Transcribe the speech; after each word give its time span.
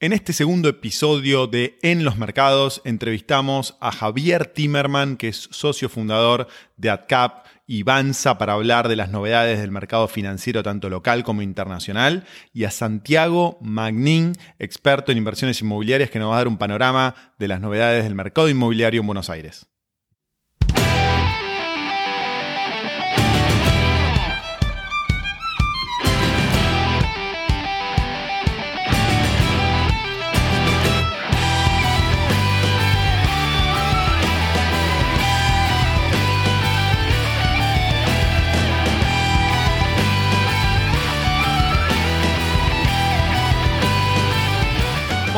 En 0.00 0.12
este 0.12 0.32
segundo 0.32 0.68
episodio 0.68 1.48
de 1.48 1.76
En 1.82 2.04
los 2.04 2.18
Mercados 2.18 2.80
entrevistamos 2.84 3.76
a 3.80 3.90
Javier 3.90 4.46
Timerman, 4.46 5.16
que 5.16 5.26
es 5.26 5.48
socio 5.50 5.88
fundador 5.88 6.46
de 6.76 6.90
AdCap 6.90 7.46
y 7.66 7.82
Banza 7.82 8.38
para 8.38 8.52
hablar 8.52 8.86
de 8.86 8.94
las 8.94 9.10
novedades 9.10 9.58
del 9.58 9.72
mercado 9.72 10.06
financiero 10.06 10.62
tanto 10.62 10.88
local 10.88 11.24
como 11.24 11.42
internacional, 11.42 12.24
y 12.54 12.62
a 12.62 12.70
Santiago 12.70 13.58
Magnin, 13.60 14.34
experto 14.60 15.10
en 15.10 15.18
inversiones 15.18 15.60
inmobiliarias, 15.62 16.10
que 16.10 16.20
nos 16.20 16.30
va 16.30 16.34
a 16.34 16.38
dar 16.38 16.48
un 16.48 16.58
panorama 16.58 17.16
de 17.40 17.48
las 17.48 17.60
novedades 17.60 18.04
del 18.04 18.14
mercado 18.14 18.48
inmobiliario 18.48 19.00
en 19.00 19.06
Buenos 19.08 19.30
Aires. 19.30 19.66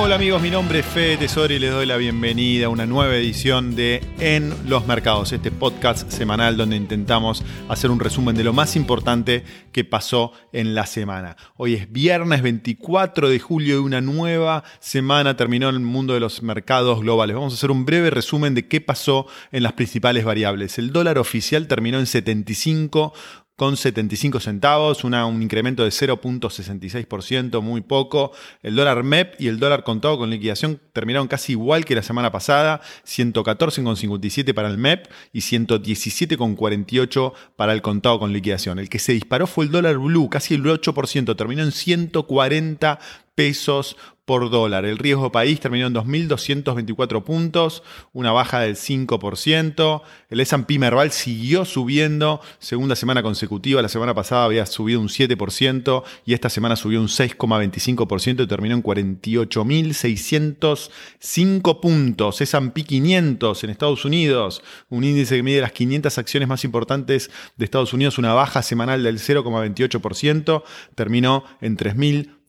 Hola 0.02 0.14
amigos, 0.14 0.40
mi 0.40 0.50
nombre 0.50 0.78
es 0.78 0.86
Fede 0.86 1.18
Tesoro 1.18 1.52
y 1.52 1.58
les 1.58 1.70
doy 1.70 1.84
la 1.84 1.98
bienvenida 1.98 2.66
a 2.66 2.68
una 2.70 2.86
nueva 2.86 3.14
edición 3.14 3.76
de 3.76 4.02
En 4.18 4.54
los 4.66 4.86
Mercados, 4.86 5.30
este 5.30 5.50
podcast 5.50 6.10
semanal 6.10 6.56
donde 6.56 6.76
intentamos 6.76 7.44
hacer 7.68 7.90
un 7.90 8.00
resumen 8.00 8.34
de 8.34 8.42
lo 8.42 8.54
más 8.54 8.76
importante 8.76 9.44
que 9.72 9.84
pasó 9.84 10.32
en 10.54 10.74
la 10.74 10.86
semana. 10.86 11.36
Hoy 11.58 11.74
es 11.74 11.92
viernes 11.92 12.40
24 12.40 13.28
de 13.28 13.38
julio 13.40 13.74
de 13.74 13.80
una 13.80 14.00
nueva 14.00 14.64
semana 14.80 15.36
terminó 15.36 15.68
en 15.68 15.74
el 15.74 15.80
mundo 15.82 16.14
de 16.14 16.20
los 16.20 16.42
mercados 16.42 17.00
globales. 17.00 17.36
Vamos 17.36 17.52
a 17.52 17.56
hacer 17.56 17.70
un 17.70 17.84
breve 17.84 18.08
resumen 18.08 18.54
de 18.54 18.66
qué 18.66 18.80
pasó 18.80 19.26
en 19.52 19.62
las 19.62 19.74
principales 19.74 20.24
variables. 20.24 20.78
El 20.78 20.92
dólar 20.92 21.18
oficial 21.18 21.68
terminó 21.68 21.98
en 21.98 22.06
75 22.06 23.12
con 23.60 23.76
75 23.76 24.40
centavos, 24.40 25.04
un 25.04 25.42
incremento 25.42 25.84
de 25.84 25.90
0.66%, 25.90 27.60
muy 27.60 27.82
poco. 27.82 28.32
El 28.62 28.74
dólar 28.74 29.04
MEP 29.04 29.38
y 29.38 29.48
el 29.48 29.58
dólar 29.58 29.84
contado 29.84 30.16
con 30.16 30.30
liquidación 30.30 30.80
terminaron 30.94 31.28
casi 31.28 31.52
igual 31.52 31.84
que 31.84 31.94
la 31.94 32.02
semana 32.02 32.32
pasada, 32.32 32.80
114,57 33.06 34.54
para 34.54 34.70
el 34.70 34.78
MEP 34.78 35.08
y 35.34 35.40
117,48 35.40 37.34
para 37.56 37.74
el 37.74 37.82
contado 37.82 38.18
con 38.18 38.32
liquidación. 38.32 38.78
El 38.78 38.88
que 38.88 38.98
se 38.98 39.12
disparó 39.12 39.46
fue 39.46 39.66
el 39.66 39.70
dólar 39.70 39.98
blue, 39.98 40.30
casi 40.30 40.54
el 40.54 40.64
8%, 40.64 41.36
terminó 41.36 41.62
en 41.62 41.72
140 41.72 42.98
pesos 43.34 43.98
por 44.30 44.48
dólar. 44.48 44.84
El 44.84 44.96
riesgo 44.96 45.32
país 45.32 45.58
terminó 45.58 45.88
en 45.88 45.94
2.224 45.94 47.24
puntos, 47.24 47.82
una 48.12 48.30
baja 48.30 48.60
del 48.60 48.76
5%. 48.76 50.02
El 50.28 50.38
S&P 50.38 50.78
Merval 50.78 51.10
siguió 51.10 51.64
subiendo, 51.64 52.40
segunda 52.60 52.94
semana 52.94 53.24
consecutiva. 53.24 53.82
La 53.82 53.88
semana 53.88 54.14
pasada 54.14 54.44
había 54.44 54.66
subido 54.66 55.00
un 55.00 55.08
7% 55.08 56.04
y 56.24 56.34
esta 56.34 56.48
semana 56.48 56.76
subió 56.76 57.00
un 57.00 57.08
6,25% 57.08 58.44
y 58.44 58.46
terminó 58.46 58.76
en 58.76 58.84
48.605 58.84 61.80
puntos. 61.80 62.40
S&P 62.40 62.84
500 62.84 63.64
en 63.64 63.70
Estados 63.70 64.04
Unidos, 64.04 64.62
un 64.90 65.02
índice 65.02 65.34
que 65.34 65.42
mide 65.42 65.60
las 65.60 65.72
500 65.72 66.18
acciones 66.18 66.48
más 66.48 66.62
importantes 66.62 67.32
de 67.56 67.64
Estados 67.64 67.92
Unidos, 67.92 68.16
una 68.16 68.32
baja 68.32 68.62
semanal 68.62 69.02
del 69.02 69.18
0,28%, 69.18 70.62
terminó 70.94 71.42
en 71.60 71.76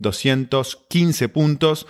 3.215 0.01 1.29
puntos. 1.29 1.87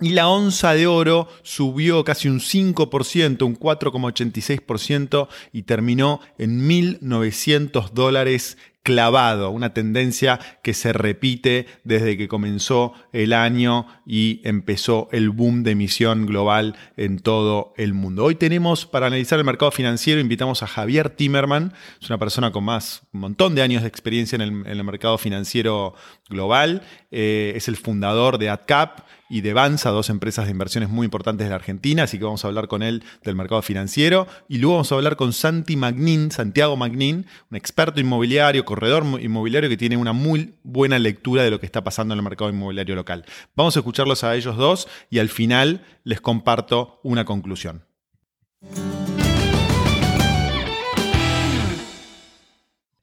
Y 0.00 0.10
la 0.10 0.28
onza 0.28 0.72
de 0.72 0.86
oro 0.86 1.28
subió 1.42 2.04
casi 2.04 2.28
un 2.28 2.40
5%, 2.40 3.42
un 3.42 3.58
4,86% 3.58 5.28
y 5.52 5.62
terminó 5.64 6.20
en 6.38 6.66
1.900 6.68 7.90
dólares 7.90 8.56
clavado, 8.90 9.50
una 9.50 9.72
tendencia 9.72 10.40
que 10.64 10.74
se 10.74 10.92
repite 10.92 11.66
desde 11.84 12.16
que 12.16 12.26
comenzó 12.26 12.92
el 13.12 13.32
año 13.32 13.86
y 14.04 14.40
empezó 14.42 15.08
el 15.12 15.30
boom 15.30 15.62
de 15.62 15.70
emisión 15.70 16.26
global 16.26 16.74
en 16.96 17.20
todo 17.20 17.72
el 17.76 17.94
mundo. 17.94 18.24
Hoy 18.24 18.34
tenemos 18.34 18.86
para 18.86 19.06
analizar 19.06 19.38
el 19.38 19.44
mercado 19.44 19.70
financiero, 19.70 20.20
invitamos 20.20 20.64
a 20.64 20.66
Javier 20.66 21.08
Timerman, 21.10 21.72
es 22.02 22.10
una 22.10 22.18
persona 22.18 22.50
con 22.50 22.64
más, 22.64 23.02
un 23.12 23.20
montón 23.20 23.54
de 23.54 23.62
años 23.62 23.82
de 23.82 23.88
experiencia 23.88 24.34
en 24.34 24.66
el, 24.66 24.82
mercado 24.82 25.18
financiero 25.18 25.94
global, 26.28 26.82
eh, 27.12 27.52
es 27.54 27.68
el 27.68 27.76
fundador 27.76 28.38
de 28.38 28.50
AdCap 28.50 29.02
y 29.30 29.42
de 29.42 29.54
Banza, 29.54 29.90
dos 29.90 30.10
empresas 30.10 30.46
de 30.46 30.50
inversiones 30.50 30.90
muy 30.90 31.04
importantes 31.04 31.46
de 31.46 31.50
la 31.50 31.56
Argentina, 31.56 32.02
así 32.02 32.18
que 32.18 32.24
vamos 32.24 32.44
a 32.44 32.48
hablar 32.48 32.66
con 32.66 32.82
él 32.82 33.04
del 33.22 33.36
mercado 33.36 33.62
financiero. 33.62 34.26
Y 34.48 34.58
luego 34.58 34.74
vamos 34.74 34.90
a 34.90 34.96
hablar 34.96 35.14
con 35.14 35.32
Santi 35.32 35.76
Magnin, 35.76 36.32
Santiago 36.32 36.76
Magnin, 36.76 37.26
un 37.48 37.56
experto 37.56 38.00
inmobiliario, 38.00 38.64
corredor 38.64 38.79
inmobiliario 39.20 39.68
que 39.68 39.76
tiene 39.76 39.96
una 39.96 40.12
muy 40.12 40.54
buena 40.62 40.98
lectura 40.98 41.42
de 41.42 41.50
lo 41.50 41.60
que 41.60 41.66
está 41.66 41.84
pasando 41.84 42.14
en 42.14 42.18
el 42.18 42.24
mercado 42.24 42.50
inmobiliario 42.50 42.94
local. 42.94 43.24
Vamos 43.54 43.76
a 43.76 43.80
escucharlos 43.80 44.24
a 44.24 44.34
ellos 44.34 44.56
dos 44.56 44.88
y 45.10 45.18
al 45.18 45.28
final 45.28 45.84
les 46.04 46.20
comparto 46.20 47.00
una 47.02 47.24
conclusión. 47.24 47.84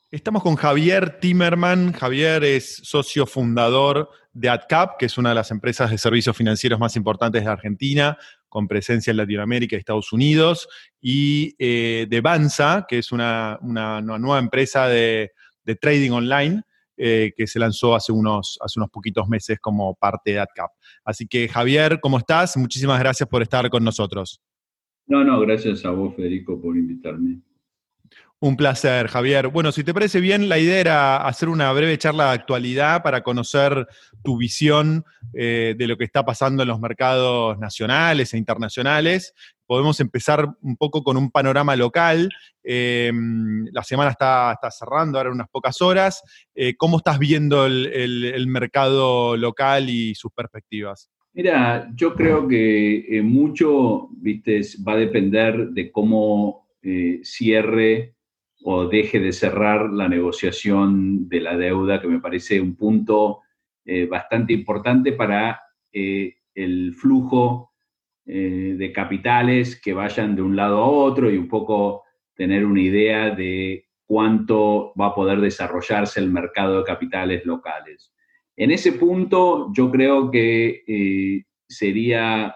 Estamos 0.09 0.41
con 0.41 0.55
Javier 0.55 1.19
Timerman. 1.19 1.91
Javier 1.91 2.43
es 2.45 2.77
socio 2.83 3.25
fundador 3.25 4.09
de 4.31 4.47
AdCap, 4.47 4.97
que 4.97 5.07
es 5.07 5.17
una 5.17 5.29
de 5.29 5.35
las 5.35 5.51
empresas 5.51 5.91
de 5.91 5.97
servicios 5.97 6.37
financieros 6.37 6.79
más 6.79 6.95
importantes 6.95 7.43
de 7.43 7.49
Argentina, 7.49 8.17
con 8.47 8.69
presencia 8.69 9.11
en 9.11 9.17
Latinoamérica 9.17 9.75
y 9.75 9.79
Estados 9.79 10.13
Unidos, 10.13 10.69
y 11.01 11.55
eh, 11.59 12.07
de 12.09 12.21
Banza, 12.21 12.85
que 12.87 12.99
es 12.99 13.11
una, 13.11 13.59
nueva 13.61 14.39
empresa 14.39 14.87
de, 14.87 15.33
trading 15.75 16.11
online. 16.11 16.61
Eh, 16.99 17.31
que 17.37 17.45
se 17.45 17.59
lanzó 17.59 17.93
hace 17.93 18.11
unos, 18.11 18.57
hace 18.59 18.79
unos 18.79 18.89
poquitos 18.89 19.27
meses 19.27 19.59
como 19.59 19.93
parte 19.93 20.31
de 20.31 20.39
AdCap. 20.39 20.71
Así 21.05 21.27
que 21.27 21.47
Javier, 21.47 21.99
¿cómo 22.01 22.17
estás? 22.17 22.57
Muchísimas 22.57 22.99
gracias 22.99 23.29
por 23.29 23.43
estar 23.43 23.69
con 23.69 23.83
nosotros. 23.83 24.41
No, 25.05 25.23
no, 25.23 25.39
gracias 25.39 25.85
a 25.85 25.91
vos, 25.91 26.15
Federico, 26.15 26.59
por 26.59 26.75
invitarme. 26.75 27.41
Un 28.39 28.55
placer, 28.55 29.07
Javier. 29.07 29.47
Bueno, 29.47 29.71
si 29.71 29.83
te 29.83 29.95
parece 29.95 30.19
bien, 30.19 30.47
la 30.47 30.59
idea 30.59 30.79
era 30.79 31.17
hacer 31.17 31.49
una 31.49 31.71
breve 31.71 31.97
charla 31.97 32.25
de 32.25 32.31
actualidad 32.33 33.01
para 33.01 33.23
conocer 33.23 33.87
tu 34.23 34.37
visión 34.37 35.05
eh, 35.33 35.73
de 35.75 35.87
lo 35.87 35.97
que 35.97 36.03
está 36.03 36.23
pasando 36.23 36.61
en 36.61 36.69
los 36.69 36.79
mercados 36.79 37.57
nacionales 37.57 38.33
e 38.33 38.37
internacionales. 38.37 39.33
Podemos 39.67 39.99
empezar 39.99 40.47
un 40.61 40.77
poco 40.77 41.03
con 41.03 41.17
un 41.17 41.29
panorama 41.29 41.75
local. 41.75 42.29
Eh, 42.63 43.11
la 43.71 43.83
semana 43.83 44.11
está, 44.11 44.57
cerrando 44.71 45.17
ahora 45.17 45.31
unas 45.31 45.49
pocas 45.49 45.81
horas. 45.81 46.23
Eh, 46.55 46.75
¿Cómo 46.77 46.97
estás 46.97 47.19
viendo 47.19 47.65
el, 47.65 48.47
mercado 48.47 49.37
local 49.37 49.89
y 49.89 50.15
sus 50.15 50.31
perspectivas? 50.31 51.11
Mira, 51.33 51.91
yo 51.93 52.15
creo 52.15 52.47
que 52.47 53.21
mucho, 53.23 54.07
viste, 54.13 54.61
va 54.87 54.93
a 54.93 54.97
depender 54.97 55.69
de 55.69 55.91
cómo 55.91 56.67
cierre 57.21 58.15
o 58.63 58.87
deje 58.87 59.19
de 59.19 59.31
cerrar 59.31 59.89
la 59.91 60.07
negociación 60.07 61.29
de 61.29 61.41
la 61.41 61.57
deuda, 61.57 62.01
que 62.01 62.07
me 62.07 62.19
parece 62.19 62.59
un 62.59 62.75
punto 62.75 63.41
eh, 63.85 64.05
bastante 64.05 64.51
importante 64.51 65.13
para 65.13 65.61
eh, 65.93 66.35
el 66.53 66.93
flujo 66.93 67.71
eh, 68.27 68.75
de 68.77 68.91
capitales 68.91 69.79
que 69.81 69.93
vayan 69.93 70.35
de 70.35 70.41
un 70.41 70.55
lado 70.55 70.77
a 70.77 70.87
otro 70.87 71.31
y 71.31 71.37
un 71.37 71.47
poco 71.47 72.03
tener 72.35 72.65
una 72.65 72.81
idea 72.81 73.31
de 73.33 73.85
cuánto 74.05 74.93
va 74.99 75.07
a 75.07 75.15
poder 75.15 75.41
desarrollarse 75.41 76.19
el 76.19 76.29
mercado 76.29 76.77
de 76.77 76.83
capitales 76.83 77.45
locales. 77.45 78.13
En 78.55 78.71
ese 78.71 78.93
punto 78.93 79.71
yo 79.73 79.89
creo 79.91 80.31
que 80.31 81.43
sería, 81.67 82.55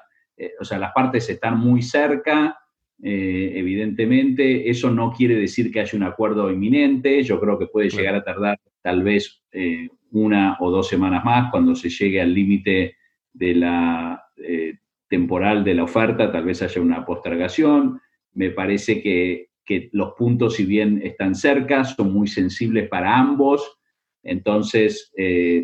o 0.60 0.63
sea, 0.63 0.80
las 0.80 0.94
partes 0.94 1.30
están 1.30 1.60
muy 1.60 1.81
cerca, 1.81 2.62
eh, 3.04 3.54
evidentemente, 3.56 4.69
eso 4.69 4.92
no 4.92 5.12
quiere 5.12 5.36
decir 5.36 5.72
que 5.72 5.80
haya 5.80 5.98
un 5.98 6.04
acuerdo 6.04 6.51
inminente, 6.51 7.24
yo 7.24 7.40
creo 7.40 7.57
que 7.57 7.66
puede 7.66 7.90
llegar 7.90 8.13
a 8.13 8.24
tardar 8.24 8.60
tal 8.84 9.01
vez 9.01 9.42
eh, 9.51 9.90
una 10.12 10.57
o 10.60 10.69
dos 10.69 10.88
semanas 10.88 11.25
más 11.25 11.50
cuando 11.50 11.74
se 11.74 11.90
llegue 11.90 12.22
al 12.22 12.34
límite 12.34 12.98
de 13.34 13.56
la 13.56 14.24
eh, 14.38 14.75
temporal 15.12 15.63
de 15.63 15.75
la 15.75 15.84
oferta, 15.84 16.31
tal 16.31 16.46
vez 16.46 16.63
haya 16.63 16.81
una 16.81 17.06
postergación. 17.06 18.02
Me 18.34 18.50
parece 18.50 19.04
que, 19.04 19.50
que, 19.63 19.90
los 19.92 20.13
puntos, 20.13 20.56
si 20.56 20.66
bien 20.66 21.02
están 21.04 21.36
cerca, 21.36 21.84
son 21.84 22.12
muy 22.12 22.28
sensibles 22.28 22.90
para 22.90 23.16
ambos, 23.16 23.78
entonces 24.24 25.12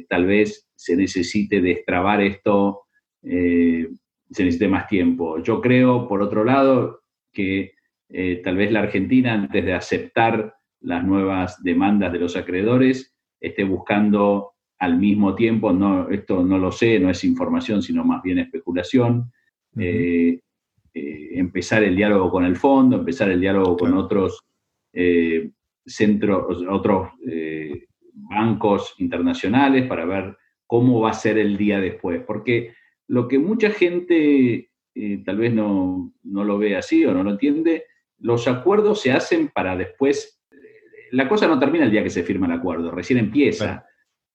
tal 0.10 0.26
vez 0.26 0.68
se 0.76 0.96
necesite 0.96 1.62
destrabar 1.62 2.22
esto, 2.22 2.82
se 3.22 3.88
necesite 4.30 4.68
más 4.68 4.88
tiempo. 4.88 5.42
Yo 5.42 5.62
creo, 5.62 6.08
por 6.08 6.22
otro 6.22 6.44
lado, 6.44 7.02
que 7.32 7.74
eh, 8.10 8.42
tal 8.44 8.58
vez 8.58 8.72
la 8.72 8.82
Argentina, 8.82 9.34
antes 9.34 9.66
de 9.66 9.74
aceptar 9.74 10.56
las 10.82 11.04
nuevas 11.04 11.62
demandas 11.64 12.12
de 12.12 12.20
los 12.20 12.36
acreedores, 12.36 13.16
esté 13.40 13.64
buscando 13.64 14.54
al 14.80 14.98
mismo 14.98 15.36
tiempo, 15.36 15.74
no, 15.74 16.10
esto 16.10 16.44
no 16.44 16.58
lo 16.58 16.72
sé, 16.72 17.00
no 17.00 17.10
es 17.10 17.24
información, 17.24 17.82
sino 17.82 18.04
más 18.04 18.22
bien 18.22 18.40
especulación, 18.40 19.32
eh, 19.80 20.40
eh, 20.94 21.30
empezar 21.34 21.84
el 21.84 21.96
diálogo 21.96 22.32
con 22.32 22.46
el 22.46 22.56
fondo, 22.56 22.98
empezar 22.98 23.30
el 23.30 23.42
diálogo 23.42 23.78
con 23.78 23.94
otros 23.94 24.44
centros, 25.86 26.64
otros 26.68 27.10
bancos 28.14 28.96
internacionales 28.98 29.86
para 29.88 30.06
ver 30.06 30.36
cómo 30.66 31.02
va 31.02 31.12
a 31.12 31.14
ser 31.14 31.38
el 31.38 31.56
día 31.56 31.80
después. 31.80 32.24
Porque 32.26 32.74
lo 33.08 33.28
que 33.28 33.38
mucha 33.38 33.70
gente 33.70 34.72
tal 35.24 35.38
vez 35.38 35.54
no, 35.54 36.14
no, 36.24 36.44
lo 36.44 36.58
ve 36.58 36.76
así 36.76 37.06
o 37.06 37.14
no 37.14 37.24
lo 37.24 37.30
entiende, 37.30 37.84
los 38.18 38.48
acuerdos 38.48 39.02
se 39.02 39.12
hacen 39.12 39.50
para 39.50 39.78
después, 39.78 40.42
la 41.12 41.30
cosa 41.30 41.48
no 41.48 41.60
termina 41.60 41.86
el 41.86 41.92
día 41.92 42.02
que 42.02 42.10
se 42.10 42.24
firma 42.24 42.48
el 42.48 42.54
acuerdo, 42.54 42.90
recién 42.90 43.20
empieza, 43.20 43.86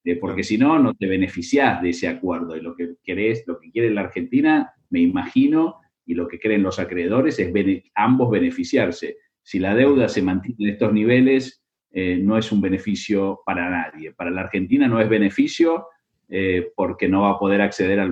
eh, 0.04 0.16
porque 0.16 0.42
si 0.42 0.58
no, 0.58 0.78
no 0.78 0.94
te 0.94 1.06
beneficias 1.06 1.80
de 1.82 1.90
ese 1.90 2.08
acuerdo. 2.08 2.56
Y 2.56 2.60
lo 2.60 2.74
que 2.74 2.94
querés, 3.02 3.44
lo 3.46 3.58
que 3.58 3.70
quiere 3.70 3.90
la 3.90 4.02
Argentina, 4.02 4.72
me 4.92 5.00
imagino, 5.00 5.80
y 6.06 6.14
lo 6.14 6.28
que 6.28 6.38
creen 6.38 6.62
los 6.62 6.78
acreedores 6.78 7.38
es 7.38 7.52
ambos 7.94 8.30
beneficiarse. 8.30 9.16
Si 9.42 9.58
la 9.58 9.74
deuda 9.74 10.08
se 10.08 10.22
mantiene 10.22 10.56
en 10.58 10.68
estos 10.70 10.92
niveles, 10.92 11.64
eh, 11.90 12.16
no 12.16 12.38
es 12.38 12.52
un 12.52 12.60
beneficio 12.60 13.40
para 13.44 13.68
nadie. 13.68 14.12
Para 14.12 14.30
la 14.30 14.42
Argentina 14.42 14.86
no 14.86 15.00
es 15.00 15.08
beneficio 15.08 15.86
eh, 16.28 16.70
porque 16.76 17.08
no 17.08 17.22
va 17.22 17.30
a 17.30 17.38
poder 17.38 17.60
acceder 17.60 18.00
a 18.00 18.08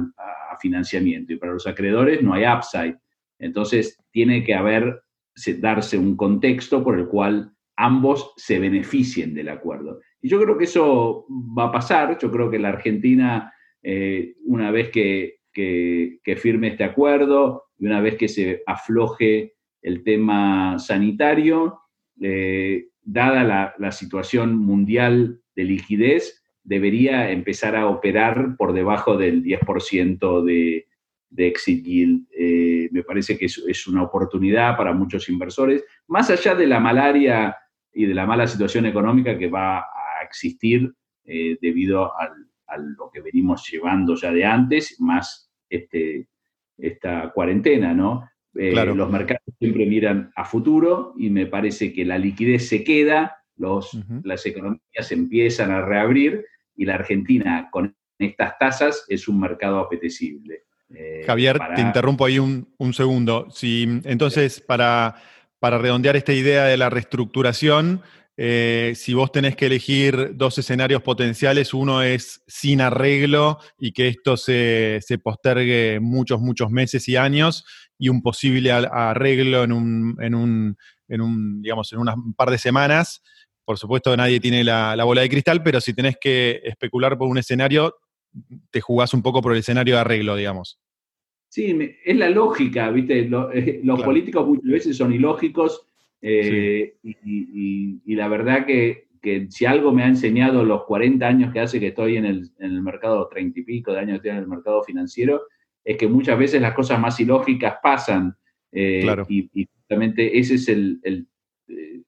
financiamiento. 0.61 1.33
Y 1.33 1.37
para 1.37 1.53
los 1.53 1.67
acreedores 1.67 2.23
no 2.23 2.35
hay 2.35 2.45
upside. 2.45 2.97
Entonces, 3.39 3.99
tiene 4.11 4.45
que 4.45 4.55
haber 4.55 5.03
darse 5.59 5.97
un 5.97 6.17
contexto 6.17 6.85
por 6.85 6.99
el 6.99 7.07
cual 7.07 7.53
ambos 7.77 8.35
se 8.37 8.59
beneficien 8.59 9.35
del 9.35 9.49
acuerdo. 9.49 10.01
Y 10.21 10.29
yo 10.29 10.41
creo 10.41 10.59
que 10.59 10.65
eso 10.65 11.27
va 11.31 11.67
a 11.67 11.73
pasar, 11.73 12.19
yo 12.19 12.31
creo 12.31 12.51
que 12.51 12.59
la 12.59 12.69
Argentina, 12.69 13.53
eh, 13.83 14.35
una 14.45 14.71
vez 14.71 14.91
que, 14.91 15.40
firme 15.53 16.69
este 16.69 16.85
acuerdo 16.85 17.65
y 17.79 17.87
una 17.87 18.01
vez 18.01 18.17
que 18.17 18.29
se 18.29 18.63
afloje 18.67 19.55
el 19.83 20.05
tema 20.05 20.79
sanitario, 20.79 21.81
eh, 22.21 22.89
dada 23.03 23.75
la, 23.79 23.93
situación 23.93 24.57
mundial 24.57 25.41
de 25.57 25.65
liquidez, 25.65 26.45
debería 26.63 27.31
empezar 27.31 27.75
a 27.75 27.87
operar 27.87 28.57
por 28.57 28.75
debajo 28.75 29.17
del 29.17 29.43
10% 29.43 30.45
de, 30.45 30.87
de 31.31 31.49
exit 31.49 31.83
yield. 31.83 32.27
Eh, 32.37 32.89
me 32.93 33.03
parece 33.03 33.39
que 33.39 33.47
es, 33.47 33.87
una 33.87 34.03
oportunidad 34.03 34.77
para 34.77 34.93
muchos 34.93 35.29
inversores, 35.29 35.85
más 36.07 36.29
allá 36.31 36.55
de 36.55 36.67
la 36.67 36.81
malaria 36.81 37.57
y 37.93 38.05
de 38.05 38.15
la 38.15 38.27
mala 38.27 38.47
situación 38.47 38.87
económica 38.87 39.39
que 39.39 39.49
va 39.49 39.79
a 39.79 40.23
existir 40.23 40.93
eh, 41.25 41.57
debido 41.61 42.13
a 42.71 42.79
lo 42.79 43.11
que 43.11 43.21
venimos 43.21 43.69
llevando 43.71 44.15
ya 44.15 44.33
de 44.33 44.45
antes, 44.45 45.01
más 45.01 45.51
este, 45.69 46.29
esta 46.79 47.31
cuarentena, 47.33 47.95
¿no? 47.95 48.29
Eh, 48.55 48.75
los 48.75 49.11
mercados 49.11 49.43
siempre 49.59 49.87
miran 49.87 50.33
a 50.35 50.45
futuro 50.45 51.15
y 51.17 51.31
me 51.31 51.47
parece 51.47 51.93
que 51.93 52.05
la 52.05 52.19
liquidez 52.19 52.69
se 52.69 52.83
queda, 52.83 53.37
los, 53.57 53.97
las 54.25 54.45
economías 54.45 55.13
empiezan 55.13 55.71
a 55.71 55.83
reabrir 55.83 56.45
y 56.75 56.85
la 56.85 56.95
Argentina 56.95 57.69
con 57.71 57.95
estas 58.19 58.59
tasas 58.59 59.05
es 59.09 59.29
un 59.29 59.39
mercado 59.39 59.79
apetecible. 59.79 60.65
Eh, 60.93 61.23
Javier, 61.25 61.61
te 61.77 61.81
interrumpo 61.81 62.25
ahí 62.25 62.39
un, 62.39 62.67
segundo. 62.93 63.49
Si, 63.51 64.01
entonces, 64.05 64.61
para, 64.61 65.15
para, 65.61 65.79
redondear 65.79 66.17
esta 66.17 66.33
idea 66.33 66.65
de 66.65 66.77
la 66.77 66.91
reestructuración, 66.91 68.03
eh, 68.43 68.95
si 68.95 69.13
vos 69.13 69.31
tenés 69.31 69.55
que 69.55 69.67
elegir 69.67 70.31
dos 70.35 70.57
escenarios 70.57 71.03
potenciales, 71.03 71.75
uno 71.75 72.01
es 72.01 72.43
sin 72.47 72.81
arreglo 72.81 73.59
y 73.79 73.93
que 73.93 74.09
esto 74.09 74.39
se, 74.39 74.99
postergue 75.23 76.01
muchos, 76.01 76.41
muchos 76.41 76.71
meses 76.71 77.07
y 77.11 77.17
años, 77.17 77.67
y 77.99 78.09
un 78.09 78.23
posible 78.23 78.73
arreglo 78.73 79.63
en 79.63 79.73
un, 79.73 80.17
en 80.23 80.35
un, 80.35 80.77
en 81.09 81.21
un 81.21 81.61
digamos, 81.61 81.93
en 81.93 81.99
un 81.99 82.33
par 82.33 82.49
de 82.49 82.57
semanas. 82.57 83.23
Por 83.63 83.77
supuesto, 83.77 84.17
nadie 84.17 84.41
tiene 84.41 84.65
la, 84.65 84.97
la 84.97 85.05
bola 85.05 85.21
de 85.21 85.29
cristal, 85.29 85.63
pero 85.63 85.79
si 85.83 85.93
tenés 85.93 86.17
que 86.19 86.63
especular 86.65 87.19
por 87.19 87.29
un 87.29 87.37
escenario, 87.37 87.95
te 88.71 88.81
jugás 88.81 89.13
un 89.13 89.21
poco 89.21 89.43
por 89.43 89.53
el 89.53 89.59
escenario 89.59 89.97
de 89.97 90.01
arreglo, 90.01 90.35
digamos. 90.35 90.81
Sí, 91.51 91.77
es 92.07 92.17
la 92.17 92.31
lógica, 92.31 92.91
¿viste? 92.91 93.29
Eh, 93.53 93.81
los 93.85 94.03
políticos 94.03 94.47
muchas 94.47 94.71
veces 94.71 94.97
son 94.97 95.13
ilógicos 95.13 95.85
eh, 96.23 96.95
y, 97.03 98.15
la 98.15 98.29
verdad 98.29 98.67
que, 98.67 99.09
si 99.51 99.67
algo 99.67 99.93
me 99.93 100.03
ha 100.03 100.09
enseñado 100.09 100.65
los 100.65 100.85
40 100.85 101.27
años 101.27 101.53
que 101.53 101.61
hace 101.61 101.81
que 101.81 101.89
estoy 101.89 102.17
en 102.17 102.27
el, 102.27 102.83
mercado, 102.83 103.29
30 103.29 103.61
y 103.61 103.63
pico 103.63 103.93
de 103.93 104.01
años 104.01 104.13
que 104.13 104.17
estoy 104.29 104.31
en 104.31 104.39
el 104.39 104.49
mercado 104.49 104.83
financiero, 104.83 105.43
es 105.85 105.97
que 105.97 106.09
muchas 106.09 106.39
veces 106.39 106.61
las 106.61 106.75
cosas 106.75 107.01
más 107.01 107.19
ilógicas 107.21 107.77
pasan. 107.83 108.35
Eh, 108.73 109.05
y, 109.29 109.67
justamente 109.67 110.39
ese 110.39 110.55
es 110.55 110.69
el, 110.69 111.01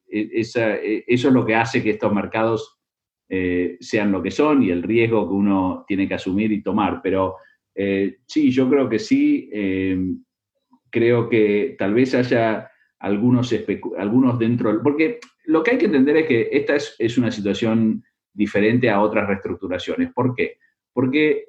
eso 0.09 0.61
es 1.00 1.25
lo 1.25 1.44
que 1.44 1.55
hace 1.55 1.82
que 1.82 1.91
estos 1.91 2.12
mercados 2.12 2.79
eh, 3.35 3.79
sean 3.81 4.12
lo 4.12 4.23
que 4.23 4.31
son 4.31 4.62
y 4.62 4.69
el 4.69 4.82
riesgo 4.82 5.26
que 5.26 5.32
uno 5.32 5.87
tiene 5.88 6.06
que 6.06 6.14
asumir 6.14 6.53
y 6.53 6.62
tomar. 6.62 7.00
Pero 7.03 7.37
eh, 7.75 8.19
sí, 8.26 8.50
yo 8.50 8.69
creo 8.69 8.91
que 8.91 8.99
sí. 8.99 9.49
Eh, 9.50 9.97
creo 10.91 11.31
que 11.31 11.75
tal 11.79 11.94
vez 11.94 12.14
haya 12.14 12.70
algunos, 13.02 13.54
algunos 13.99 14.38
dentro, 14.38 14.82
porque 14.82 15.20
lo 15.44 15.62
que 15.62 15.72
hay 15.72 15.78
que 15.78 15.87
entender 15.87 16.16
es 16.19 16.26
que 16.26 16.49
esta 16.52 16.76
es, 16.76 17.19
una 17.19 17.31
situación 17.31 18.02
diferente 18.32 18.88
a 18.88 19.00
otras 19.00 19.28
reestructuraciones. 19.28 20.12
¿Por 20.12 20.34
qué? 20.34 20.58
Porque 20.93 21.49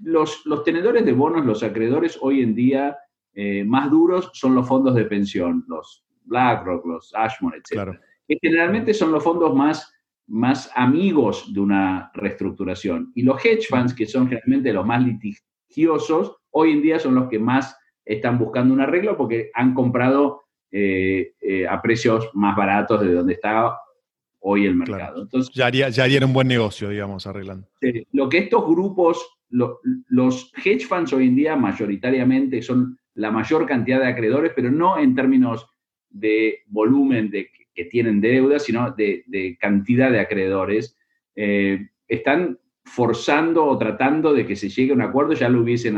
los, 0.00 0.44
los, 0.46 0.64
tenedores 0.64 1.04
de 1.04 1.12
bonos, 1.12 1.44
los 1.44 1.62
acreedores 1.62 2.18
hoy 2.20 2.42
en 2.42 2.54
día 2.54 2.96
más 3.66 3.90
duros 3.90 4.30
son 4.32 4.54
los 4.54 4.66
fondos 4.66 4.94
de 4.94 5.04
pensión, 5.04 5.64
los 5.68 6.04
BlackRock, 6.24 6.84
los 6.86 7.14
Ashmore, 7.14 7.58
etc. 7.58 7.98
Que 8.26 8.38
generalmente 8.40 8.92
son 8.92 9.12
los 9.12 9.22
fondos 9.22 9.54
más 9.54 9.92
más 10.28 10.70
amigos 10.74 11.52
de 11.52 11.60
una 11.60 12.10
reestructuración. 12.14 13.10
Y 13.14 13.22
los 13.22 13.44
hedge 13.44 13.66
funds, 13.68 13.94
que 13.94 14.06
son 14.06 14.28
generalmente 14.28 14.72
los 14.72 14.86
más 14.86 15.02
litigiosos, 15.02 16.36
hoy 16.50 16.72
en 16.72 16.82
día 16.82 16.98
son 16.98 17.14
los 17.14 17.28
que 17.28 17.38
más 17.38 17.76
están 18.08 18.38
buscando 18.38 18.72
un 18.72 18.80
arreglo 18.80 19.16
porque 19.16 19.50
han 19.54 19.74
comprado 19.74 20.42
eh, 20.70 21.34
eh, 21.40 21.66
a 21.66 21.80
precios 21.82 22.30
más 22.32 22.56
baratos 22.56 23.00
de 23.02 23.12
donde 23.12 23.34
está 23.34 23.78
hoy 24.40 24.66
el 24.66 24.74
mercado. 24.74 25.22
Entonces, 25.22 25.54
ya, 25.54 25.66
haría, 25.66 25.90
ya 25.90 26.04
haría 26.04 26.24
un 26.24 26.32
buen 26.32 26.48
negocio, 26.48 26.88
digamos, 26.88 27.26
arreglando. 27.26 27.68
lo 28.12 28.28
que 28.28 28.38
estos 28.38 28.66
grupos, 28.66 29.24
los 29.50 30.52
hedge 30.64 30.86
funds 30.86 31.12
hoy 31.12 31.26
en 31.28 31.36
día 31.36 31.56
mayoritariamente 31.56 32.62
son 32.62 32.98
la 33.14 33.30
mayor 33.30 33.66
cantidad 33.66 34.00
de 34.00 34.06
acreedores, 34.06 34.52
pero 34.54 34.70
no 34.70 34.98
en 34.98 35.14
términos 35.14 35.68
de 36.08 36.60
volumen 36.66 37.30
de 37.30 37.50
que 37.74 37.84
tienen 37.84 38.20
deuda, 38.20 38.58
sino 38.58 38.90
de, 38.92 39.56
cantidad 39.60 40.10
de 40.10 40.20
acreedores, 40.20 40.96
eh, 41.36 41.90
están 42.06 42.58
forzando 42.84 43.66
o 43.66 43.76
tratando 43.76 44.32
de 44.32 44.46
que 44.46 44.56
se 44.56 44.68
llegue 44.68 44.92
a 44.92 44.94
un 44.94 45.02
acuerdo, 45.02 45.34
ya 45.34 45.48
lo 45.48 45.60
hubiesen 45.60 45.96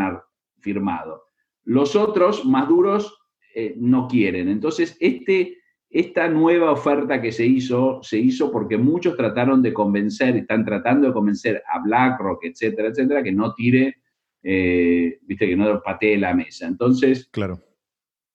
firmado. 0.60 1.29
Los 1.64 1.96
otros, 1.96 2.44
más 2.44 2.68
duros, 2.68 3.16
eh, 3.54 3.74
no 3.76 4.08
quieren. 4.08 4.48
Entonces, 4.48 4.96
este, 5.00 5.58
esta 5.88 6.28
nueva 6.28 6.70
oferta 6.70 7.20
que 7.20 7.32
se 7.32 7.46
hizo, 7.46 8.00
se 8.02 8.18
hizo 8.18 8.50
porque 8.50 8.78
muchos 8.78 9.16
trataron 9.16 9.62
de 9.62 9.72
convencer, 9.72 10.36
están 10.36 10.64
tratando 10.64 11.08
de 11.08 11.12
convencer 11.12 11.62
a 11.72 11.80
BlackRock, 11.80 12.44
etcétera, 12.44 12.88
etcétera, 12.88 13.22
que 13.22 13.32
no 13.32 13.54
tire, 13.54 13.96
eh, 14.42 15.18
viste, 15.22 15.46
que 15.46 15.56
no 15.56 15.82
patee 15.82 16.16
la 16.18 16.34
mesa. 16.34 16.66
Entonces, 16.66 17.28
claro. 17.32 17.60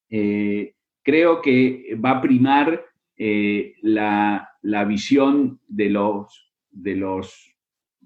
creo 0.10 1.42
que 1.42 1.98
va 2.04 2.12
a 2.12 2.22
primar 2.22 2.86
eh, 3.18 3.76
la, 3.82 4.50
visión 4.88 5.62
de 5.68 5.90
los, 5.90 6.54
de 6.70 6.96
los 6.96 7.55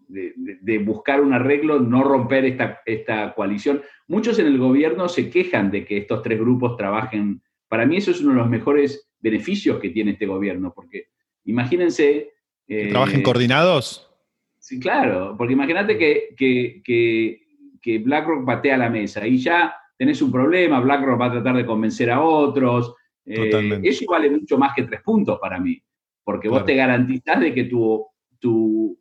de, 0.10 0.80
buscar 0.80 1.22
un 1.22 1.34
arreglo, 1.34 1.80
no 1.80 2.04
romper 2.04 2.46
esta, 2.46 2.82
esta 2.86 3.34
coalición. 3.34 3.82
Muchos 4.08 4.40
en 4.40 4.48
el 4.48 4.58
gobierno 4.58 5.08
se 5.08 5.30
quejan 5.30 5.72
de 5.72 5.86
que 5.86 5.98
estos 5.98 6.22
tres 6.24 6.40
grupos 6.40 6.76
trabajen. 6.76 7.42
Para 7.68 7.86
mí 7.86 7.98
eso 7.98 8.12
es 8.12 8.22
uno 8.22 8.32
de 8.32 8.40
los 8.40 8.50
mejores 8.50 9.10
beneficios 9.20 9.80
que 9.80 9.90
tiene 9.90 10.12
este 10.12 10.26
gobierno, 10.26 10.74
porque 10.74 11.10
imagínense... 11.46 12.34
¿Que 12.68 12.88
¿Trabajen 12.88 13.22
eh, 13.22 13.24
coordinados? 13.24 14.12
Sí, 14.58 14.80
claro, 14.80 15.36
porque 15.38 15.54
imagínate 15.54 15.98
que, 15.98 16.36
que, 16.36 17.42
que 17.82 17.98
BlackRock 18.00 18.46
patea 18.46 18.78
la 18.78 18.90
mesa 18.90 19.26
y 19.26 19.38
ya 19.38 19.74
tenés 19.98 20.22
un 20.22 20.32
problema, 20.32 20.80
BlackRock 20.80 21.20
va 21.20 21.26
a 21.28 21.32
tratar 21.32 21.56
de 21.56 21.66
convencer 21.66 22.10
a 22.10 22.22
otros, 22.22 22.96
eh, 23.26 23.80
eso 23.84 24.06
vale 24.10 24.30
mucho 24.30 24.58
más 24.58 24.74
que 24.76 24.84
tres 24.84 25.02
puntos 25.02 25.38
para 25.40 25.60
mí, 25.60 25.82
porque 26.24 26.50
vos 26.50 26.66
te 26.66 26.76
garantizás 26.76 27.40
de 27.40 27.54
que 27.54 27.66
tu, 27.66 28.06
tu, 28.40 29.00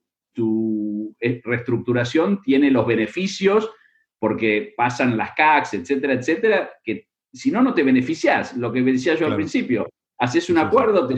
reestructuración 1.21 2.43
tiene 2.43 2.71
los 2.71 2.87
beneficios, 2.87 3.71
porque 4.19 4.75
pasan 4.77 5.17
las 5.17 5.33
CACs, 5.33 5.75
etcétera, 5.75 6.15
etcétera, 6.15 6.71
que 6.83 7.09
si 7.33 7.51
no, 7.51 7.63
no 7.63 7.75
te 7.75 7.83
beneficiás. 7.83 8.57
Lo 8.57 8.73
que 8.73 8.83
decía 8.83 9.15
yo 9.15 9.27
al 9.27 9.37
principio, 9.37 9.89
haces 10.19 10.51
un 10.51 10.59
acuerdo, 10.59 11.09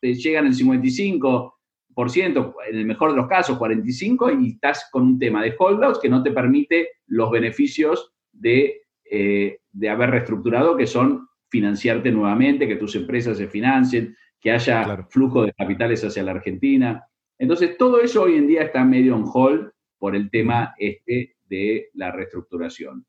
te, 0.00 0.14
llegan 0.14 0.46
el 0.46 0.54
55% 0.54 2.54
en 2.68 2.76
el 2.76 2.86
mejor 2.86 3.10
de 3.10 3.16
los 3.16 3.28
casos 3.28 3.58
45%, 3.58 4.42
y 4.42 4.52
estás 4.52 4.88
con 4.90 5.02
un 5.02 5.18
tema 5.18 5.42
de 5.42 5.54
holdouts 5.58 5.98
que 5.98 6.08
no 6.08 6.22
te 6.22 6.30
permite 6.30 6.88
los 7.06 7.30
beneficios 7.30 8.12
de, 8.32 8.82
eh, 9.04 9.58
de 9.72 9.88
haber 9.88 10.10
reestructurado, 10.10 10.76
que 10.76 10.86
son 10.86 11.28
financiarte 11.50 12.12
nuevamente, 12.12 12.68
que 12.68 12.76
tus 12.76 12.94
empresas 12.94 13.36
se 13.36 13.48
financien, 13.48 14.16
que 14.40 14.52
haya 14.52 15.06
flujo 15.10 15.44
de 15.44 15.52
capitales 15.52 16.04
hacia 16.04 16.22
la 16.22 16.32
Argentina. 16.32 17.04
Entonces, 17.40 17.78
todo 17.78 18.02
eso 18.02 18.22
hoy 18.22 18.36
en 18.36 18.46
día 18.46 18.62
está 18.64 18.84
medio 18.84 19.16
en 19.16 19.24
hold 19.24 19.70
por 19.98 20.14
el 20.14 20.30
tema 20.30 20.74
este 20.78 21.36
de 21.48 21.88
la 21.94 22.12
reestructuración. 22.12 23.06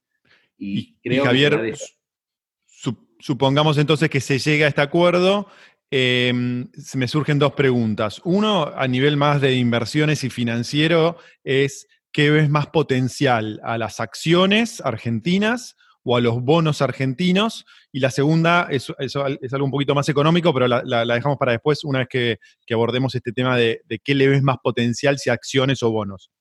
Y, 0.58 0.96
creo 1.04 1.26
Javier, 1.26 1.76
supongamos 3.20 3.78
entonces 3.78 4.10
que 4.10 4.22
se 4.22 4.40
llega 4.40 4.66
a 4.66 4.70
este 4.70 4.82
acuerdo, 4.82 5.48
eh, 5.92 6.32
me 6.34 7.08
surgen 7.10 7.40
dos 7.40 7.54
preguntas. 7.54 8.22
Uno, 8.24 8.72
a 8.74 8.88
nivel 8.88 9.18
más 9.18 9.42
de 9.42 9.54
inversiones 9.56 10.24
y 10.24 10.30
financiero, 10.30 11.18
es 11.44 11.90
¿qué 12.14 12.30
ves 12.32 12.50
más 12.50 12.68
potencial? 12.68 13.60
¿A 13.66 13.78
las 13.78 14.00
acciones 14.00 14.80
argentinas 14.80 15.76
o 16.04 16.18
a 16.18 16.22
los 16.22 16.42
bonos 16.42 16.82
argentinos? 16.82 17.66
Y 17.92 18.00
la 18.00 18.12
segunda 18.12 18.68
es, 18.70 18.92
algo 19.54 19.66
un 19.66 19.72
poquito 19.72 19.96
más 19.96 20.10
económico, 20.10 20.54
pero 20.54 20.68
la, 20.68 21.06
dejamos 21.06 21.38
para 21.38 21.54
después, 21.54 21.84
una 21.84 22.00
vez 22.00 22.08
que, 22.10 22.74
abordemos 22.74 23.16
este 23.16 23.32
tema 23.32 23.58
de, 23.58 23.82
qué 24.04 24.16
le 24.16 24.28
ves 24.28 24.44
más 24.44 24.58
potencial, 24.64 25.18
si 25.18 25.30
acciones 25.30 25.84
o 25.84 25.92
bonos. 25.92 26.32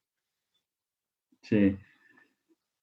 Sí. 1.43 1.77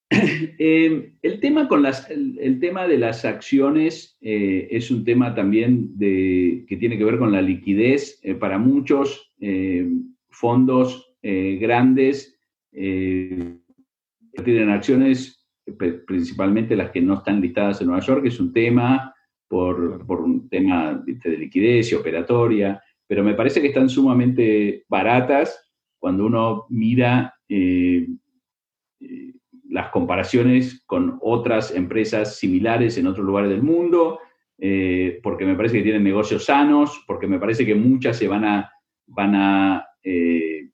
Eh, 0.09 1.13
el, 1.21 1.39
tema 1.39 1.67
con 1.67 1.83
las, 1.83 2.09
el, 2.09 2.59
tema 2.59 2.87
de 2.87 2.97
las 2.97 3.25
acciones 3.25 4.17
eh, 4.21 4.67
es 4.71 4.89
un 4.89 5.03
tema 5.03 5.35
también 5.35 5.97
de, 5.97 6.65
que 6.67 6.77
tiene 6.77 6.97
que 6.97 7.03
ver 7.03 7.17
con 7.17 7.31
la 7.31 7.41
liquidez. 7.41 8.19
Eh, 8.23 8.35
para 8.35 8.57
muchos 8.57 9.31
fondos 10.29 11.13
grandes 11.21 12.39
tienen 12.71 14.69
acciones, 14.69 15.36
principalmente 15.75 16.75
las 16.75 16.91
que 16.91 17.01
no 17.01 17.15
están 17.15 17.41
listadas 17.41 17.81
en 17.81 17.87
Nueva 17.87 18.03
York, 18.03 18.25
es 18.25 18.39
un 18.39 18.53
tema 18.53 19.13
por, 19.47 20.05
por 20.05 20.21
un 20.21 20.47
tema 20.49 21.03
de 21.05 21.37
liquidez 21.37 21.91
y 21.91 21.95
operatoria, 21.95 22.81
pero 23.05 23.23
me 23.23 23.33
parece 23.33 23.61
que 23.61 23.67
están 23.67 23.89
sumamente 23.89 24.85
baratas 24.87 25.71
cuando 25.99 26.25
uno 26.25 26.65
mira 26.69 27.33
las 29.69 29.89
comparaciones 29.89 30.83
con 30.85 31.19
otras 31.21 31.73
empresas 31.75 32.37
similares 32.37 32.97
en 32.97 33.07
otros 33.07 33.25
lugares 33.25 33.49
del 33.49 33.61
mundo, 33.61 34.19
eh, 34.57 35.19
porque 35.21 35.45
me 35.45 35.55
parece 35.55 35.77
que 35.77 35.83
tienen 35.83 36.03
negocios 36.03 36.45
sanos, 36.45 37.03
porque 37.05 37.27
me 37.27 37.39
parece 37.39 37.65
que 37.65 37.75
muchas 37.75 38.17
se 38.17 38.27
van 38.27 38.45
a, 38.45 38.71
van 39.05 39.35
a, 39.35 39.85
eh, 40.03 40.69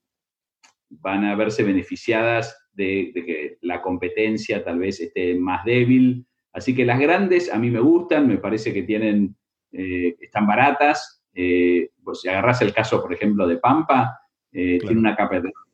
van 0.88 1.24
a 1.24 1.34
verse 1.34 1.62
beneficiadas 1.62 2.56
de, 2.74 3.12
que 3.14 3.58
la 3.62 3.80
competencia 3.80 4.64
tal 4.64 4.78
vez 4.78 5.00
esté 5.00 5.34
más 5.34 5.64
débil. 5.64 6.26
Así 6.52 6.74
que 6.74 6.84
las 6.84 7.00
grandes 7.00 7.52
a 7.52 7.58
mí 7.58 7.70
me 7.70 7.80
gustan, 7.80 8.28
me 8.28 8.38
parece 8.38 8.72
que 8.72 8.82
tienen, 8.82 9.36
eh, 9.72 10.16
están 10.20 10.46
baratas. 10.46 11.22
pues 11.32 12.20
si 12.20 12.28
agarras 12.28 12.62
el 12.62 12.72
caso, 12.72 13.02
por 13.02 13.12
ejemplo, 13.12 13.46
de 13.46 13.56
Pampa, 13.56 14.18
tiene 14.52 14.98
una 14.98 15.16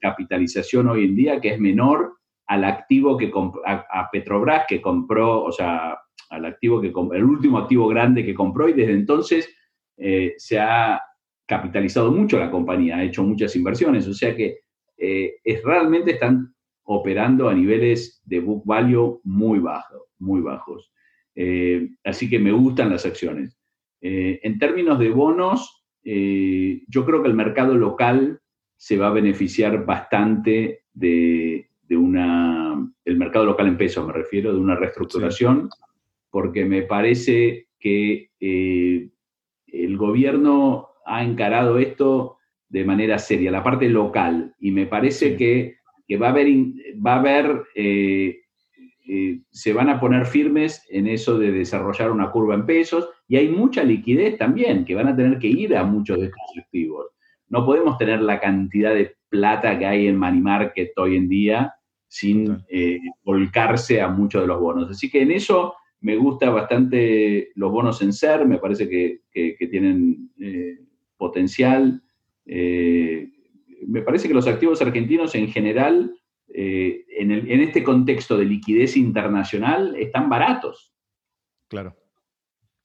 capitalización 0.00 0.88
hoy 0.88 1.04
en 1.04 1.14
día 1.14 1.40
que 1.40 1.50
es 1.50 1.60
menor 1.60 2.14
al 2.50 2.64
activo 2.64 3.16
que 3.16 3.30
a, 3.64 4.08
Petrobras 4.10 4.64
que 4.66 4.82
compró, 4.82 5.44
o 5.44 5.52
sea, 5.52 5.96
al 6.30 6.44
activo 6.44 6.80
que 6.80 6.88
el 6.88 7.24
último 7.24 7.58
activo 7.58 7.86
grande 7.86 8.24
que 8.24 8.34
compró 8.34 8.68
y 8.68 8.72
desde 8.72 8.92
entonces 8.92 9.48
eh, 9.96 10.34
se 10.36 10.58
ha 10.58 11.00
capitalizado 11.46 12.10
mucho 12.10 12.40
la 12.40 12.50
compañía, 12.50 12.96
ha 12.96 13.04
hecho 13.04 13.22
muchas 13.22 13.54
inversiones, 13.54 14.08
o 14.08 14.14
sea 14.14 14.34
que 14.34 14.62
eh, 14.98 15.36
es, 15.44 15.62
realmente 15.62 16.10
están 16.10 16.52
operando 16.92 17.48
a 17.48 17.54
niveles 17.54 18.20
de 18.24 18.40
book 18.40 18.62
value 18.64 19.20
muy 19.24 19.58
bajos, 19.58 20.02
muy 20.18 20.40
bajos. 20.40 20.92
Eh, 21.34 21.90
así 22.04 22.28
que 22.28 22.38
me 22.38 22.52
gustan 22.52 22.90
las 22.90 23.06
acciones. 23.06 23.56
en 24.02 24.58
términos 24.58 24.98
de 24.98 25.10
bonos, 25.10 25.84
yo 26.02 27.04
creo 27.04 27.22
que 27.22 27.28
el 27.28 27.34
mercado 27.34 27.74
local 27.74 28.40
se 28.76 28.96
va 28.96 29.08
a 29.08 29.12
beneficiar 29.12 29.84
bastante 29.84 30.84
de, 30.94 31.70
de 31.90 31.96
una, 31.96 32.88
el 33.04 33.16
mercado 33.16 33.44
local 33.44 33.66
en 33.66 33.76
pesos 33.76 34.06
me 34.06 34.12
refiero, 34.12 34.52
de 34.52 34.60
una 34.60 34.76
reestructuración, 34.76 35.68
porque 36.30 36.64
me 36.64 36.82
parece 36.82 37.66
que 37.80 38.30
eh, 38.38 39.08
el 39.66 39.96
gobierno 39.96 40.90
ha 41.04 41.24
encarado 41.24 41.78
esto 41.78 42.36
de 42.68 42.84
manera 42.84 43.18
seria, 43.18 43.50
la 43.50 43.64
parte 43.64 43.88
local, 43.88 44.54
y 44.60 44.70
me 44.70 44.86
parece 44.86 45.36
que, 45.36 45.78
va 46.16 46.28
a 46.28 46.30
haber, 46.30 46.48
va 47.04 47.14
a 47.14 47.18
haber 47.18 47.62
eh, 47.74 48.40
eh, 49.12 49.40
se 49.50 49.72
van 49.72 49.88
a 49.88 49.98
poner 49.98 50.24
firmes 50.24 50.86
en 50.88 51.08
eso 51.08 51.36
de 51.36 51.50
desarrollar 51.50 52.12
una 52.12 52.30
curva 52.30 52.54
en 52.54 52.64
pesos, 52.64 53.08
y 53.26 53.36
hay 53.36 53.48
mucha 53.48 53.82
liquidez 53.82 54.38
también, 54.38 54.84
que 54.84 54.94
van 54.94 55.08
a 55.08 55.16
tener 55.16 55.38
que 55.38 55.48
ir 55.48 55.76
a 55.76 55.82
muchos 55.82 56.18
de 56.18 56.26
estos 56.26 56.58
activos. 56.58 57.06
No 57.48 57.66
podemos 57.66 57.98
tener 57.98 58.22
la 58.22 58.38
cantidad 58.38 58.94
de 58.94 59.16
plata 59.28 59.76
que 59.78 59.86
hay 59.86 60.06
en 60.06 60.16
money 60.16 60.40
market 60.40 60.92
hoy 60.96 61.16
en 61.16 61.28
día 61.28 61.74
sin 62.06 62.64
eh, 62.68 62.98
volcarse 63.24 64.00
a 64.00 64.08
muchos 64.08 64.42
de 64.42 64.48
los 64.48 64.60
bonos. 64.60 64.90
Así 64.90 65.10
que 65.10 65.22
en 65.22 65.32
eso 65.32 65.74
me 66.00 66.16
gusta 66.16 66.50
bastante 66.50 67.50
los 67.54 67.70
bonos 67.70 68.02
en 68.02 68.12
ser, 68.12 68.46
me 68.46 68.58
parece 68.58 68.88
que, 68.88 69.56
tienen 69.68 70.30
eh, 70.40 70.78
potencial. 71.16 72.02
Eh, 72.46 73.28
me 73.86 74.02
parece 74.02 74.28
que 74.28 74.34
los 74.34 74.46
activos 74.46 74.80
argentinos 74.82 75.34
en 75.34 75.50
general, 75.50 76.14
en, 76.52 77.60
este 77.60 77.84
contexto 77.84 78.36
de 78.36 78.44
liquidez 78.44 78.96
internacional, 78.96 79.94
están 79.96 80.28
baratos. 80.28 80.92
Claro. 81.68 81.96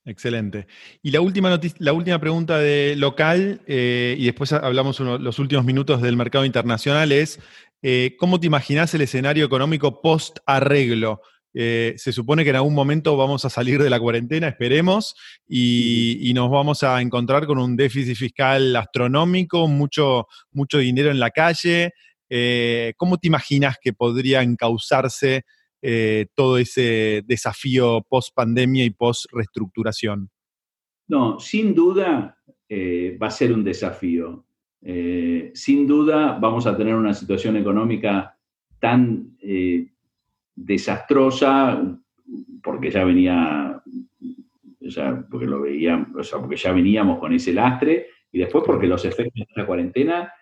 Excelente. 0.04 0.68
Y 1.02 1.10
la 1.10 1.20
última, 1.20 1.58
la 1.78 1.92
última 1.92 2.20
pregunta 2.20 2.58
de 2.58 2.94
local, 2.96 3.60
y 3.66 4.24
después 4.24 4.52
hablamos 4.52 5.00
los 5.00 5.38
últimos 5.40 5.64
minutos 5.64 6.00
del 6.00 6.16
mercado 6.16 6.44
internacional, 6.44 7.10
es 7.10 7.40
eh, 7.82 8.16
¿cómo 8.18 8.40
te 8.40 8.46
imaginas 8.46 8.92
el 8.94 9.02
escenario 9.02 9.44
económico 9.44 10.00
post-arreglo? 10.00 11.20
Eh, 11.58 11.94
se 11.96 12.12
supone 12.12 12.44
que 12.44 12.50
en 12.50 12.56
algún 12.56 12.74
momento 12.74 13.16
vamos 13.16 13.46
a 13.46 13.50
salir 13.50 13.82
de 13.82 13.88
la 13.88 13.98
cuarentena, 13.98 14.48
esperemos, 14.48 15.14
y, 15.48 16.30
nos 16.34 16.50
vamos 16.50 16.82
a 16.82 17.00
encontrar 17.00 17.46
con 17.46 17.58
un 17.58 17.76
déficit 17.76 18.14
fiscal 18.14 18.76
astronómico, 18.76 19.66
mucho, 19.66 20.26
mucho 20.52 20.78
dinero 20.78 21.10
en 21.10 21.18
la 21.18 21.30
calle. 21.30 21.92
Eh, 22.28 22.92
¿Cómo 22.98 23.16
te 23.16 23.28
imaginas 23.28 23.76
que 23.80 23.92
podría 23.92 24.42
encauzarse 24.42 25.44
todo 26.34 26.58
ese 26.58 27.22
desafío 27.26 28.04
post-pandemia 28.08 28.84
y 28.84 28.90
post-reestructuración? 28.90 30.30
No, 31.06 31.38
sin 31.38 31.76
duda 31.76 32.36
va 32.68 33.26
a 33.28 33.30
ser 33.30 33.52
un 33.52 33.62
desafío. 33.62 34.46
Eh, 34.88 35.50
sin 35.52 35.84
duda 35.84 36.38
vamos 36.40 36.64
a 36.66 36.76
tener 36.76 36.94
una 36.94 37.12
situación 37.12 37.56
económica 37.56 38.38
tan 38.78 39.36
eh, 39.40 39.88
desastrosa 40.56 41.80
porque 42.62 42.90
ya 42.90 43.04
venía, 43.04 43.82
porque 45.30 45.46
lo 45.46 45.60
veíamos, 45.60 46.30
porque 46.32 46.56
ya 46.56 46.72
veníamos 46.72 47.18
con 47.20 47.32
ese 47.32 47.52
lastre 47.52 48.06
y 48.32 48.38
después 48.38 48.64
porque 48.66 48.86
los 48.86 49.04
efectos 49.04 49.46
de 49.46 49.60
la 49.62 49.66
cuarentena 49.66 50.32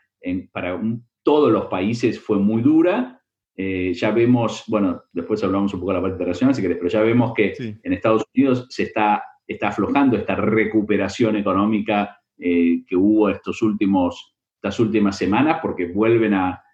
para 0.53 0.81
todos 1.23 1.53
los 1.53 1.67
países 1.67 2.19
fue 2.19 2.39
muy 2.39 2.63
dura. 2.63 3.21
Eh, 3.57 3.93
ya 3.95 4.11
vemos, 4.11 4.65
bueno, 4.67 5.03
después 5.13 5.45
hablamos 5.45 5.75
un 5.75 5.81
poco 5.81 5.93
de 5.93 5.99
la 5.99 6.03
parte 6.03 6.15
internacional, 6.15 6.55
si 6.55 6.63
querés, 6.63 6.79
pero 6.79 6.89
ya 6.89 7.03
vemos 7.03 7.35
que 7.35 7.55
en 7.59 7.93
Estados 7.93 8.25
Unidos 8.35 8.67
se 8.71 8.85
está, 8.85 9.23
está 9.47 9.69
aflojando 9.69 10.17
esta 10.17 10.35
recuperación 10.35 11.37
económica 11.37 12.19
que 12.37 12.97
hubo 12.97 13.29
estos 13.29 13.63
últimos, 13.63 14.37
estas 14.57 14.81
últimas 14.81 15.17
semanas 15.17 15.59
porque 15.63 15.87
vuelven 15.87 16.35
a, 16.35 16.65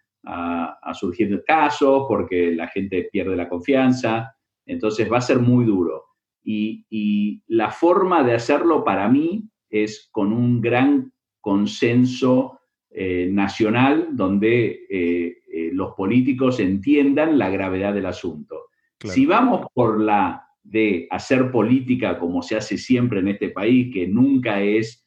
surgir 0.93 1.43
casos, 1.47 2.05
porque 2.09 2.53
la 2.55 2.69
gente 2.69 3.09
pierde 3.11 3.37
la 3.37 3.49
confianza. 3.49 4.35
Entonces 4.67 5.11
va 5.11 5.19
a 5.19 5.23
ser 5.23 5.39
muy 5.39 5.65
duro. 5.65 6.05
Y, 6.43 7.43
la 7.49 7.71
forma 7.71 8.23
de 8.23 8.35
hacerlo 8.35 8.85
para 8.85 9.09
mí 9.09 9.49
es 9.69 10.09
con 10.13 10.33
un 10.33 10.61
gran 10.61 11.13
consenso 11.41 12.61
eh, 12.91 13.29
nacional 13.31 14.09
donde 14.13 14.87
eh, 14.91 15.39
eh, 15.53 15.71
los 15.73 15.95
políticos 15.95 16.61
entiendan 16.61 17.39
la 17.39 17.51
gravedad 17.51 17.95
del 17.95 18.07
asunto. 18.07 18.67
Si 19.03 19.25
vamos 19.25 19.67
por 19.73 20.01
la 20.01 20.47
de 20.63 21.07
hacer 21.11 21.51
política 21.51 22.19
como 22.19 22.43
se 22.43 22.57
hace 22.57 22.77
siempre 22.77 23.21
en 23.21 23.29
este 23.29 23.49
país, 23.49 23.93
que 23.93 24.07
nunca 24.07 24.61
es, 24.61 25.05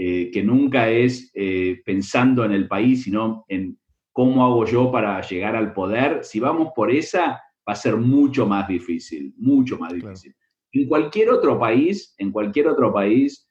eh, 0.00 0.30
que 0.30 0.44
nunca 0.44 0.88
es 0.88 1.28
eh, 1.34 1.82
pensando 1.84 2.44
en 2.44 2.52
el 2.52 2.68
país, 2.68 3.02
sino 3.02 3.44
en 3.48 3.76
cómo 4.12 4.44
hago 4.44 4.64
yo 4.64 4.92
para 4.92 5.20
llegar 5.22 5.56
al 5.56 5.72
poder, 5.72 6.22
si 6.22 6.38
vamos 6.38 6.68
por 6.72 6.92
esa, 6.92 7.42
va 7.68 7.72
a 7.72 7.74
ser 7.74 7.96
mucho 7.96 8.46
más 8.46 8.68
difícil, 8.68 9.34
mucho 9.36 9.76
más 9.76 9.92
difícil. 9.92 10.36
En 10.70 10.86
cualquier 10.86 11.30
otro 11.30 11.58
país, 11.58 12.14
en 12.16 12.30
cualquier 12.30 12.68
otro 12.68 12.92
país, 12.92 13.50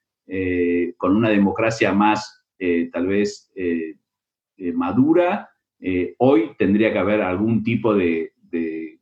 con 0.95 1.17
una 1.17 1.29
democracia 1.29 1.91
más 1.91 2.45
eh, 2.57 2.89
tal 2.93 3.07
vez 3.07 3.51
eh, 3.55 3.95
madura, 4.73 5.49
hoy 6.17 6.51
tendría 6.57 6.93
que 6.93 6.99
haber 6.99 7.21
algún 7.21 7.61
tipo 7.61 7.93
de, 7.93 8.31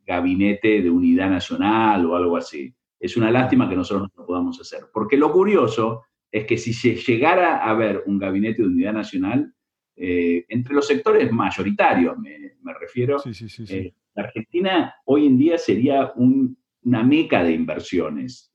gabinete 0.04 0.82
de 0.82 0.90
unidad 0.90 1.30
nacional 1.30 2.06
o 2.06 2.16
algo 2.16 2.36
así. 2.36 2.74
Es 2.98 3.16
una 3.16 3.30
lástima 3.30 3.68
que 3.68 3.76
nosotros 3.76 4.08
no 4.08 4.22
lo 4.22 4.26
podamos 4.26 4.60
hacer. 4.60 4.86
Porque 4.92 5.16
lo 5.16 5.32
curioso 5.32 6.02
es 6.30 6.44
que 6.44 6.56
si 6.56 6.72
se 6.72 6.94
llegara 6.94 7.58
a 7.58 7.70
haber 7.70 8.02
un 8.06 8.18
gabinete 8.18 8.62
de 8.62 8.68
unidad 8.68 8.92
nacional, 8.92 9.52
entre 9.98 10.74
los 10.74 10.86
sectores 10.86 11.32
mayoritarios, 11.32 12.18
me, 12.18 12.74
refiero, 12.78 13.16
la 14.14 14.22
Argentina 14.22 14.94
hoy 15.06 15.26
en 15.26 15.38
día 15.38 15.56
sería 15.56 16.12
una 16.16 17.02
meca 17.02 17.42
de 17.42 17.52
inversiones. 17.52 18.52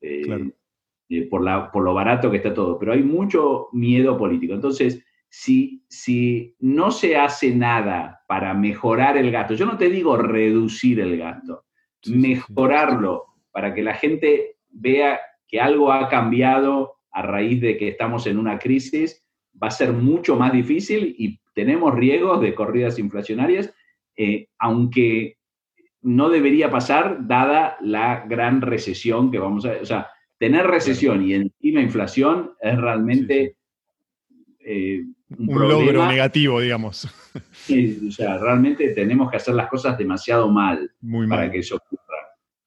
Eh, 1.12 1.28
por, 1.30 1.44
la, 1.44 1.70
por 1.72 1.84
lo 1.84 1.94
barato 1.94 2.32
que 2.32 2.38
está 2.38 2.54
todo, 2.54 2.80
pero 2.80 2.94
hay 2.94 3.04
mucho 3.04 3.68
miedo 3.74 4.18
político. 4.18 4.54
Entonces, 4.54 5.04
si, 5.28 5.84
si 5.90 6.56
no 6.60 6.90
se 6.90 7.18
hace 7.18 7.54
nada 7.54 8.24
para 8.30 8.54
mejorar 8.54 9.18
el 9.18 9.30
gasto, 9.30 9.54
yo 9.54 9.66
no 9.66 9.78
te 9.78 9.90
digo 9.90 10.16
reducir 10.16 11.02
el 11.02 11.18
gasto, 11.18 11.66
mejorarlo 12.08 13.26
para 13.52 13.74
que 13.74 13.82
la 13.82 13.94
gente 13.94 14.58
vea 14.70 15.20
que 15.50 15.60
algo 15.60 15.92
ha 15.92 16.08
cambiado 16.08 16.94
a 17.12 17.22
raíz 17.22 17.62
de 17.62 17.78
que 17.78 17.90
estamos 17.90 18.28
en 18.28 18.38
una 18.38 18.58
crisis, 18.60 19.24
va 19.62 19.68
a 19.68 19.72
ser 19.72 19.94
mucho 19.94 20.36
más 20.36 20.54
difícil 20.54 21.16
y 21.18 21.40
tenemos 21.54 21.94
riesgos 21.94 22.42
de 22.42 22.56
corridas 22.56 23.00
inflacionarias, 23.00 23.74
eh, 24.16 24.48
aunque 24.58 25.38
no 26.02 26.30
debería 26.30 26.72
pasar 26.72 27.28
dada 27.28 27.78
la 27.82 28.26
gran 28.28 28.62
recesión 28.62 29.32
que 29.32 29.40
vamos 29.40 29.66
a... 29.66 29.74
O 29.82 29.86
sea, 29.86 30.08
tener 30.42 30.66
recesión 30.66 31.24
y 31.24 31.36
encima 31.36 31.82
inflación 31.82 32.54
es 32.60 32.76
realmente 32.76 33.58
eh, 34.60 35.04
un, 35.38 35.70
logro 35.70 36.08
negativo, 36.08 36.60
digamos. 36.60 37.08
Sí, 37.52 38.00
o 38.08 38.12
sea, 38.12 38.40
realmente 38.40 38.90
tenemos 38.90 39.30
que 39.30 39.38
hacer 39.38 39.54
las 39.54 39.70
cosas 39.70 40.00
demasiado 40.00 40.50
mal, 40.50 40.92
para 41.30 41.52
que 41.52 41.60
eso 41.60 41.76
ocurra. 41.76 42.02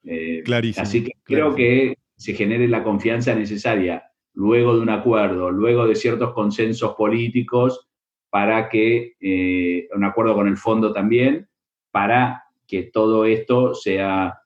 Eh, 0.04 0.42
clarísimo. 0.44 0.82
Así 0.82 1.02
que 1.02 1.14
creo 1.24 1.54
que 1.56 1.98
se 2.14 2.34
genere 2.34 2.68
la 2.68 2.84
confianza 2.84 3.34
necesaria 3.34 4.04
luego 4.35 4.76
de 4.76 4.81
un 4.83 4.91
acuerdo, 4.91 5.50
luego 5.50 5.87
de 5.87 5.95
ciertos 5.95 6.33
consensos 6.33 6.95
políticos, 6.95 7.88
para 8.31 8.69
que, 8.69 9.14
eh, 9.21 9.88
un 9.95 10.05
acuerdo 10.05 10.35
con 10.35 10.49
el 10.49 10.57
fondo 10.57 10.93
también, 10.93 11.49
para 11.91 12.45
que 12.67 12.85
todo 12.85 13.25
esto 13.25 13.75
sea 13.75 14.38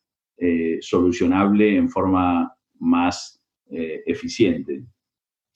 solucionable 0.81 1.77
en 1.77 1.89
forma 1.89 2.55
más 2.79 3.39
eh, 3.71 4.03
eficiente. 4.07 4.83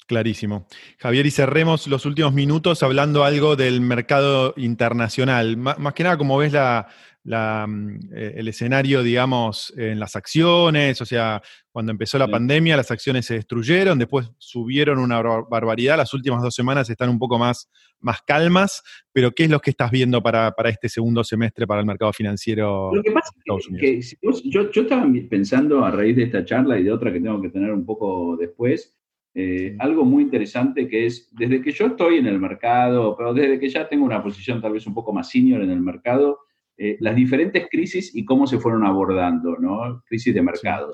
Clarísimo. 0.07 0.67
Javier, 0.99 1.25
y 1.25 1.31
cerremos 1.31 1.87
los 1.87 2.05
últimos 2.05 2.35
minutos 2.35 2.83
hablando 2.83 3.25
algo 3.25 3.57
del 3.57 3.81
mercado 3.81 4.53
internacional. 4.59 5.57
más 5.57 5.95
que 5.95 6.03
nada, 6.03 6.19
como 6.19 6.37
ves 6.37 6.53
la, 6.53 6.89
Mm, 7.25 7.97
eh, 8.15 8.35
el 8.37 8.49
escenario, 8.49 9.03
digamos, 9.03 9.73
en 9.77 10.01
las 10.01 10.17
acciones, 10.17 11.01
o 11.01 11.07
sea, 11.07 11.41
cuando 11.71 11.93
empezó 11.93 12.19
la 12.19 12.27
pandemia 12.27 12.77
las 12.77 12.91
acciones 12.91 13.27
se 13.27 13.35
destruyeron, 13.35 13.99
después 13.99 14.31
subieron 14.39 14.99
una 14.99 15.23
barbaridad, 15.23 15.97
las 15.97 16.13
últimas 16.15 16.43
dos 16.43 16.55
semanas 16.55 16.91
están 16.91 17.11
un 17.11 17.21
poco 17.21 17.39
más, 17.39 17.71
más 18.01 18.23
calmas, 18.23 18.83
pero 19.13 19.31
¿qué 19.31 19.45
es 19.45 19.51
lo 19.51 19.61
que 19.61 19.71
estás 19.71 19.91
viendo 19.93 20.21
para, 20.21 20.53
este 20.65 20.89
segundo 20.89 21.23
semestre 21.23 21.67
para 21.67 21.81
el 21.81 21.87
mercado 21.87 22.13
financiero? 22.13 22.93
Lo 22.93 23.03
que 23.03 23.13
pasa 23.13 23.31
es 23.47 23.79
que, 23.79 24.01
yo, 24.51 24.83
estaba 24.83 25.07
pensando 25.31 25.85
a 25.85 25.93
raíz 25.93 26.17
de 26.17 26.25
esta 26.25 26.45
charla 26.45 26.79
y 26.79 26.83
de 26.83 26.93
otra 26.93 27.13
que 27.13 27.21
tengo 27.21 27.41
que 27.41 27.51
tener 27.51 27.71
un 27.71 27.87
poco 27.87 28.37
después, 28.37 28.97
eh, 29.35 29.77
algo 29.79 30.05
muy 30.05 30.25
interesante 30.25 30.89
que 30.89 31.07
es, 31.07 31.31
desde 31.33 31.63
que 31.63 31.71
yo 31.71 31.87
estoy 31.87 32.19
en 32.19 32.27
el 32.27 32.39
mercado, 32.39 33.17
pero 33.17 33.33
desde 33.33 33.61
que 33.61 33.71
ya 33.71 33.89
tengo 33.89 34.05
una 34.05 34.23
posición 34.23 34.61
tal 34.61 34.73
vez 34.73 34.87
un 34.87 34.93
poco 34.93 35.13
más 35.13 35.31
senior 35.31 35.63
en 35.63 35.71
el 35.71 35.81
mercado, 35.81 36.41
eh, 36.85 36.97
las 36.99 37.15
diferentes 37.15 37.69
crisis 37.71 38.13
y 38.13 38.25
cómo 38.25 38.45
se 38.45 38.59
fueron 38.59 38.85
abordando, 38.85 39.57
¿no? 39.57 40.03
Crisis 40.05 40.35
de 40.35 40.43
mercado, 40.43 40.91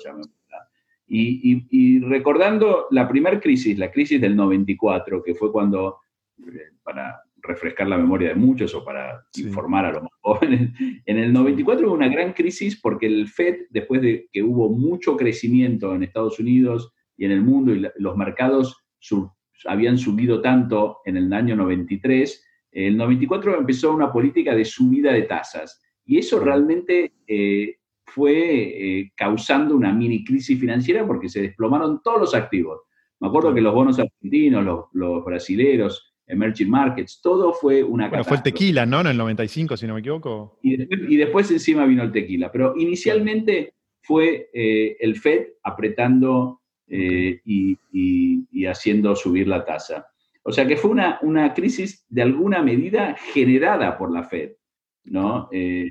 y, 1.07 1.65
y, 1.71 2.01
recordando 2.01 2.89
la 2.91 3.09
primera 3.09 3.41
crisis, 3.41 3.79
la 3.79 3.91
crisis 3.91 4.21
del 4.21 4.37
94, 4.37 5.23
que 5.23 5.35
fue 5.35 5.51
cuando, 5.51 6.01
eh, 6.47 6.73
para 6.83 7.23
refrescar 7.39 7.89
la 7.89 7.97
memoria 7.97 8.29
de 8.29 8.35
muchos 8.35 8.75
o 8.75 8.85
para 8.85 9.25
informar 9.39 9.87
a 9.87 9.93
los 9.93 10.03
más 10.03 10.13
jóvenes, 10.21 10.73
en 11.07 11.17
el 11.17 11.33
94 11.33 11.87
hubo 11.87 11.95
una 11.95 12.09
gran 12.09 12.35
crisis 12.35 12.79
porque 12.79 13.07
el 13.07 13.27
FED, 13.27 13.69
después 13.71 14.03
de 14.03 14.29
que 14.31 14.43
hubo 14.43 14.69
mucho 14.69 15.17
crecimiento 15.17 15.95
en 15.95 16.03
Estados 16.03 16.39
Unidos 16.39 16.93
y 17.17 17.25
en 17.25 17.31
el 17.31 17.41
mundo 17.41 17.75
y 17.75 17.89
los 17.97 18.15
mercados 18.15 18.77
habían 19.65 19.97
subido 19.97 20.43
tanto 20.43 20.99
en 21.07 21.17
el 21.17 21.33
año 21.33 21.57
93, 21.57 22.45
el 22.73 22.97
94 22.97 23.59
empezó 23.59 23.95
una 23.95 24.13
política 24.13 24.55
de 24.55 24.65
subida 24.65 25.13
de 25.13 25.23
tasas 25.23 25.81
y 26.09 26.19
eso 26.19 26.41
realmente 26.41 27.13
eh, 27.27 27.77
fue 28.07 28.33
eh, 29.01 29.13
causando 29.15 29.77
una 29.77 29.93
mini 29.93 30.25
crisis 30.25 30.59
financiera 30.59 31.07
porque 31.07 31.29
se 31.29 31.43
desplomaron 31.43 32.01
todos 32.03 32.21
los 32.21 32.35
activos. 32.35 32.81
Me 33.21 33.29
acuerdo 33.29 33.53
que 33.53 33.61
los 33.61 33.75
bonos 33.75 33.99
argentinos, 33.99 34.65
los, 34.65 34.87
los 34.93 35.23
brasileros, 35.23 36.15
emerging 36.27 36.71
markets, 36.71 37.21
todo 37.21 37.53
fue 37.53 37.83
una 37.83 38.09
bueno, 38.09 38.25
fue 38.25 38.39
el 38.39 38.43
tequila, 38.43 38.87
¿no? 38.87 39.01
En 39.03 39.09
el 39.09 39.19
95, 39.19 39.77
si 39.77 39.87
no 39.87 39.95
me 39.95 40.01
equivoco. 40.01 40.59
Y 40.63 41.17
después, 41.17 41.51
encima 41.51 41.85
vino 41.85 42.03
el 42.03 42.13
tequila. 42.13 42.51
Pero 42.51 42.75
inicialmente 42.77 43.75
fue 44.01 44.49
eh, 44.55 44.97
el 45.01 45.17
FED 45.17 45.49
apretando 45.63 46.63
y, 46.91 47.77
y, 47.93 48.65
haciendo 48.65 49.15
subir 49.15 49.47
la 49.47 49.63
tasa. 49.63 50.07
O 50.43 50.53
sea 50.53 50.67
que 50.67 50.77
fue 50.77 50.91
una, 50.91 51.19
una 51.23 51.53
crisis 51.53 52.05
de 52.09 52.23
alguna 52.23 52.63
medida 52.63 53.17
generada 53.33 53.99
por 53.99 54.13
la 54.13 54.25
Fed, 54.25 54.53
¿no? 55.05 55.49
Eh, 55.53 55.91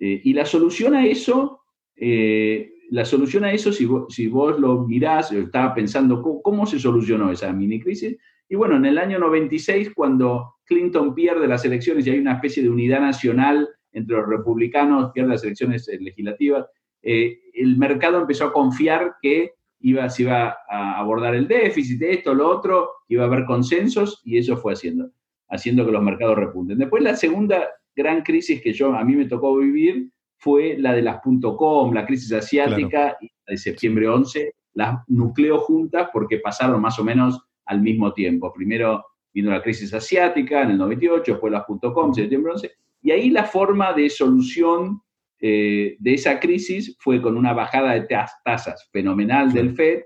eh, 0.00 0.20
y 0.24 0.32
la 0.32 0.44
solución 0.44 0.94
a 0.94 1.06
eso, 1.06 1.60
eh, 1.96 2.72
la 2.90 3.04
solución 3.04 3.44
a 3.44 3.52
eso, 3.52 3.72
si 3.72 3.84
vos, 3.84 4.14
si 4.14 4.28
vos 4.28 4.58
lo 4.58 4.86
mirás, 4.86 5.30
yo 5.30 5.40
estaba 5.40 5.74
pensando 5.74 6.22
¿cómo, 6.42 6.66
se 6.66 6.78
solucionó 6.78 7.30
esa 7.30 7.52
mini 7.52 7.80
crisis. 7.80 8.16
Y 8.48 8.56
bueno, 8.56 8.76
en 8.76 8.86
el 8.86 8.98
año 8.98 9.18
96, 9.18 9.92
cuando 9.94 10.56
Clinton 10.64 11.14
pierde 11.14 11.48
las 11.48 11.64
elecciones 11.64 12.06
y 12.06 12.10
hay 12.10 12.18
una 12.18 12.34
especie 12.34 12.62
de 12.62 12.70
unidad 12.70 13.00
nacional 13.00 13.68
entre 13.92 14.16
los 14.16 14.28
republicanos, 14.28 15.12
pierde 15.12 15.30
las 15.30 15.44
elecciones 15.44 15.88
legislativas, 16.00 16.66
el 17.02 17.76
mercado 17.76 18.18
empezó 18.20 18.46
a 18.46 18.52
confiar 18.52 19.16
que 19.20 19.52
iba, 19.84 20.08
se 20.08 20.22
iba 20.22 20.56
a 20.66 20.98
abordar 20.98 21.34
el 21.34 21.46
déficit, 21.46 22.00
esto, 22.02 22.34
lo 22.34 22.48
otro, 22.48 22.90
iba 23.06 23.24
a 23.24 23.26
haber 23.26 23.44
consensos 23.44 24.22
y 24.24 24.38
eso 24.38 24.56
fue 24.56 24.72
haciendo, 24.72 25.10
haciendo 25.50 25.84
que 25.84 25.92
los 25.92 26.02
mercados 26.02 26.36
repunten. 26.36 26.78
Después 26.78 27.02
la 27.02 27.14
segunda 27.14 27.68
gran 27.94 28.22
crisis 28.22 28.62
que 28.62 28.72
yo, 28.72 28.94
a 28.94 29.04
mí 29.04 29.14
me 29.14 29.26
tocó 29.26 29.56
vivir 29.58 30.10
fue 30.38 30.76
la 30.78 30.94
de 30.94 31.02
las 31.02 31.20
.com, 31.20 31.92
la 31.92 32.06
crisis 32.06 32.32
asiática 32.32 33.18
y 33.20 33.26
la 33.26 33.52
de 33.52 33.58
septiembre 33.58 34.08
11, 34.08 34.54
las 34.72 35.00
nucleo 35.06 35.58
juntas 35.58 36.08
porque 36.14 36.38
pasaron 36.38 36.80
más 36.80 36.98
o 36.98 37.04
menos 37.04 37.42
al 37.66 37.82
mismo 37.82 38.14
tiempo. 38.14 38.54
Primero 38.54 39.04
vino 39.34 39.50
la 39.50 39.62
crisis 39.62 39.92
asiática 39.92 40.62
en 40.62 40.70
el 40.70 40.78
98, 40.78 41.32
después 41.32 41.52
las 41.52 41.64
.com, 41.66 42.14
septiembre 42.14 42.52
11, 42.52 42.72
y 43.02 43.10
ahí 43.10 43.28
la 43.28 43.44
forma 43.44 43.92
de 43.92 44.08
solución 44.08 45.02
eh, 45.46 45.98
de 45.98 46.14
esa 46.14 46.40
crisis 46.40 46.96
fue 46.98 47.20
con 47.20 47.36
una 47.36 47.52
bajada 47.52 47.92
de 47.92 48.08
tasas 48.46 48.88
fenomenal 48.90 49.52
del 49.52 49.74
FED 49.76 50.00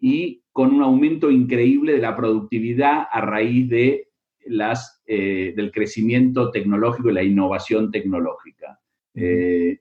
y 0.00 0.42
con 0.50 0.72
un 0.72 0.82
aumento 0.82 1.30
increíble 1.30 1.92
de 1.92 1.98
la 1.98 2.16
productividad 2.16 3.06
a 3.12 3.20
raíz 3.20 3.68
de 3.68 4.08
las, 4.46 5.02
eh, 5.04 5.52
del 5.54 5.72
crecimiento 5.72 6.50
tecnológico 6.50 7.10
y 7.10 7.12
la 7.12 7.22
innovación 7.22 7.90
tecnológica. 7.90 8.80
Eh, 9.12 9.78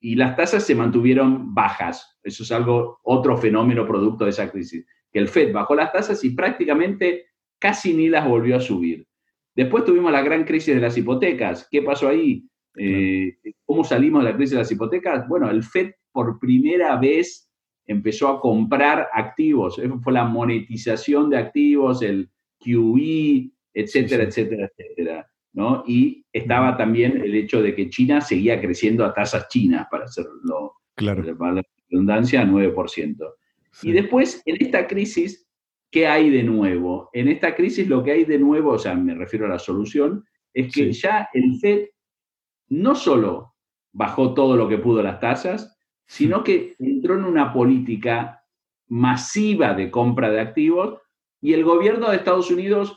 y 0.00 0.16
las 0.16 0.34
tasas 0.34 0.66
se 0.66 0.74
mantuvieron 0.74 1.54
bajas. 1.54 2.18
Eso 2.24 2.42
es 2.42 2.50
algo, 2.50 2.98
otro 3.04 3.36
fenómeno 3.36 3.86
producto 3.86 4.24
de 4.24 4.30
esa 4.30 4.50
crisis. 4.50 4.84
Que 5.12 5.20
el 5.20 5.28
FED 5.28 5.52
bajó 5.52 5.76
las 5.76 5.92
tasas 5.92 6.24
y 6.24 6.30
prácticamente 6.30 7.26
casi 7.60 7.94
ni 7.94 8.08
las 8.08 8.26
volvió 8.26 8.56
a 8.56 8.60
subir. 8.60 9.06
Después 9.54 9.84
tuvimos 9.84 10.10
la 10.10 10.22
gran 10.22 10.42
crisis 10.42 10.74
de 10.74 10.80
las 10.80 10.98
hipotecas. 10.98 11.68
¿Qué 11.70 11.82
pasó 11.82 12.08
ahí? 12.08 12.50
Eh, 12.76 13.36
¿Cómo 13.64 13.84
salimos 13.84 14.24
de 14.24 14.30
la 14.30 14.36
crisis 14.36 14.52
de 14.52 14.58
las 14.58 14.72
hipotecas? 14.72 15.28
Bueno, 15.28 15.50
el 15.50 15.62
FED 15.62 15.92
por 16.12 16.38
primera 16.38 16.96
vez 16.96 17.50
empezó 17.86 18.28
a 18.28 18.40
comprar 18.40 19.08
activos. 19.12 19.78
Eso 19.78 19.98
fue 20.00 20.12
la 20.12 20.24
monetización 20.24 21.30
de 21.30 21.38
activos, 21.38 22.02
el 22.02 22.30
QE, 22.60 23.50
etcétera, 23.74 24.24
etcétera, 24.24 24.70
etcétera. 24.70 25.26
¿no? 25.52 25.82
Y 25.86 26.24
estaba 26.32 26.76
también 26.76 27.20
el 27.20 27.34
hecho 27.34 27.62
de 27.62 27.74
que 27.74 27.90
China 27.90 28.20
seguía 28.20 28.60
creciendo 28.60 29.04
a 29.04 29.12
tasas 29.12 29.48
chinas, 29.48 29.86
para 29.90 30.04
hacerlo, 30.04 30.74
claro. 30.94 31.36
para 31.36 31.54
la 31.54 31.62
redundancia, 31.88 32.42
a 32.42 32.44
9%. 32.44 33.34
Y 33.82 33.92
después, 33.92 34.42
en 34.46 34.56
esta 34.60 34.86
crisis, 34.86 35.48
¿qué 35.90 36.06
hay 36.06 36.30
de 36.30 36.42
nuevo? 36.42 37.10
En 37.12 37.28
esta 37.28 37.54
crisis 37.54 37.88
lo 37.88 38.02
que 38.04 38.12
hay 38.12 38.24
de 38.24 38.38
nuevo, 38.38 38.72
o 38.72 38.78
sea, 38.78 38.94
me 38.94 39.14
refiero 39.14 39.46
a 39.46 39.50
la 39.50 39.58
solución, 39.58 40.24
es 40.52 40.72
que 40.72 40.92
ya 40.92 41.28
el 41.32 41.58
FED 41.58 41.86
no 42.70 42.94
solo 42.94 43.54
bajó 43.92 44.32
todo 44.34 44.56
lo 44.56 44.68
que 44.68 44.78
pudo 44.78 45.02
las 45.02 45.20
tasas, 45.20 45.76
sino 46.06 46.42
que 46.42 46.74
entró 46.78 47.14
en 47.14 47.24
una 47.24 47.52
política 47.52 48.44
masiva 48.88 49.74
de 49.74 49.90
compra 49.90 50.30
de 50.30 50.40
activos 50.40 51.00
y 51.40 51.52
el 51.52 51.64
gobierno 51.64 52.10
de 52.10 52.16
Estados 52.16 52.50
Unidos 52.50 52.96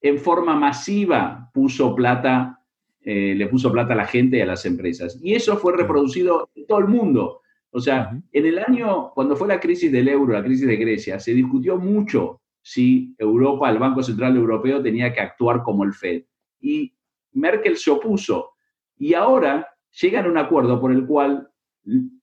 en 0.00 0.18
forma 0.18 0.54
masiva 0.54 1.50
puso 1.54 1.94
plata, 1.94 2.60
eh, 3.00 3.34
le 3.34 3.46
puso 3.48 3.72
plata 3.72 3.94
a 3.94 3.96
la 3.96 4.06
gente 4.06 4.36
y 4.36 4.40
a 4.40 4.46
las 4.46 4.66
empresas. 4.66 5.18
Y 5.22 5.34
eso 5.34 5.56
fue 5.56 5.76
reproducido 5.76 6.50
en 6.54 6.66
todo 6.66 6.78
el 6.78 6.88
mundo. 6.88 7.40
O 7.70 7.80
sea, 7.80 8.16
en 8.32 8.46
el 8.46 8.58
año, 8.58 9.10
cuando 9.14 9.34
fue 9.34 9.48
la 9.48 9.60
crisis 9.60 9.90
del 9.90 10.08
euro, 10.08 10.34
la 10.34 10.44
crisis 10.44 10.66
de 10.66 10.76
Grecia, 10.76 11.18
se 11.18 11.34
discutió 11.34 11.76
mucho 11.78 12.40
si 12.62 13.14
Europa, 13.18 13.70
el 13.70 13.78
Banco 13.78 14.02
Central 14.02 14.36
Europeo, 14.36 14.82
tenía 14.82 15.12
que 15.12 15.20
actuar 15.20 15.62
como 15.62 15.84
el 15.84 15.92
Fed. 15.92 16.24
Y 16.60 16.94
Merkel 17.32 17.76
se 17.76 17.90
opuso. 17.90 18.53
Y 18.96 19.14
ahora 19.14 19.68
llegan 20.00 20.26
a 20.26 20.28
un 20.28 20.38
acuerdo 20.38 20.80
por 20.80 20.92
el 20.92 21.06
cual 21.06 21.48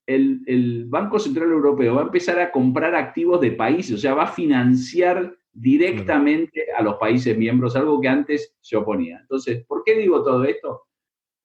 el, 0.05 0.85
Banco 0.87 1.19
Central 1.19 1.51
Europeo 1.51 1.95
va 1.95 2.01
a 2.01 2.05
empezar 2.05 2.39
a 2.39 2.51
comprar 2.51 2.95
activos 2.95 3.39
de 3.41 3.51
países, 3.51 3.95
o 3.95 3.97
sea, 3.97 4.13
va 4.13 4.23
a 4.23 4.31
financiar 4.31 5.35
directamente 5.53 6.65
a 6.77 6.81
los 6.81 6.95
países 6.95 7.37
miembros, 7.37 7.75
algo 7.75 7.99
que 8.01 8.07
antes 8.07 8.55
se 8.59 8.75
oponía. 8.75 9.19
Entonces, 9.21 9.65
¿por 9.65 9.83
qué 9.83 9.95
digo 9.95 10.23
todo 10.23 10.43
esto? 10.43 10.83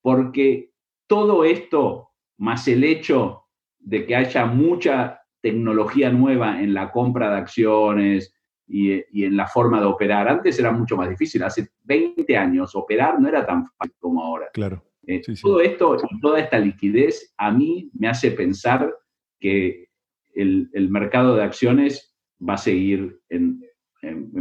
Porque 0.01 0.71
todo 1.07 1.45
esto, 1.45 2.11
más 2.39 2.67
el 2.69 2.85
hecho 2.85 3.45
de 3.79 4.07
que 4.07 4.17
haya 4.17 4.47
mucha 4.47 5.21
tecnología 5.41 6.11
nueva 6.11 6.61
en 6.61 6.75
la 6.75 6.91
compra 6.91 7.31
de 7.31 7.37
acciones, 7.37 8.37
y, 8.69 9.25
en 9.25 9.37
la 9.37 9.47
forma 9.47 9.81
de 9.81 9.87
operar. 9.87 10.29
Antes 10.29 10.59
era 10.59 10.73
mucho 10.73 10.97
más 10.97 11.09
difícil, 11.09 11.43
hace 11.43 11.69
20 11.85 12.37
años 12.37 12.75
operar 12.75 13.21
no 13.21 13.29
era 13.29 13.47
tan 13.47 13.67
fácil 13.67 13.95
como 13.99 14.23
ahora. 14.23 14.49
Claro. 14.53 14.83
Eh, 15.07 15.23
todo 15.41 15.61
esto 15.61 15.97
y 16.11 16.21
toda 16.21 16.41
esta 16.41 16.59
liquidez 16.59 17.33
a 17.39 17.53
mí 17.53 17.91
me 17.95 18.09
hace 18.09 18.33
pensar 18.33 18.93
que 19.39 19.87
el, 20.35 20.69
mercado 20.91 21.37
de 21.37 21.45
acciones 21.45 22.15
va 22.47 22.55
a 22.55 22.59
seguir 22.59 23.21
en, 23.29 23.63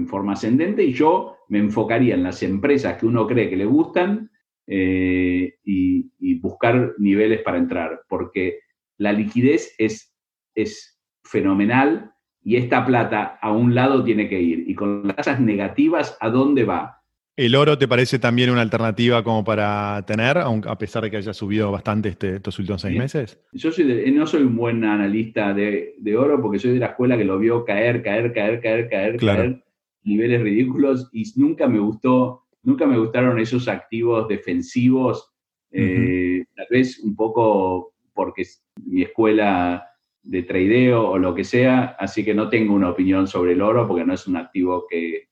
forma 0.07 0.33
ascendente 0.33 0.83
y 0.83 0.93
yo 0.93 1.37
me 1.49 1.57
enfocaría 1.59 2.13
en 2.13 2.23
las 2.23 2.43
empresas 2.43 2.97
que 2.99 3.05
uno 3.05 3.25
cree 3.25 3.49
que 3.49 3.55
le 3.55 3.65
gustan 3.65 4.29
eh, 4.67 5.55
y, 5.63 6.11
y, 6.19 6.39
buscar 6.39 6.93
niveles 6.97 7.41
para 7.41 7.57
entrar, 7.57 8.01
porque 8.07 8.59
la 8.97 9.11
liquidez 9.11 9.73
es, 9.77 10.15
es 10.53 10.99
fenomenal 11.23 12.11
y 12.43 12.57
esta 12.57 12.85
plata 12.85 13.39
a 13.41 13.51
un 13.51 13.73
lado 13.73 14.03
tiene 14.03 14.29
que 14.29 14.39
ir. 14.39 14.69
Y 14.69 14.75
con 14.75 15.07
las 15.07 15.15
tasas 15.15 15.39
negativas, 15.39 16.15
¿a 16.21 16.29
dónde 16.29 16.63
va? 16.63 16.94
¿El 17.37 17.55
oro 17.55 17.77
te 17.77 17.87
parece 17.87 18.17
también 18.17 18.49
una 18.49 18.61
alternativa 18.61 19.21
como 19.21 19.43
para 19.43 20.05
tener, 20.05 20.37
a 20.37 20.77
pesar 20.77 21.03
de 21.03 21.11
que 21.11 21.17
haya 21.17 21.33
subido 21.33 21.69
bastante 21.69 22.09
este, 22.09 22.37
estos 22.37 22.57
últimos 22.59 22.81
seis 22.81 22.97
meses? 22.97 23.41
Yo 23.51 23.71
no 24.13 24.25
soy 24.25 24.43
un 24.43 24.55
buen 24.55 24.85
analista 24.85 25.53
de, 25.53 25.95
oro 26.17 26.41
porque 26.41 26.59
soy 26.59 26.73
de 26.73 26.79
la 26.79 26.87
escuela 26.87 27.17
que 27.17 27.25
lo 27.25 27.37
vio 27.37 27.65
caer, 27.65 28.01
caer, 28.01 28.31
caer, 28.31 28.61
caer, 28.61 28.89
caer, 28.89 29.17
caer, 29.17 29.63
niveles 30.03 30.41
ridículos 30.41 31.09
y 31.11 31.25
nunca 31.35 31.67
me 31.67 31.79
gustó, 31.79 32.45
nunca 32.63 32.85
me 32.85 32.97
gustaron 32.97 33.37
esos 33.37 33.67
activos 33.67 34.29
defensivos, 34.29 35.33
eh, 35.71 36.45
tal 36.55 36.67
vez 36.69 36.99
un 36.99 37.17
poco 37.17 37.95
porque 38.13 38.43
mi 38.85 39.01
escuela 39.01 39.85
de 40.23 40.43
tradeo 40.43 41.09
o 41.09 41.17
lo 41.17 41.35
que 41.35 41.43
sea, 41.43 41.97
así 41.99 42.23
que 42.23 42.33
no 42.33 42.47
tengo 42.47 42.73
una 42.73 42.91
opinión 42.91 43.27
sobre 43.27 43.51
el 43.51 43.61
oro 43.61 43.85
porque 43.85 44.05
no 44.05 44.13
es 44.13 44.25
un 44.25 44.37
activo 44.37 44.87
que, 44.89 45.27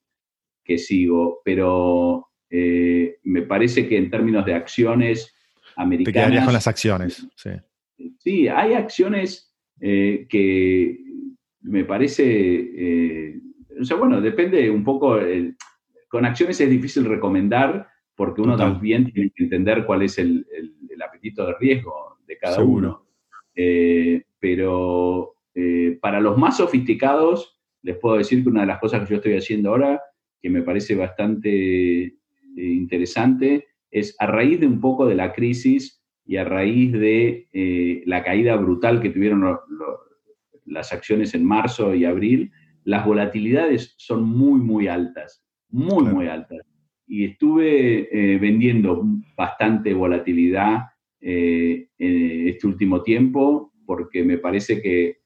sigo, 0.78 1.42
pero 1.44 2.28
eh, 2.50 3.18
me 3.24 3.42
parece 3.42 3.88
que 3.88 3.98
en 3.98 4.10
términos 4.10 4.46
de 4.46 4.54
acciones 4.54 5.36
americanas... 5.76 6.14
Te 6.14 6.20
quedarías 6.20 6.46
con 6.46 6.54
las 6.54 6.68
acciones, 6.68 7.28
sí. 7.36 7.50
Sí, 8.20 8.48
hay 8.48 8.74
acciones 8.74 9.54
eh, 9.80 10.28
que 10.30 11.00
me 11.62 11.84
parece... 11.84 12.24
Eh, 12.26 13.40
o 13.80 13.84
sea, 13.84 13.98
bueno, 13.98 14.22
depende 14.22 14.70
un 14.70 14.84
poco... 14.84 15.20
con 16.10 16.26
acciones 16.26 16.62
es 16.62 16.70
difícil 16.70 17.06
recomendar 17.06 17.88
porque 18.16 18.42
uno 18.42 18.56
también 18.56 19.12
tiene 19.12 19.32
que 19.36 19.46
entender 19.46 19.84
cuál 19.86 20.04
es 20.04 20.20
el, 20.20 20.46
apetito 21.04 21.48
de 21.48 21.56
riesgo 21.60 22.20
de 22.28 22.38
cada 22.38 22.64
uno. 22.64 23.08
Pero 24.40 25.36
para 26.00 26.20
los 26.20 26.38
más 26.38 26.58
sofisticados, 26.58 27.60
les 27.82 27.98
puedo 27.98 28.18
decir 28.18 28.44
que 28.44 28.50
una 28.50 28.62
de 28.62 28.68
las 28.68 28.80
cosas 28.80 29.02
que 29.02 29.10
yo 29.10 29.16
estoy 29.18 29.36
haciendo 29.36 29.70
ahora, 29.70 30.02
que 30.44 30.50
me 30.50 30.62
parece 30.62 30.94
bastante 30.94 32.04
eh, 32.04 32.14
interesante, 32.56 33.66
es 33.90 34.16
a 34.20 34.28
raíz 34.28 34.60
de 34.60 34.68
un 34.68 34.80
poco 34.82 35.08
de 35.08 35.16
la 35.16 35.34
crisis 35.34 36.04
y 36.26 36.36
a 36.36 36.44
raíz 36.44 36.92
de 36.92 37.48
eh, 37.54 38.04
la 38.06 38.24
caída 38.24 38.56
brutal 38.58 39.02
que 39.02 39.10
tuvieron 39.10 39.58
las 40.66 40.94
acciones 40.94 41.34
en 41.34 41.46
marzo 41.46 41.96
y 41.96 42.06
abril, 42.06 42.52
las 42.84 43.06
volatilidades 43.06 43.96
son 43.98 44.24
muy, 44.24 44.60
muy 44.60 44.88
altas, 44.88 45.44
muy, 45.70 46.04
muy 46.04 46.28
altas. 46.28 46.60
Y 47.08 47.26
estuve 47.26 48.38
vendiendo 48.40 49.04
bastante 49.38 49.94
volatilidad 49.94 50.84
en 51.20 51.88
este 52.00 52.68
último 52.68 53.04
tiempo 53.04 53.74
porque 53.86 54.24
me 54.24 54.38
parece 54.38 54.82
que, 54.82 55.22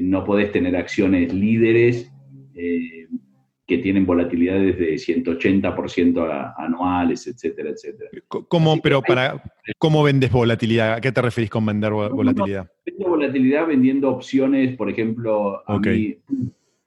no 0.00 0.24
podés 0.24 0.50
tener 0.50 0.74
acciones 0.74 1.32
líderes 1.32 2.12
eh, 2.56 2.99
que 3.70 3.78
tienen 3.78 4.04
volatilidades 4.04 4.76
de 4.76 4.94
180% 4.94 6.54
anuales, 6.58 7.24
etcétera, 7.28 7.70
etcétera. 7.70 8.10
¿Cómo, 8.26 8.80
pero 8.82 9.00
para, 9.00 9.40
¿Cómo 9.78 10.02
vendes 10.02 10.32
volatilidad? 10.32 10.94
¿A 10.94 11.00
qué 11.00 11.12
te 11.12 11.22
referís 11.22 11.50
con 11.50 11.64
vender 11.64 11.92
volatilidad? 11.92 12.68
vendo 12.84 13.08
volatilidad 13.08 13.68
vendiendo 13.68 14.10
opciones, 14.10 14.76
por 14.76 14.90
ejemplo, 14.90 15.62
a 15.70 15.78
mí, 15.78 16.18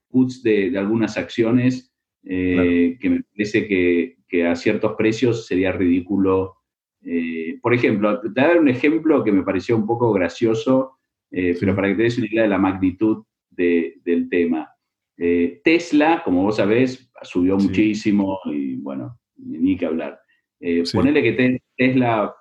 puts 0.10 0.44
de, 0.44 0.78
algunas 0.78 1.18
acciones 1.18 1.90
eh, 2.26 2.98
que 3.00 3.10
me 3.10 3.24
parece 3.24 3.66
que, 3.66 4.18
a 4.46 4.56
ciertos 4.56 4.96
precios 4.98 5.48
sería 5.48 5.72
ridículo. 5.72 6.58
Eh, 7.02 7.60
por 7.62 7.74
ejemplo, 7.74 8.20
te 8.20 8.28
voy 8.28 8.44
a 8.44 8.48
dar 8.48 8.60
un 8.60 8.68
ejemplo 8.68 9.24
que 9.24 9.32
me 9.32 9.44
pareció 9.44 9.78
un 9.78 9.88
poco 9.88 10.12
gracioso 10.12 10.98
eh, 11.36 11.58
pero 11.60 11.76
para 11.76 11.88
que 11.88 11.96
te 11.96 12.04
des 12.04 12.18
una 12.20 12.28
idea 12.28 12.44
de 12.44 12.50
la 12.50 12.60
magnitud 12.60 13.26
del 13.50 14.30
tema. 14.30 14.70
Eh, 15.18 15.62
Tesla, 15.64 16.22
como 16.24 16.44
vos 16.44 16.58
sabés, 16.58 17.12
subió 17.22 17.58
muchísimo 17.58 18.40
y 18.46 18.76
bueno, 18.76 19.20
ni 19.38 19.78
que 19.78 19.86
hablar. 19.86 20.20
Eh, 20.60 20.84
Ponele 20.92 21.22
que 21.22 21.62
Tesla 21.76 22.36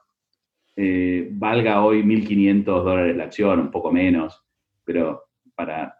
valga 1.32 1.84
hoy 1.84 2.02
1.500 2.02 2.64
dólares 2.64 3.16
la 3.16 3.24
acción, 3.24 3.60
un 3.60 3.70
poco 3.70 3.92
menos, 3.92 4.42
pero 4.84 5.24
para, 5.54 5.94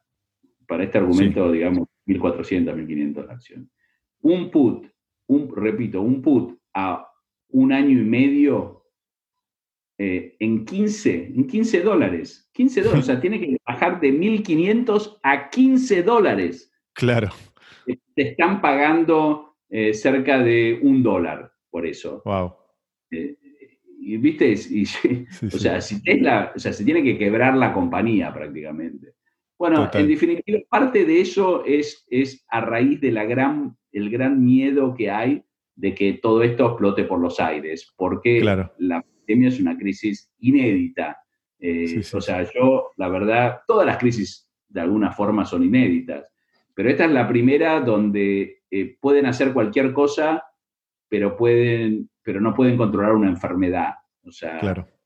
para 0.66 0.84
este 0.84 0.98
argumento, 0.98 1.52
digamos, 1.52 1.88
1.400, 2.06 2.74
1.500 2.74 3.26
la 3.26 3.32
acción. 3.34 3.70
Un 4.22 4.50
put, 4.50 4.86
un, 5.26 5.54
repito, 5.54 6.00
un 6.00 6.22
put 6.22 6.58
a 6.74 7.06
un 7.48 7.72
año 7.72 7.90
y 7.90 8.04
medio 8.04 8.81
eh, 10.04 10.34
en 10.40 10.64
15, 10.64 11.32
en 11.36 11.46
15 11.46 11.80
dólares. 11.82 12.50
15 12.54 12.82
dólares, 12.82 13.04
o 13.04 13.06
sea, 13.06 13.20
tiene 13.20 13.38
que 13.38 13.56
bajar 13.64 14.00
de 14.00 14.12
1.500 14.12 15.20
a 15.22 15.48
15 15.48 16.02
dólares. 16.02 16.72
Claro. 16.92 17.28
Eh, 17.86 17.98
te 18.12 18.30
están 18.30 18.60
pagando 18.60 19.58
eh, 19.70 19.94
cerca 19.94 20.40
de 20.40 20.80
un 20.82 21.04
dólar 21.04 21.52
por 21.70 21.86
eso. 21.86 22.20
Wow. 22.24 22.52
y 23.12 24.16
viste, 24.16 24.54
o, 25.46 25.58
Sea, 25.58 25.80
si 25.80 26.02
Tesla, 26.02 26.52
o 26.56 26.58
sea, 26.58 26.72
se 26.72 26.84
tiene 26.84 27.04
que 27.04 27.16
quebrar 27.16 27.56
la 27.56 27.72
compañía 27.72 28.34
prácticamente. 28.34 29.14
Bueno, 29.56 29.88
en 29.94 30.08
definitiva, 30.08 30.58
parte 30.68 31.04
de 31.04 31.20
eso 31.20 31.64
es, 31.64 32.04
es 32.10 32.44
a 32.48 32.60
raíz 32.60 33.00
de 33.00 33.12
la 33.12 33.24
gran, 33.24 33.76
el 33.92 34.10
gran 34.10 34.44
miedo 34.44 34.94
que 34.94 35.12
hay 35.12 35.44
de 35.76 35.94
que 35.94 36.14
todo 36.14 36.42
esto 36.42 36.66
explote 36.66 37.04
por 37.04 37.20
los 37.20 37.38
aires, 37.38 37.94
porque 37.96 38.40
claro. 38.40 38.72
la 38.78 39.04
es 39.26 39.60
una 39.60 39.76
crisis 39.76 40.30
inédita. 40.38 41.18
Eh, 41.58 42.02
o 42.12 42.20
sea, 42.20 42.46
yo, 42.52 42.90
la 42.96 43.08
verdad, 43.08 43.60
todas 43.66 43.86
las 43.86 43.98
crisis 43.98 44.48
de 44.68 44.80
alguna 44.80 45.12
forma 45.12 45.44
son 45.44 45.62
inéditas, 45.62 46.24
pero 46.74 46.90
esta 46.90 47.04
es 47.04 47.12
la 47.12 47.28
primera 47.28 47.80
donde 47.80 48.62
eh, 48.70 48.96
pueden 49.00 49.26
hacer 49.26 49.52
cualquier 49.52 49.92
cosa, 49.92 50.42
pero, 51.08 51.36
pueden, 51.36 52.10
pero 52.22 52.40
no 52.40 52.54
pueden 52.54 52.76
controlar 52.76 53.14
una 53.14 53.28
enfermedad. 53.28 53.94
O 54.24 54.32
sea, 54.32 54.60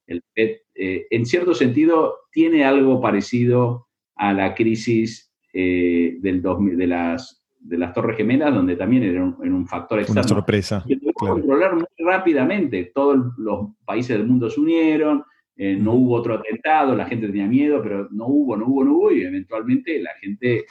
el 0.07 0.23
PET, 0.33 0.63
eh, 0.75 1.07
en 1.11 1.27
cierto 1.27 1.53
sentido, 1.55 2.21
tiene 2.31 2.65
algo 2.65 3.01
parecido 3.01 3.89
a 4.15 4.33
la 4.33 4.55
crisis 4.55 5.33
del 5.53 6.21
de 6.21 6.87
las 6.87 7.47
de 7.69 7.79
las 7.79 7.93
Torres 7.93 8.17
Gemelas, 8.17 8.55
donde 8.55 8.77
también 8.77 9.03
era 9.03 9.25
un, 9.25 9.67
factor 9.67 9.99
externo. 9.99 10.21
Una 10.21 10.29
sorpresa. 10.29 10.85
Controlar 11.17 11.75
muy 11.75 11.87
rápidamente. 11.99 12.93
Todos 12.95 13.33
los 13.39 13.71
países 13.85 14.19
del 14.19 14.27
mundo 14.27 14.51
se 14.51 14.61
unieron, 14.61 15.25
eh, 15.57 15.75
no 15.75 15.95
hubo 15.95 16.17
otro 16.17 16.35
atentado, 16.35 16.95
la 16.95 17.07
gente 17.07 17.29
tenía 17.29 17.47
miedo, 17.47 17.83
pero 17.83 18.09
no 18.11 18.27
hubo, 18.27 18.57
no 18.57 18.67
hubo, 18.67 18.85
no 18.85 18.93
hubo, 18.93 19.13
y 19.13 19.23
eventualmente 19.23 19.99
la 20.01 20.11
gente... 20.21 20.67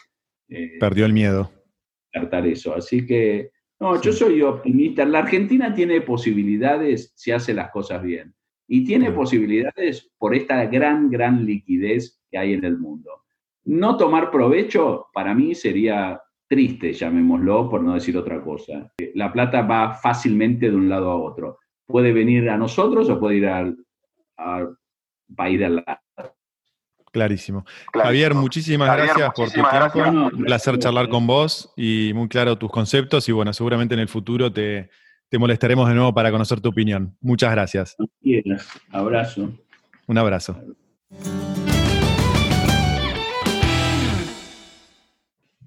Eh, 0.48 0.78
Perdió 0.80 1.06
el 1.06 1.14
miedo. 1.14 1.52
Tratar 2.12 2.46
eso. 2.46 2.76
Así 2.76 3.06
que, 3.06 3.50
no, 3.80 4.00
yo 4.00 4.14
soy 4.14 4.42
optimista. 4.44 5.04
La 5.06 5.20
Argentina 5.20 5.74
tiene 5.74 6.02
posibilidades 6.02 7.12
si 7.16 7.32
hace 7.32 7.54
las 7.54 7.72
cosas 7.72 8.04
bien. 8.04 8.36
Y 8.68 8.86
tiene 8.86 9.12
posibilidades 9.12 10.12
por 10.18 10.36
esta 10.36 10.66
gran, 10.66 11.10
gran 11.10 11.46
liquidez 11.46 12.22
que 12.30 12.38
hay 12.38 12.54
en 12.54 12.64
el 12.64 12.78
mundo. 12.78 13.24
No 13.64 13.98
tomar 13.98 14.30
provecho, 14.30 15.08
para 15.14 15.34
mí, 15.34 15.56
sería 15.56 16.22
triste, 16.48 16.94
llamémoslo, 16.94 17.70
por 17.70 17.82
no 17.82 17.94
decir 17.94 18.18
otra 18.18 18.42
cosa. 18.42 18.92
La 19.14 19.32
plata 19.32 19.62
va 19.62 19.94
fácilmente 19.94 20.70
de 20.70 20.76
un 20.76 20.90
lado 20.90 21.12
a 21.12 21.16
otro. 21.16 21.60
Puede 21.86 22.14
venir 22.14 22.50
a 22.50 22.58
nosotros 22.58 23.10
o 23.10 23.20
puede 23.20 23.38
ir 23.38 23.48
al, 23.48 23.78
va 24.38 25.46
a 25.46 25.50
ir 25.50 25.66
al 25.66 25.76
lado. 25.78 26.00
Clarísimo. 27.12 27.64
Javier, 27.94 28.34
muchísimas 28.34 28.94
gracias 28.94 29.32
por 29.34 29.48
tu 29.48 29.54
tiempo. 29.54 30.36
Un 30.36 30.44
placer 30.44 30.78
charlar 30.80 31.08
con 31.08 31.26
vos 31.26 31.72
y 31.78 32.12
muy 32.14 32.28
claro 32.28 32.58
tus 32.58 32.70
conceptos. 32.70 33.30
Y 33.30 33.32
bueno, 33.32 33.54
seguramente 33.54 33.94
en 33.94 34.02
el 34.02 34.10
futuro 34.10 34.52
te, 34.52 34.90
te 35.30 35.40
molestaremos 35.40 35.88
de 35.88 35.96
nuevo 35.96 36.14
para 36.14 36.30
conocer 36.30 36.60
tu 36.60 36.70
opinión. 36.70 37.16
Muchas 37.22 37.52
gracias. 37.52 37.96
Abrazo. 38.92 39.50
Un 40.08 40.18
abrazo. 40.18 40.58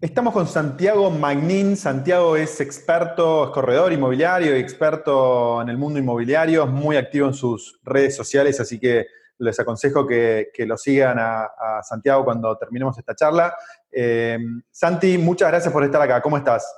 Estamos 0.01 0.33
con 0.33 0.47
Santiago 0.47 1.11
Magnin. 1.11 1.77
Santiago 1.77 2.37
es 2.37 2.61
experto, 2.61 3.47
es 3.47 3.51
corredor 3.51 3.93
inmobiliario 3.93 4.55
experto 4.55 5.61
en 5.61 5.69
el 5.71 5.77
mundo 5.77 5.99
inmobiliario, 5.99 6.63
es 6.63 6.71
muy 6.71 6.97
activo 6.97 7.27
en 7.27 7.35
sus 7.35 7.81
redes 7.83 8.15
sociales, 8.15 8.61
así 8.61 8.79
que 8.79 9.07
les 9.39 9.59
aconsejo 9.59 10.07
que, 10.07 10.53
lo 10.59 10.77
sigan 10.77 11.19
a, 11.19 11.83
Santiago 11.83 12.25
cuando 12.25 12.57
terminemos 12.57 12.97
esta 12.97 13.17
charla. 13.17 13.57
Eh, 13.91 14.39
Santi, 14.71 15.19
muchas 15.19 15.49
gracias 15.49 15.73
por 15.73 15.83
estar 15.83 16.01
acá. 16.01 16.23
¿Cómo 16.23 16.39
estás? 16.39 16.73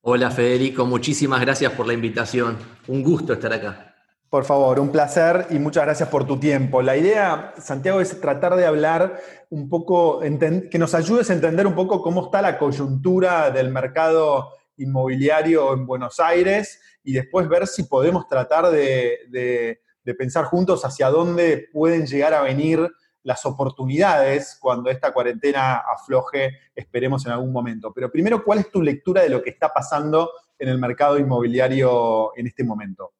Hola 0.00 0.30
Federico, 0.30 0.86
muchísimas 0.86 1.42
gracias 1.42 1.72
por 1.72 1.86
la 1.86 1.92
invitación. 1.92 2.56
Un 2.86 3.02
gusto 3.02 3.34
estar 3.34 3.52
acá. 3.52 3.93
Por 4.34 4.44
favor, 4.44 4.80
un 4.80 4.90
placer 4.90 5.46
y 5.50 5.60
muchas 5.60 5.84
gracias 5.84 6.08
por 6.08 6.26
tu 6.26 6.40
tiempo. 6.40 6.82
La 6.82 6.96
idea, 6.96 7.54
Santiago, 7.56 8.00
es 8.00 8.20
tratar 8.20 8.56
de 8.56 8.66
hablar 8.66 9.20
un 9.48 9.68
poco, 9.68 10.18
que 10.18 10.76
nos 10.76 10.92
ayudes 10.96 11.30
a 11.30 11.34
entender 11.34 11.68
un 11.68 11.76
poco 11.76 12.02
cómo 12.02 12.24
está 12.24 12.42
la 12.42 12.58
coyuntura 12.58 13.52
del 13.52 13.70
mercado 13.70 14.50
inmobiliario 14.76 15.72
en 15.72 15.86
Buenos 15.86 16.18
Aires 16.18 16.80
y 17.04 17.12
después 17.12 17.48
ver 17.48 17.68
si 17.68 17.84
podemos 17.84 18.26
tratar 18.26 18.72
de, 18.72 19.78
pensar 20.18 20.46
juntos 20.46 20.84
hacia 20.84 21.10
dónde 21.10 21.68
pueden 21.72 22.04
llegar 22.04 22.34
a 22.34 22.42
venir 22.42 22.90
las 23.22 23.46
oportunidades 23.46 24.58
cuando 24.60 24.90
esta 24.90 25.12
cuarentena 25.12 25.76
afloje, 25.76 26.58
esperemos 26.74 27.24
en 27.24 27.30
algún 27.30 27.52
momento. 27.52 27.92
Pero 27.94 28.10
primero, 28.10 28.42
¿cuál 28.42 28.58
es 28.58 28.70
tu 28.72 28.82
lectura 28.82 29.22
de 29.22 29.28
lo 29.28 29.40
que 29.40 29.50
está 29.50 29.72
pasando 29.72 30.32
en 30.58 30.70
el 30.70 30.78
mercado 30.80 31.20
inmobiliario 31.20 32.36
en 32.36 32.48
este 32.48 32.64
momento? 32.64 33.12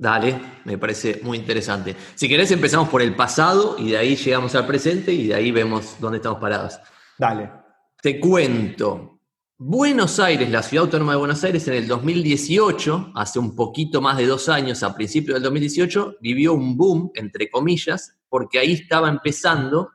Dale, 0.00 0.40
me 0.64 0.78
parece 0.78 1.20
muy 1.24 1.38
interesante. 1.38 1.96
Si 2.14 2.28
querés 2.28 2.52
empezamos 2.52 2.88
por 2.88 3.02
el 3.02 3.16
pasado 3.16 3.74
y 3.76 3.90
de 3.90 3.98
ahí 3.98 4.14
llegamos 4.14 4.54
al 4.54 4.64
presente 4.64 5.12
y 5.12 5.26
de 5.26 5.34
ahí 5.34 5.50
vemos 5.50 5.96
dónde 5.98 6.18
estamos 6.18 6.38
parados. 6.38 6.78
Dale. 7.18 7.50
Te 8.00 8.20
cuento. 8.20 9.18
Buenos 9.58 10.20
Aires, 10.20 10.48
la 10.50 10.62
ciudad 10.62 10.84
autónoma 10.84 11.14
de 11.14 11.18
Buenos 11.18 11.42
Aires, 11.42 11.66
en 11.66 11.74
el 11.74 11.88
2018, 11.88 13.10
hace 13.16 13.40
un 13.40 13.56
poquito 13.56 14.00
más 14.00 14.16
de 14.16 14.26
dos 14.26 14.48
años, 14.48 14.84
a 14.84 14.94
principios 14.94 15.34
del 15.34 15.42
2018, 15.42 16.18
vivió 16.20 16.54
un 16.54 16.76
boom, 16.76 17.10
entre 17.16 17.50
comillas, 17.50 18.16
porque 18.28 18.60
ahí 18.60 18.74
estaba 18.74 19.08
empezando 19.08 19.90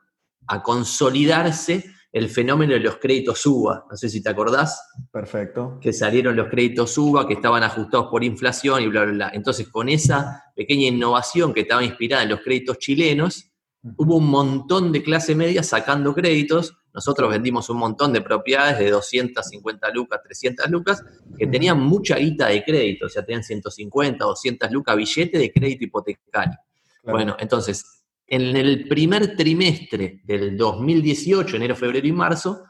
a 0.46 0.62
consolidarse 0.62 1.93
el 2.14 2.30
fenómeno 2.30 2.74
de 2.74 2.80
los 2.80 2.98
créditos 2.98 3.44
UBA. 3.44 3.86
No 3.90 3.96
sé 3.96 4.08
si 4.08 4.22
te 4.22 4.30
acordás. 4.30 4.80
Perfecto. 5.10 5.78
Que 5.80 5.92
salieron 5.92 6.36
los 6.36 6.46
créditos 6.46 6.96
UBA, 6.96 7.26
que 7.26 7.34
estaban 7.34 7.64
ajustados 7.64 8.06
por 8.06 8.22
inflación 8.22 8.80
y 8.84 8.86
bla, 8.86 9.02
bla, 9.02 9.12
bla. 9.12 9.30
Entonces, 9.34 9.68
con 9.68 9.88
esa 9.88 10.44
pequeña 10.54 10.86
innovación 10.86 11.52
que 11.52 11.62
estaba 11.62 11.82
inspirada 11.82 12.22
en 12.22 12.28
los 12.28 12.40
créditos 12.40 12.78
chilenos, 12.78 13.50
hubo 13.96 14.18
un 14.18 14.28
montón 14.28 14.92
de 14.92 15.02
clase 15.02 15.34
media 15.34 15.64
sacando 15.64 16.14
créditos. 16.14 16.76
Nosotros 16.94 17.28
vendimos 17.28 17.68
un 17.68 17.78
montón 17.78 18.12
de 18.12 18.20
propiedades 18.20 18.78
de 18.78 18.92
250 18.92 19.90
lucas, 19.90 20.20
300 20.22 20.70
lucas, 20.70 21.02
que 21.36 21.48
tenían 21.48 21.80
mucha 21.80 22.14
guita 22.14 22.46
de 22.46 22.62
crédito, 22.62 23.06
o 23.06 23.08
sea, 23.08 23.24
tenían 23.24 23.42
150, 23.42 24.24
200 24.24 24.70
lucas 24.70 24.94
billete 24.94 25.36
de 25.36 25.52
crédito 25.52 25.84
hipotecario. 25.86 26.58
Bueno, 27.02 27.36
entonces, 27.40 28.03
en 28.26 28.56
el 28.56 28.88
primer 28.88 29.36
trimestre 29.36 30.20
del 30.24 30.56
2018, 30.56 31.56
enero, 31.56 31.76
febrero 31.76 32.06
y 32.06 32.12
marzo, 32.12 32.64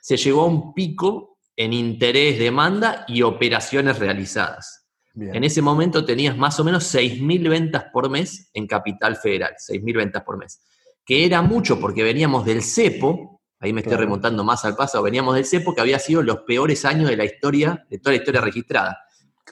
se 0.00 0.16
llegó 0.16 0.42
a 0.42 0.46
un 0.46 0.72
pico 0.72 1.38
en 1.56 1.72
interés, 1.72 2.38
demanda 2.38 3.04
y 3.08 3.22
operaciones 3.22 3.98
realizadas. 3.98 4.86
En 5.14 5.44
ese 5.44 5.60
momento 5.60 6.04
tenías 6.04 6.36
más 6.36 6.58
o 6.60 6.64
menos 6.64 6.94
6.000 6.94 7.48
ventas 7.48 7.84
por 7.92 8.08
mes 8.08 8.48
en 8.54 8.66
Capital 8.66 9.16
Federal, 9.16 9.54
6.000 9.54 9.96
ventas 9.96 10.22
por 10.22 10.38
mes, 10.38 10.62
que 11.04 11.26
era 11.26 11.42
mucho 11.42 11.80
porque 11.80 12.02
veníamos 12.02 12.44
del 12.46 12.62
CEPO, 12.62 13.40
ahí 13.58 13.72
me 13.72 13.80
estoy 13.80 13.96
remontando 13.96 14.44
más 14.44 14.64
al 14.64 14.76
pasado, 14.76 15.02
veníamos 15.04 15.34
del 15.34 15.44
CEPO 15.44 15.74
que 15.74 15.80
había 15.80 15.98
sido 15.98 16.22
los 16.22 16.42
peores 16.42 16.84
años 16.84 17.10
de 17.10 17.16
la 17.16 17.24
historia, 17.24 17.84
de 17.90 17.98
toda 17.98 18.12
la 18.12 18.18
historia 18.18 18.40
registrada. 18.40 18.98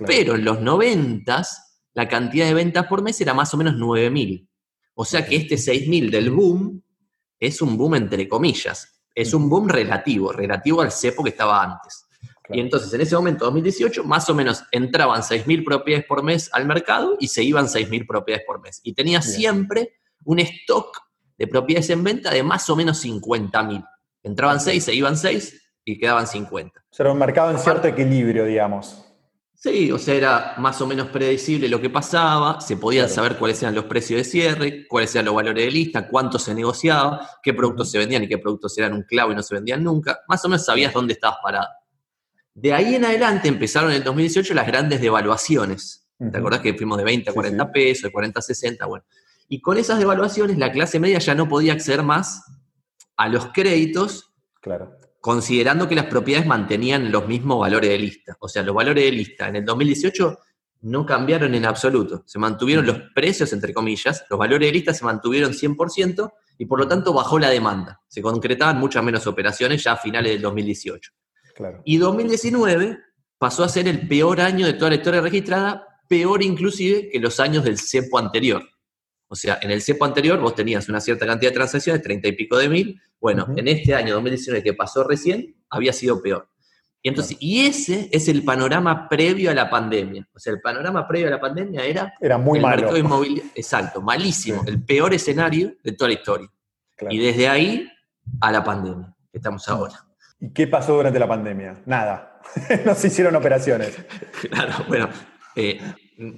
Pero 0.07 0.37
en 0.37 0.44
los 0.44 0.61
90 0.61 1.42
la 1.94 2.09
cantidad 2.09 2.47
de 2.47 2.55
ventas 2.55 2.87
por 2.87 3.03
mes 3.03 3.21
era 3.21 3.35
más 3.35 3.53
o 3.53 3.57
menos 3.57 3.75
9.000. 3.75 4.49
O 5.00 5.04
sea 5.04 5.24
que 5.24 5.37
este 5.37 5.54
6.000 5.54 6.11
del 6.11 6.30
boom 6.30 6.82
es 7.38 7.62
un 7.62 7.78
boom 7.78 7.94
entre 7.94 8.28
comillas, 8.28 9.00
es 9.14 9.32
un 9.32 9.48
boom 9.48 9.68
relativo, 9.68 10.32
relativo 10.32 10.80
al 10.80 10.90
cepo 10.90 11.22
que 11.22 11.30
estaba 11.30 11.62
antes. 11.62 12.04
Y 12.48 12.58
entonces 12.58 12.92
en 12.92 13.02
ese 13.02 13.14
momento, 13.14 13.44
2018, 13.44 14.02
más 14.02 14.28
o 14.28 14.34
menos 14.34 14.64
entraban 14.72 15.22
6.000 15.22 15.64
propiedades 15.64 16.04
por 16.04 16.24
mes 16.24 16.50
al 16.52 16.66
mercado 16.66 17.16
y 17.20 17.28
se 17.28 17.44
iban 17.44 17.66
6.000 17.66 18.08
propiedades 18.08 18.44
por 18.44 18.61
mes. 18.61 18.80
Y 18.82 18.92
tenía 18.92 19.22
siempre 19.22 20.00
un 20.24 20.40
stock 20.40 20.98
de 21.37 21.46
propiedades 21.46 21.90
en 21.90 22.02
venta 22.02 22.32
de 22.32 22.42
más 22.42 22.68
o 22.68 22.74
menos 22.74 23.04
50.000. 23.04 23.88
Entraban 24.24 24.58
6, 24.58 24.82
se 24.82 24.94
iban 24.94 25.16
6 25.16 25.62
y 25.84 25.96
quedaban 25.96 26.26
50. 26.26 26.80
O 26.80 26.82
sea, 26.90 27.04
era 27.04 27.12
un 27.12 27.20
mercado 27.20 27.52
en 27.52 27.61
cierto 27.61 27.87
equilibrio, 27.87 28.44
digamos. 28.44 29.08
Sí, 29.61 29.90
o 29.90 29.99
sea, 29.99 30.14
era 30.14 30.55
más 30.59 30.81
o 30.81 30.87
menos 30.87 31.09
predecible 31.09 31.68
lo 31.68 31.81
que 31.81 31.90
pasaba, 31.90 32.61
se 32.61 32.77
podían 32.77 33.09
saber 33.09 33.37
cuáles 33.37 33.61
eran 33.61 33.75
los 33.75 33.87
precios 33.87 34.18
de 34.18 34.23
cierre, 34.23 34.87
cuáles 34.87 35.12
eran 35.16 35.25
los 35.27 35.35
valores 35.35 35.64
de 35.64 35.71
lista, 35.73 36.07
cuánto 36.07 36.38
se 36.38 36.55
negociaba, 36.55 37.29
qué 37.42 37.53
productos 37.53 37.90
se 37.90 37.99
vendían 37.99 38.23
y 38.23 38.29
qué 38.29 38.38
productos 38.38 38.79
eran 38.79 38.92
un 38.92 39.03
clavo 39.03 39.33
y 39.33 39.35
no 39.35 39.42
se 39.42 39.57
vendían 39.57 39.83
nunca. 39.83 40.21
Más 40.29 40.44
o 40.44 40.49
menos 40.49 40.64
sabías 40.64 40.94
dónde 40.94 41.14
estabas 41.14 41.38
parado. 41.42 41.66
De 42.55 42.73
ahí 42.73 42.94
en 42.94 43.05
adelante 43.05 43.49
empezaron 43.49 43.90
en 43.90 43.97
el 43.97 44.05
2018 44.05 44.55
las 44.55 44.66
grandes 44.68 45.01
devaluaciones. 45.01 46.09
¿Te 46.18 46.38
acordás 46.38 46.61
que 46.61 46.75
fuimos 46.75 46.97
de 46.97 47.05
20 47.05 47.31
a 47.31 47.35
40 47.35 47.73
pesos, 47.73 48.03
de 48.05 48.12
40 48.12 48.38
a 48.38 48.42
60? 48.42 48.87
Bueno. 48.87 49.05
Y 49.49 49.61
con 49.61 49.77
esas 49.77 49.99
devaluaciones 49.99 50.57
la 50.57 50.71
clase 50.71 51.01
media 51.01 51.18
ya 51.18 51.35
no 51.35 51.49
podía 51.49 51.73
acceder 51.73 52.05
más 52.05 52.44
a 53.16 53.29
los 53.29 53.47
créditos 53.49 54.33
claro 54.61 54.97
considerando 55.28 55.86
que 55.86 55.94
las 55.94 56.06
propiedades 56.06 56.48
mantenían 56.48 57.12
los 57.12 57.28
mismos 57.28 57.60
valores 57.60 57.90
de 57.90 57.98
lista. 57.98 58.38
O 58.40 58.48
sea, 58.48 58.62
los 58.62 58.74
valores 58.74 59.04
de 59.04 59.12
lista 59.12 59.46
en 59.46 59.56
el 59.56 59.64
2018 59.66 60.38
no 60.80 61.04
cambiaron 61.04 61.54
en 61.54 61.66
absoluto. 61.66 62.22
Se 62.24 62.38
mantuvieron 62.38 62.86
los 62.86 62.96
precios, 63.14 63.52
entre 63.52 63.74
comillas, 63.74 64.24
los 64.30 64.38
valores 64.38 64.66
de 64.66 64.72
lista 64.72 64.94
se 64.94 65.04
mantuvieron 65.04 65.52
100% 65.52 66.32
y 66.56 66.64
por 66.64 66.78
lo 66.78 66.88
tanto 66.88 67.12
bajó 67.12 67.38
la 67.38 67.50
demanda. 67.50 68.00
Se 68.08 68.22
concretaban 68.22 68.78
muchas 68.78 69.04
menos 69.04 69.26
operaciones 69.26 69.84
ya 69.84 69.92
a 69.92 69.96
finales 69.98 70.32
del 70.32 70.40
2018. 70.40 71.12
Y 71.84 71.98
2019 71.98 72.98
pasó 73.36 73.64
a 73.64 73.68
ser 73.68 73.86
el 73.86 74.08
peor 74.08 74.40
año 74.40 74.64
de 74.64 74.72
toda 74.72 74.92
la 74.92 74.96
historia 74.96 75.20
registrada, 75.20 76.00
peor 76.08 76.42
inclusive 76.42 77.10
que 77.10 77.20
los 77.20 77.38
años 77.38 77.64
del 77.64 77.78
CEPO 77.78 78.16
anterior. 78.16 78.66
O 79.26 79.36
sea, 79.36 79.58
en 79.60 79.70
el 79.72 79.82
CEPO 79.82 80.06
anterior 80.06 80.40
vos 80.40 80.54
tenías 80.54 80.88
una 80.88 81.02
cierta 81.02 81.26
cantidad 81.26 81.50
de 81.50 81.56
transacciones, 81.56 82.00
30 82.00 82.28
y 82.28 82.32
pico 82.32 82.56
de 82.56 82.70
mil. 82.70 83.02
Bueno, 83.20 83.46
en 83.57 83.68
este 83.68 83.94
año 83.94 84.14
2019 84.14 84.62
que 84.62 84.74
pasó 84.74 85.04
recién, 85.04 85.57
había 85.70 85.92
sido 85.92 86.22
peor. 86.22 86.48
Y 87.02 87.09
entonces, 87.09 87.37
y 87.40 87.66
ese 87.66 88.09
es 88.12 88.28
el 88.28 88.44
panorama 88.44 89.09
previo 89.09 89.50
a 89.50 89.54
la 89.54 89.70
pandemia. 89.70 90.28
O 90.35 90.38
sea, 90.38 90.52
el 90.52 90.61
panorama 90.61 91.07
previo 91.07 91.28
a 91.28 91.31
la 91.31 91.40
pandemia 91.40 91.85
era, 91.85 92.12
era 92.20 92.38
muy 92.38 92.59
el 92.59 92.62
malo. 92.62 92.76
mercado 92.76 92.96
inmobiliario. 92.98 93.50
Exacto, 93.54 94.02
malísimo, 94.02 94.64
el 94.66 94.85
peor 94.85 95.14
escenario 95.14 95.74
de 95.83 95.92
toda 95.92 96.09
la 96.09 96.14
historia. 96.14 96.48
Y 97.09 97.18
desde 97.18 97.48
ahí 97.48 97.88
a 98.40 98.50
la 98.50 98.64
pandemia, 98.64 99.14
que 99.31 99.38
estamos 99.38 99.68
ahora. 99.68 100.04
¿Y 100.40 100.52
qué 100.52 100.66
pasó 100.66 100.94
durante 100.94 101.18
la 101.18 101.28
pandemia? 101.28 101.83
Nada. 101.87 102.40
no 102.85 102.94
se 102.94 103.07
hicieron 103.07 103.37
operaciones. 103.37 103.96
claro, 104.50 104.85
bueno, 104.88 105.09
eh, 105.54 105.81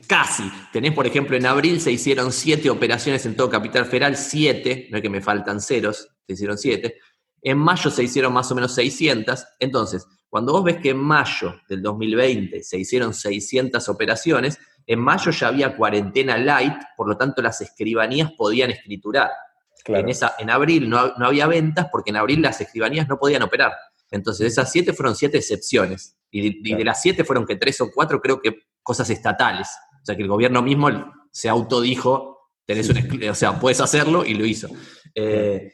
Casi. 0.06 0.42
Tenés, 0.72 0.92
por 0.92 1.06
ejemplo, 1.06 1.36
en 1.36 1.46
abril 1.46 1.80
se 1.80 1.90
hicieron 1.90 2.32
siete 2.32 2.68
operaciones 2.68 3.24
en 3.24 3.34
todo 3.34 3.48
Capital 3.48 3.86
Federal, 3.86 4.14
siete, 4.14 4.88
no 4.90 4.98
es 4.98 5.02
que 5.02 5.08
me 5.08 5.22
faltan 5.22 5.60
ceros, 5.60 6.08
se 6.30 6.34
hicieron 6.34 6.58
siete. 6.58 6.98
En 7.42 7.58
mayo 7.58 7.90
se 7.90 8.02
hicieron 8.02 8.32
más 8.32 8.50
o 8.50 8.54
menos 8.54 8.74
600. 8.74 9.44
Entonces, 9.58 10.06
cuando 10.28 10.52
vos 10.52 10.64
ves 10.64 10.78
que 10.78 10.90
en 10.90 10.98
mayo 10.98 11.60
del 11.68 11.82
2020 11.82 12.62
se 12.62 12.78
hicieron 12.78 13.14
600 13.14 13.88
operaciones, 13.88 14.58
en 14.86 14.98
mayo 15.00 15.30
ya 15.30 15.48
había 15.48 15.76
cuarentena 15.76 16.36
light, 16.38 16.74
por 16.96 17.08
lo 17.08 17.16
tanto 17.16 17.42
las 17.42 17.60
escribanías 17.60 18.32
podían 18.36 18.70
escriturar. 18.70 19.30
En, 19.86 20.08
esa, 20.08 20.34
en 20.38 20.50
abril 20.50 20.88
no, 20.90 21.14
no, 21.16 21.26
había 21.26 21.46
ventas 21.46 21.88
porque 21.90 22.10
en 22.10 22.16
abril 22.16 22.42
las 22.42 22.60
escribanías 22.60 23.08
no 23.08 23.18
podían 23.18 23.42
operar. 23.42 23.72
Entonces, 24.10 24.52
esas 24.52 24.70
siete 24.70 24.92
fueron 24.92 25.16
siete 25.16 25.38
excepciones. 25.38 26.16
Y 26.30 26.60
de, 26.62 26.76
de 26.76 26.84
las 26.84 27.00
siete 27.00 27.24
fueron 27.24 27.46
que 27.46 27.56
tres 27.56 27.80
o 27.80 27.90
cuatro 27.92 28.20
creo 28.20 28.40
que 28.40 28.66
cosas 28.82 29.08
estatales. 29.10 29.68
O 30.02 30.04
sea, 30.04 30.16
que 30.16 30.22
el 30.22 30.28
gobierno 30.28 30.62
mismo 30.62 30.88
se 31.30 31.48
autodijo, 31.48 32.50
tenés 32.66 32.88
un, 32.88 33.28
o 33.28 33.34
sea, 33.34 33.58
puedes 33.58 33.80
hacerlo 33.80 34.24
y 34.24 34.34
lo 34.34 34.44
hizo. 34.44 34.68
Eh, 35.14 35.72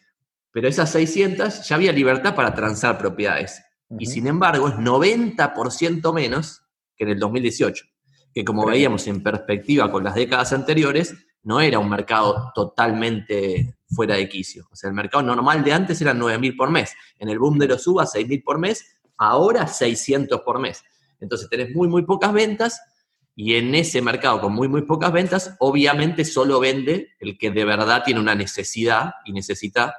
pero 0.56 0.68
esas 0.68 0.90
600 0.92 1.68
ya 1.68 1.76
había 1.76 1.92
libertad 1.92 2.34
para 2.34 2.54
transar 2.54 2.96
propiedades. 2.96 3.62
Y 3.98 4.06
sin 4.06 4.26
embargo 4.26 4.68
es 4.68 4.74
90% 4.76 6.14
menos 6.14 6.62
que 6.96 7.04
en 7.04 7.10
el 7.10 7.18
2018, 7.18 7.84
que 8.32 8.42
como 8.42 8.64
veíamos 8.64 9.06
en 9.06 9.22
perspectiva 9.22 9.92
con 9.92 10.02
las 10.02 10.14
décadas 10.14 10.54
anteriores, 10.54 11.14
no 11.42 11.60
era 11.60 11.78
un 11.78 11.90
mercado 11.90 12.52
totalmente 12.54 13.76
fuera 13.90 14.14
de 14.14 14.30
quicio. 14.30 14.66
O 14.72 14.76
sea, 14.76 14.88
el 14.88 14.94
mercado 14.94 15.22
normal 15.22 15.62
de 15.62 15.74
antes 15.74 16.00
eran 16.00 16.18
9.000 16.18 16.56
por 16.56 16.70
mes. 16.70 16.94
En 17.18 17.28
el 17.28 17.38
boom 17.38 17.58
de 17.58 17.68
los 17.68 17.86
UBA, 17.86 18.06
6.000 18.06 18.42
por 18.42 18.58
mes, 18.58 18.96
ahora 19.18 19.66
600 19.66 20.40
por 20.40 20.58
mes. 20.58 20.82
Entonces 21.20 21.50
tenés 21.50 21.74
muy, 21.74 21.86
muy 21.86 22.06
pocas 22.06 22.32
ventas 22.32 22.80
y 23.34 23.56
en 23.56 23.74
ese 23.74 24.00
mercado 24.00 24.40
con 24.40 24.54
muy, 24.54 24.68
muy 24.68 24.86
pocas 24.86 25.12
ventas, 25.12 25.54
obviamente 25.58 26.24
solo 26.24 26.60
vende 26.60 27.10
el 27.20 27.36
que 27.36 27.50
de 27.50 27.66
verdad 27.66 28.04
tiene 28.06 28.20
una 28.20 28.34
necesidad 28.34 29.12
y 29.26 29.34
necesita 29.34 29.94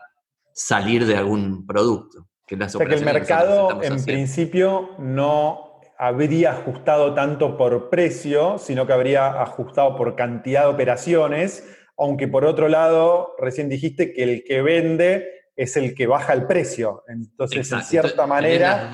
salir 0.58 1.06
de 1.06 1.16
algún 1.16 1.66
producto. 1.66 2.28
Que 2.46 2.56
o 2.56 2.70
sea 2.70 2.86
que 2.86 2.96
el 2.96 3.06
mercado 3.06 3.82
en 3.84 4.04
principio 4.04 4.90
no 4.98 5.80
habría 6.00 6.52
ajustado 6.54 7.14
tanto 7.14 7.58
por 7.58 7.90
precio, 7.90 8.58
sino 8.58 8.88
que 8.88 8.94
habría 8.94 9.42
ajustado 9.42 9.96
por 9.96 10.16
cantidad 10.16 10.64
de 10.64 10.68
operaciones, 10.68 11.64
aunque 11.98 12.28
por 12.28 12.46
otro 12.46 12.70
lado, 12.70 13.36
recién 13.38 13.70
dijiste 13.70 14.14
que 14.14 14.24
el 14.24 14.44
que 14.44 14.62
vende 14.62 15.28
es 15.56 15.78
el 15.78 15.94
que 15.94 16.08
baja 16.08 16.34
el 16.34 16.48
precio. 16.48 17.04
Entonces, 17.08 17.72
en 17.72 17.84
cierta 17.84 18.26
manera, 18.26 18.90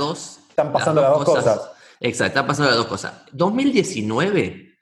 están 0.49 0.71
pasando 0.71 1.01
las 1.01 1.11
dos, 1.11 1.25
cosas 1.25 1.71
Exacto, 1.99 2.39
está 2.39 2.47
pasando 2.47 2.69
las 2.69 2.77
dos 2.77 2.87
cosas. 2.87 3.13
2019, 3.31 4.72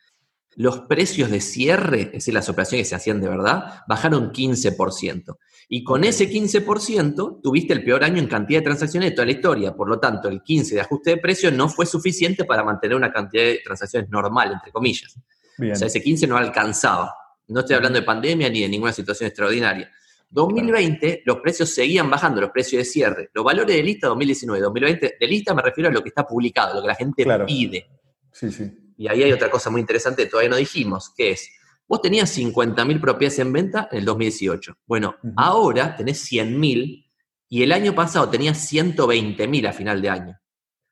los 0.56 0.80
precios 0.82 1.32
de 1.32 1.40
cierre, 1.40 2.02
es 2.02 2.12
decir, 2.12 2.34
las 2.34 2.50
operaciones 2.50 2.86
que 2.86 2.90
se 2.90 2.96
hacían 2.96 3.22
de 3.22 3.30
verdad, 3.30 3.82
bajaron 3.88 4.32
15%. 4.32 5.38
Y 5.70 5.84
con 5.84 6.04
ese 6.04 6.30
15% 6.30 7.42
tuviste 7.42 7.74
el 7.74 7.84
peor 7.84 8.04
año 8.04 8.20
en 8.20 8.28
cantidad 8.28 8.60
de 8.60 8.66
transacciones 8.66 9.12
de 9.12 9.16
toda 9.16 9.26
la 9.26 9.32
historia. 9.32 9.74
Por 9.74 9.88
lo 9.88 10.00
tanto, 10.00 10.28
el 10.28 10.42
15% 10.44 10.70
de 10.72 10.82
ajuste 10.82 11.10
de 11.12 11.18
precio 11.18 11.52
no 11.52 11.70
fue 11.70 11.86
suficiente 11.86 12.44
para 12.44 12.64
mantener 12.64 12.98
una 12.98 13.12
cantidad 13.12 13.44
de 13.44 13.62
transacciones 13.64 14.10
normal, 14.10 14.52
entre 14.52 14.72
comillas. 14.72 15.18
O 15.18 15.76
sea, 15.76 15.88
ese 15.88 16.04
15% 16.04 16.28
no 16.28 16.38
alcanzaba. 16.38 17.16
No 17.48 17.62
estoy 17.62 17.76
hablando 17.76 18.00
de 18.00 18.06
pandemia 18.06 18.50
ni 18.50 18.62
de 18.62 18.70
ninguna 18.70 18.92
situación 18.92 19.28
extraordinaria. 19.28 19.90
2020 20.30 21.24
los 21.26 21.38
precios 21.38 21.74
seguían 21.74 22.10
bajando, 22.10 22.42
los 22.42 22.52
precios 22.52 22.82
de 22.82 22.86
cierre. 22.86 23.30
Los 23.34 23.44
valores 23.44 23.76
de 23.76 23.84
lista 23.84 24.08
2019, 24.08 24.62
2020, 24.62 25.18
de 25.20 25.28
lista 25.28 25.54
me 25.54 25.62
refiero 25.62 25.90
a 25.90 25.94
lo 25.94 26.02
que 26.02 26.10
está 26.10 26.26
publicado, 26.26 26.76
lo 26.76 26.82
que 26.82 26.88
la 26.88 26.96
gente 26.96 27.26
pide. 27.46 27.90
Sí, 28.32 28.52
sí. 28.52 28.72
Y 29.02 29.08
ahí 29.08 29.24
hay 29.24 29.32
otra 29.32 29.50
cosa 29.50 29.72
muy 29.72 29.82
interesante 29.82 30.24
que 30.24 30.30
todavía 30.30 30.52
no 30.52 30.58
dijimos, 30.58 31.12
que 31.18 31.32
es, 31.32 31.50
vos 31.88 32.04
tenías 32.04 32.38
50.000 32.38 33.02
propiedades 33.02 33.40
en 33.40 33.52
venta 33.52 33.90
en 33.92 33.98
el 33.98 34.06
2018. 34.06 34.78
Bueno, 34.86 35.16
ahora 35.38 35.96
tenés 35.96 36.24
100.000 36.32 37.10
y 37.50 37.64
el 37.64 37.72
año 37.72 37.96
pasado 37.96 38.30
tenías 38.30 38.72
120.000 38.72 39.68
a 39.68 39.74
final 39.74 40.04
de 40.04 40.10
año. 40.12 40.40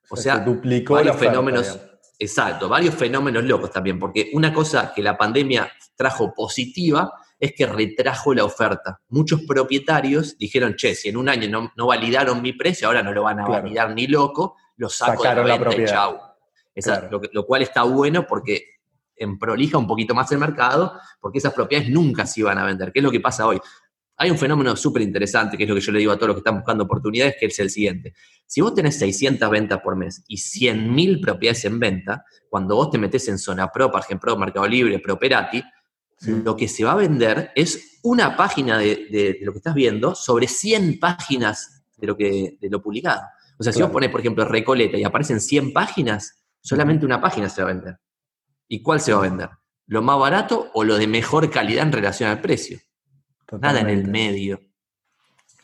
O, 0.10 0.18
sea, 0.18 0.40
duplicó 0.40 0.96
varios 0.96 1.18
fenómenos. 1.18 1.80
Exacto, 2.18 2.68
varios 2.68 2.96
fenómenos 2.96 3.44
locos 3.44 3.72
también, 3.72 4.00
porque 4.00 4.32
una 4.34 4.52
cosa 4.52 4.92
que 4.92 5.04
la 5.04 5.16
pandemia 5.16 5.72
trajo 5.96 6.34
positiva 6.34 7.14
es 7.40 7.54
que 7.56 7.68
retrajo 7.68 8.34
la 8.34 8.44
oferta. 8.44 9.02
Muchos 9.10 9.44
propietarios 9.44 10.36
dijeron, 10.36 10.74
che, 10.76 10.96
si 10.96 11.10
en 11.10 11.18
un 11.18 11.30
año 11.30 11.70
no, 11.76 11.86
validaron 11.86 12.42
mi 12.42 12.54
precio, 12.54 12.88
ahora 12.88 13.04
no 13.04 13.14
lo 13.14 13.22
van 13.22 13.40
a 13.40 13.48
validar 13.48 13.94
ni 13.94 14.08
loco, 14.08 14.56
lo 14.78 14.90
saco 14.90 15.22
de 15.22 15.36
la 15.36 15.44
venta 15.44 15.76
y 15.76 15.86
chau. 15.86 16.29
Lo, 17.32 17.46
cual 17.46 17.62
está 17.62 17.84
bueno 17.84 18.26
porque 18.28 18.66
prolija 19.40 19.78
un 19.78 19.88
poquito 19.88 20.16
más 20.16 20.32
el 20.32 20.38
mercado, 20.38 20.94
porque 21.20 21.40
esas 21.40 21.54
propiedades 21.54 21.90
nunca 21.90 22.26
se 22.26 22.42
iban 22.42 22.58
a 22.58 22.66
vender. 22.66 22.92
¿Qué 22.92 23.00
es 23.00 23.04
lo 23.04 23.12
que 23.12 23.20
pasa 23.20 23.46
hoy? 23.46 23.60
Hay 24.18 24.32
un 24.32 24.38
fenómeno 24.38 24.76
súper 24.76 25.02
interesante, 25.02 25.58
que 25.58 25.64
es 25.64 25.70
lo 25.70 25.76
que 25.76 25.82
yo 25.82 25.92
le 25.92 26.00
digo 26.00 26.12
a 26.12 26.16
todos 26.16 26.28
los 26.28 26.36
que 26.36 26.42
están 26.42 26.58
buscando 26.58 26.84
oportunidades, 26.84 27.36
que 27.40 27.46
es 27.46 27.60
el 27.60 27.70
siguiente. 27.70 28.14
Si 28.46 28.60
vos 28.62 28.74
tenés 28.74 28.98
600 29.00 29.50
ventas 29.50 29.80
por 29.82 29.96
mes 29.96 30.24
y 30.28 30.38
100.000 30.38 31.22
propiedades 31.22 31.64
en 31.66 31.80
venta, 31.80 32.26
cuando 32.50 32.76
vos 32.76 32.92
te 32.92 32.98
metés 32.98 33.28
en 33.30 33.38
Zona 33.38 33.72
Pro, 33.72 33.92
Ejemplo, 33.98 34.36
Mercado 34.38 34.68
Libre, 34.68 35.00
Properati, 35.00 35.64
lo 36.22 36.56
que 36.58 36.68
se 36.68 36.84
va 36.84 36.94
a 36.94 36.96
vender 36.96 37.52
es 37.56 38.00
una 38.04 38.36
página 38.36 38.78
de, 38.78 39.38
lo 39.42 39.52
que 39.52 39.60
estás 39.60 39.74
viendo 39.74 40.16
sobre 40.16 40.48
100 40.48 41.00
páginas 41.00 41.84
de 41.98 42.08
lo, 42.08 42.18
que, 42.18 42.58
de 42.60 42.70
lo 42.70 42.82
publicado. 42.82 43.22
O 43.58 43.64
sea, 43.64 43.74
si 43.74 43.82
vos 43.82 43.92
pones, 43.92 44.10
por 44.10 44.20
ejemplo, 44.20 44.46
Recoleta 44.46 44.98
y 44.98 45.04
aparecen 45.04 45.40
100 45.40 45.74
páginas, 45.74 46.39
solamente 46.62 47.06
una 47.06 47.22
página 47.22 47.50
se 47.50 47.62
va 47.62 47.70
a 47.70 47.74
vender. 47.74 47.98
¿Y 48.68 48.82
cuál 48.82 49.02
se 49.02 49.14
va 49.14 49.20
a 49.20 49.24
vender? 49.24 49.50
¿Lo 49.88 50.02
más 50.02 50.20
barato 50.20 50.70
o 50.74 50.84
lo 50.84 50.98
de 50.98 51.08
mejor 51.08 51.50
calidad 51.50 51.84
en 51.84 51.92
relación 51.92 52.30
al 52.30 52.42
precio? 52.42 52.80
Nada 53.60 53.80
en 53.80 53.90
el 53.90 54.08
medio. 54.08 54.60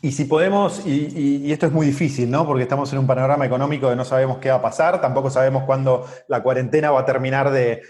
Y 0.01 0.12
si 0.12 0.25
podemos, 0.25 0.86
y, 0.86 1.51
esto 1.51 1.65
es 1.65 1.71
muy 1.71 1.88
difícil, 1.88 2.29
¿no? 2.29 2.45
Porque 2.45 2.63
estamos 2.63 2.91
en 2.93 2.99
un 2.99 3.08
panorama 3.08 3.45
económico 3.45 3.89
de 3.89 3.95
no 3.95 4.05
sabemos 4.05 4.38
qué 4.38 4.49
va 4.49 4.58
a 4.58 4.62
pasar, 4.62 5.01
tampoco 5.01 5.29
sabemos 5.31 5.63
cuándo 5.63 6.05
la 6.27 6.43
cuarentena 6.43 6.91
va 6.91 7.01
a 7.01 7.05
terminar 7.05 7.49
de, 7.49 7.81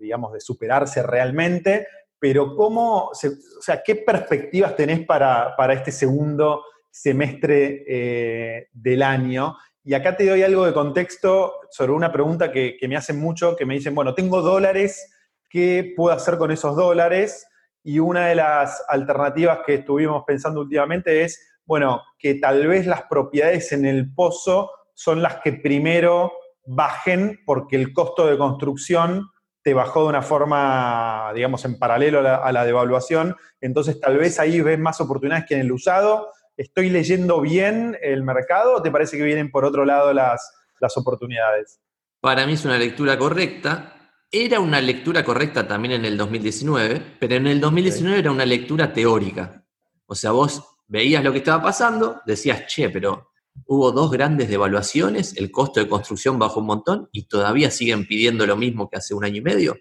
digamos, 0.00 0.32
de 0.34 0.40
superarse 0.40 1.02
realmente, 1.02 1.86
pero 2.18 2.54
¿cómo, 2.54 3.08
o 3.08 3.14
sea, 3.14 3.82
qué 3.82 3.96
perspectivas 3.96 4.76
tenés 4.76 5.06
para, 5.06 5.54
este 5.72 5.90
segundo 5.90 6.64
semestre 6.90 7.84
eh, 7.88 8.68
del 8.72 9.02
año? 9.02 9.56
Y 9.86 9.94
acá 9.94 10.16
te 10.16 10.28
doy 10.28 10.42
algo 10.42 10.66
de 10.66 10.74
contexto 10.74 11.60
sobre 11.70 11.92
una 11.92 12.10
pregunta 12.10 12.50
que, 12.50 12.76
me 12.88 12.96
hacen 12.96 13.20
mucho, 13.20 13.54
que 13.54 13.64
me 13.64 13.74
dicen, 13.74 13.94
bueno, 13.94 14.14
tengo 14.14 14.42
dólares, 14.42 15.14
¿qué 15.48 15.94
puedo 15.96 16.12
hacer 16.12 16.38
con 16.38 16.50
esos 16.50 16.74
dólares? 16.74 17.46
Y 17.84 18.00
una 18.00 18.26
de 18.26 18.34
las 18.34 18.84
alternativas 18.88 19.60
que 19.64 19.74
estuvimos 19.74 20.24
pensando 20.26 20.62
últimamente 20.62 21.22
es, 21.22 21.40
bueno, 21.64 22.02
que 22.18 22.34
tal 22.34 22.66
vez 22.66 22.84
las 22.84 23.02
propiedades 23.02 23.70
en 23.70 23.86
el 23.86 24.12
pozo 24.12 24.72
son 24.92 25.22
las 25.22 25.36
que 25.36 25.52
primero 25.52 26.32
bajen 26.64 27.38
porque 27.46 27.76
el 27.76 27.92
costo 27.92 28.26
de 28.26 28.36
construcción 28.36 29.30
te 29.62 29.72
bajó 29.72 30.02
de 30.02 30.08
una 30.08 30.22
forma, 30.22 31.30
digamos, 31.32 31.64
en 31.64 31.78
paralelo 31.78 32.18
a 32.18 32.50
la, 32.50 32.64
devaluación. 32.64 33.36
Entonces, 33.60 34.00
tal 34.00 34.18
vez 34.18 34.40
ahí 34.40 34.60
ves 34.60 34.80
más 34.80 35.00
oportunidades 35.00 35.46
que 35.46 35.54
en 35.54 35.60
el 35.60 35.70
usado. 35.70 36.32
¿Estoy 36.56 36.90
leyendo 36.90 37.40
bien 37.40 37.98
el 38.02 38.22
mercado 38.22 38.76
o 38.76 38.82
te 38.82 38.90
parece 38.90 39.16
que 39.16 39.22
vienen 39.24 39.50
por 39.50 39.64
otro 39.64 39.84
lado 39.84 40.12
las, 40.12 40.54
las 40.80 40.96
oportunidades? 40.96 41.80
Para 42.20 42.46
mí 42.46 42.54
es 42.54 42.64
una 42.64 42.78
lectura 42.78 43.18
correcta. 43.18 43.92
Era 44.30 44.58
una 44.60 44.80
lectura 44.80 45.24
correcta 45.24 45.68
también 45.68 45.94
en 45.94 46.04
el 46.04 46.16
2019, 46.16 47.16
pero 47.20 47.36
en 47.36 47.46
el 47.46 47.60
2019 47.60 48.18
era 48.18 48.30
una 48.30 48.44
lectura 48.44 48.92
teórica. 48.92 49.64
O 50.06 50.14
sea, 50.14 50.32
vos 50.32 50.78
veías 50.88 51.22
lo 51.22 51.32
que 51.32 51.38
estaba 51.38 51.62
pasando, 51.62 52.20
decías, 52.26 52.66
che, 52.66 52.90
pero 52.90 53.30
hubo 53.66 53.92
dos 53.92 54.10
grandes 54.10 54.48
devaluaciones, 54.48 55.36
el 55.36 55.50
costo 55.50 55.80
de 55.80 55.88
construcción 55.88 56.38
bajó 56.38 56.60
un 56.60 56.66
montón 56.66 57.08
y 57.12 57.28
todavía 57.28 57.70
siguen 57.70 58.06
pidiendo 58.06 58.46
lo 58.46 58.56
mismo 58.56 58.88
que 58.88 58.96
hace 58.96 59.14
un 59.14 59.24
año 59.24 59.36
y 59.36 59.42
medio. 59.42 59.76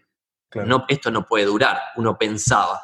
No, 0.54 0.86
esto 0.88 1.12
no 1.12 1.26
puede 1.26 1.46
durar, 1.46 1.78
uno 1.98 2.18
pensaba. 2.18 2.82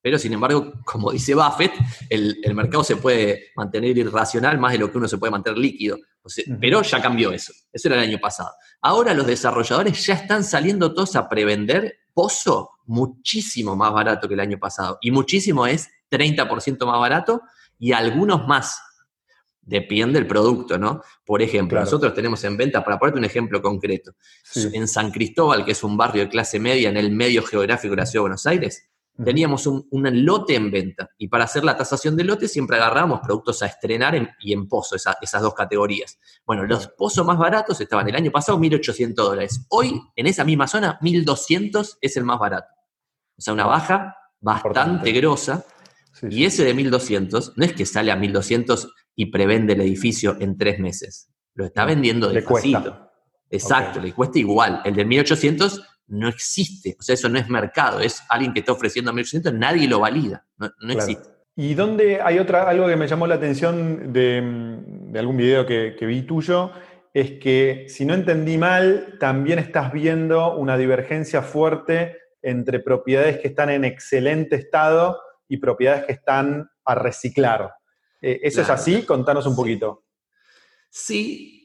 Pero 0.00 0.18
sin 0.18 0.32
embargo, 0.32 0.72
como 0.84 1.10
dice 1.10 1.34
Buffett, 1.34 1.72
el, 2.08 2.38
mercado 2.54 2.84
se 2.84 2.96
puede 2.96 3.50
mantener 3.56 3.98
irracional 3.98 4.58
más 4.58 4.72
de 4.72 4.78
lo 4.78 4.90
que 4.90 4.98
uno 4.98 5.08
se 5.08 5.18
puede 5.18 5.32
mantener 5.32 5.58
líquido. 5.58 5.98
Pero 6.60 6.82
ya 6.82 7.00
cambió 7.02 7.32
eso. 7.32 7.52
Eso 7.72 7.88
era 7.88 7.96
el 7.96 8.08
año 8.08 8.18
pasado. 8.18 8.50
Ahora 8.80 9.14
los 9.14 9.26
desarrolladores 9.26 10.04
ya 10.06 10.14
están 10.14 10.44
saliendo 10.44 10.94
todos 10.94 11.16
a 11.16 11.28
prevender 11.28 11.98
pozo 12.14 12.70
muchísimo 12.86 13.76
más 13.76 13.92
barato 13.92 14.28
que 14.28 14.34
el 14.34 14.40
año 14.40 14.58
pasado. 14.58 14.98
Y 15.00 15.10
muchísimo 15.10 15.66
es 15.66 15.88
30% 16.10 16.86
más 16.86 17.00
barato 17.00 17.42
y 17.78 17.92
algunos 17.92 18.46
más. 18.46 18.80
Depende 19.60 20.18
del 20.18 20.26
producto, 20.26 20.78
¿no? 20.78 21.02
Por 21.24 21.42
ejemplo, 21.42 21.78
nosotros 21.78 22.14
tenemos 22.14 22.42
en 22.44 22.56
venta, 22.56 22.82
para 22.82 22.98
ponerte 22.98 23.18
un 23.18 23.24
ejemplo 23.26 23.60
concreto, 23.60 24.12
en 24.54 24.88
San 24.88 25.10
Cristóbal, 25.10 25.64
que 25.64 25.72
es 25.72 25.84
un 25.84 25.96
barrio 25.96 26.22
de 26.22 26.30
clase 26.30 26.58
media 26.58 26.88
en 26.88 26.96
el 26.96 27.10
medio 27.10 27.42
geográfico 27.42 27.90
de 27.90 27.98
la 27.98 28.06
ciudad 28.06 28.20
de 28.20 28.28
Buenos 28.28 28.46
Aires, 28.46 28.88
teníamos 29.24 29.66
un, 29.66 29.86
lote 29.90 30.54
en 30.54 30.70
venta. 30.70 31.10
Y 31.18 31.28
para 31.28 31.44
hacer 31.44 31.64
la 31.64 31.76
tasación 31.76 32.16
de 32.16 32.24
lote 32.24 32.48
siempre 32.48 32.76
agarrábamos 32.76 33.20
productos 33.20 33.62
a 33.62 33.66
estrenar 33.66 34.36
y 34.40 34.52
en 34.52 34.68
pozo, 34.68 34.96
esas 34.96 35.42
dos 35.42 35.54
categorías. 35.54 36.18
Bueno, 36.46 36.64
los 36.64 36.88
pozos 36.88 37.26
más 37.26 37.38
baratos 37.38 37.80
estaban 37.80 38.08
el 38.08 38.16
año 38.16 38.30
pasado 38.30 38.58
1.800 38.58 39.14
dólares. 39.14 39.66
Hoy, 39.70 40.00
en 40.14 40.26
esa 40.26 40.44
misma 40.44 40.68
zona, 40.68 40.98
1.200 41.00 41.98
es 42.00 42.16
el 42.16 42.24
más 42.24 42.38
barato. 42.38 42.68
O 43.36 43.40
sea, 43.40 43.52
una 43.54 43.66
baja 43.66 44.16
bastante 44.40 45.12
grosa. 45.12 45.64
Y 46.28 46.44
ese 46.44 46.64
de 46.64 46.74
1.200 46.74 47.52
no 47.56 47.64
es 47.64 47.72
que 47.72 47.86
sale 47.86 48.10
a 48.10 48.16
1.200 48.16 48.90
y 49.14 49.26
prevende 49.26 49.74
el 49.74 49.80
edificio 49.80 50.36
en 50.40 50.56
tres 50.56 50.78
meses. 50.78 51.30
Lo 51.54 51.64
está 51.64 51.84
vendiendo 51.84 52.28
de 52.28 52.44
Exacto, 53.50 54.00
le 54.00 54.12
cuesta 54.12 54.38
igual. 54.38 54.82
El 54.84 54.94
de 54.94 55.06
1.800 55.06 55.82
no 56.08 56.28
existe. 56.28 56.96
O 56.98 57.02
sea, 57.02 57.14
eso 57.14 57.28
no 57.28 57.38
es 57.38 57.48
mercado, 57.48 58.00
es 58.00 58.22
alguien 58.28 58.52
que 58.52 58.60
está 58.60 58.72
ofreciendo 58.72 59.12
1.800, 59.12 59.52
nadie 59.52 59.86
lo 59.88 60.00
valida, 60.00 60.46
no, 60.56 60.92
existe. 60.92 61.28
¿Y 61.54 61.74
dónde 61.74 62.20
hay 62.22 62.38
otra, 62.38 62.68
algo 62.68 62.86
que 62.86 62.96
me 62.96 63.08
llamó 63.08 63.26
la 63.26 63.34
atención 63.34 64.12
de, 64.12 64.38
algún 65.18 65.36
video 65.36 65.66
que, 65.66 65.96
vi 66.00 66.22
tuyo? 66.22 66.70
Es 67.12 67.32
que, 67.32 67.86
si 67.88 68.04
no 68.04 68.14
entendí 68.14 68.58
mal, 68.58 69.16
también 69.18 69.58
estás 69.58 69.92
viendo 69.92 70.56
una 70.56 70.76
divergencia 70.76 71.42
fuerte 71.42 72.16
entre 72.42 72.78
propiedades 72.78 73.38
que 73.38 73.48
están 73.48 73.70
en 73.70 73.84
excelente 73.84 74.54
estado 74.54 75.20
y 75.48 75.56
propiedades 75.56 76.04
que 76.04 76.12
están 76.12 76.70
a 76.84 76.94
reciclar. 76.94 77.74
Eh, 78.20 78.38
¿Eso 78.42 78.62
es 78.62 78.70
así? 78.70 79.02
Contanos 79.02 79.46
un 79.46 79.56
poquito. 79.56 80.04
Sí, 80.90 81.57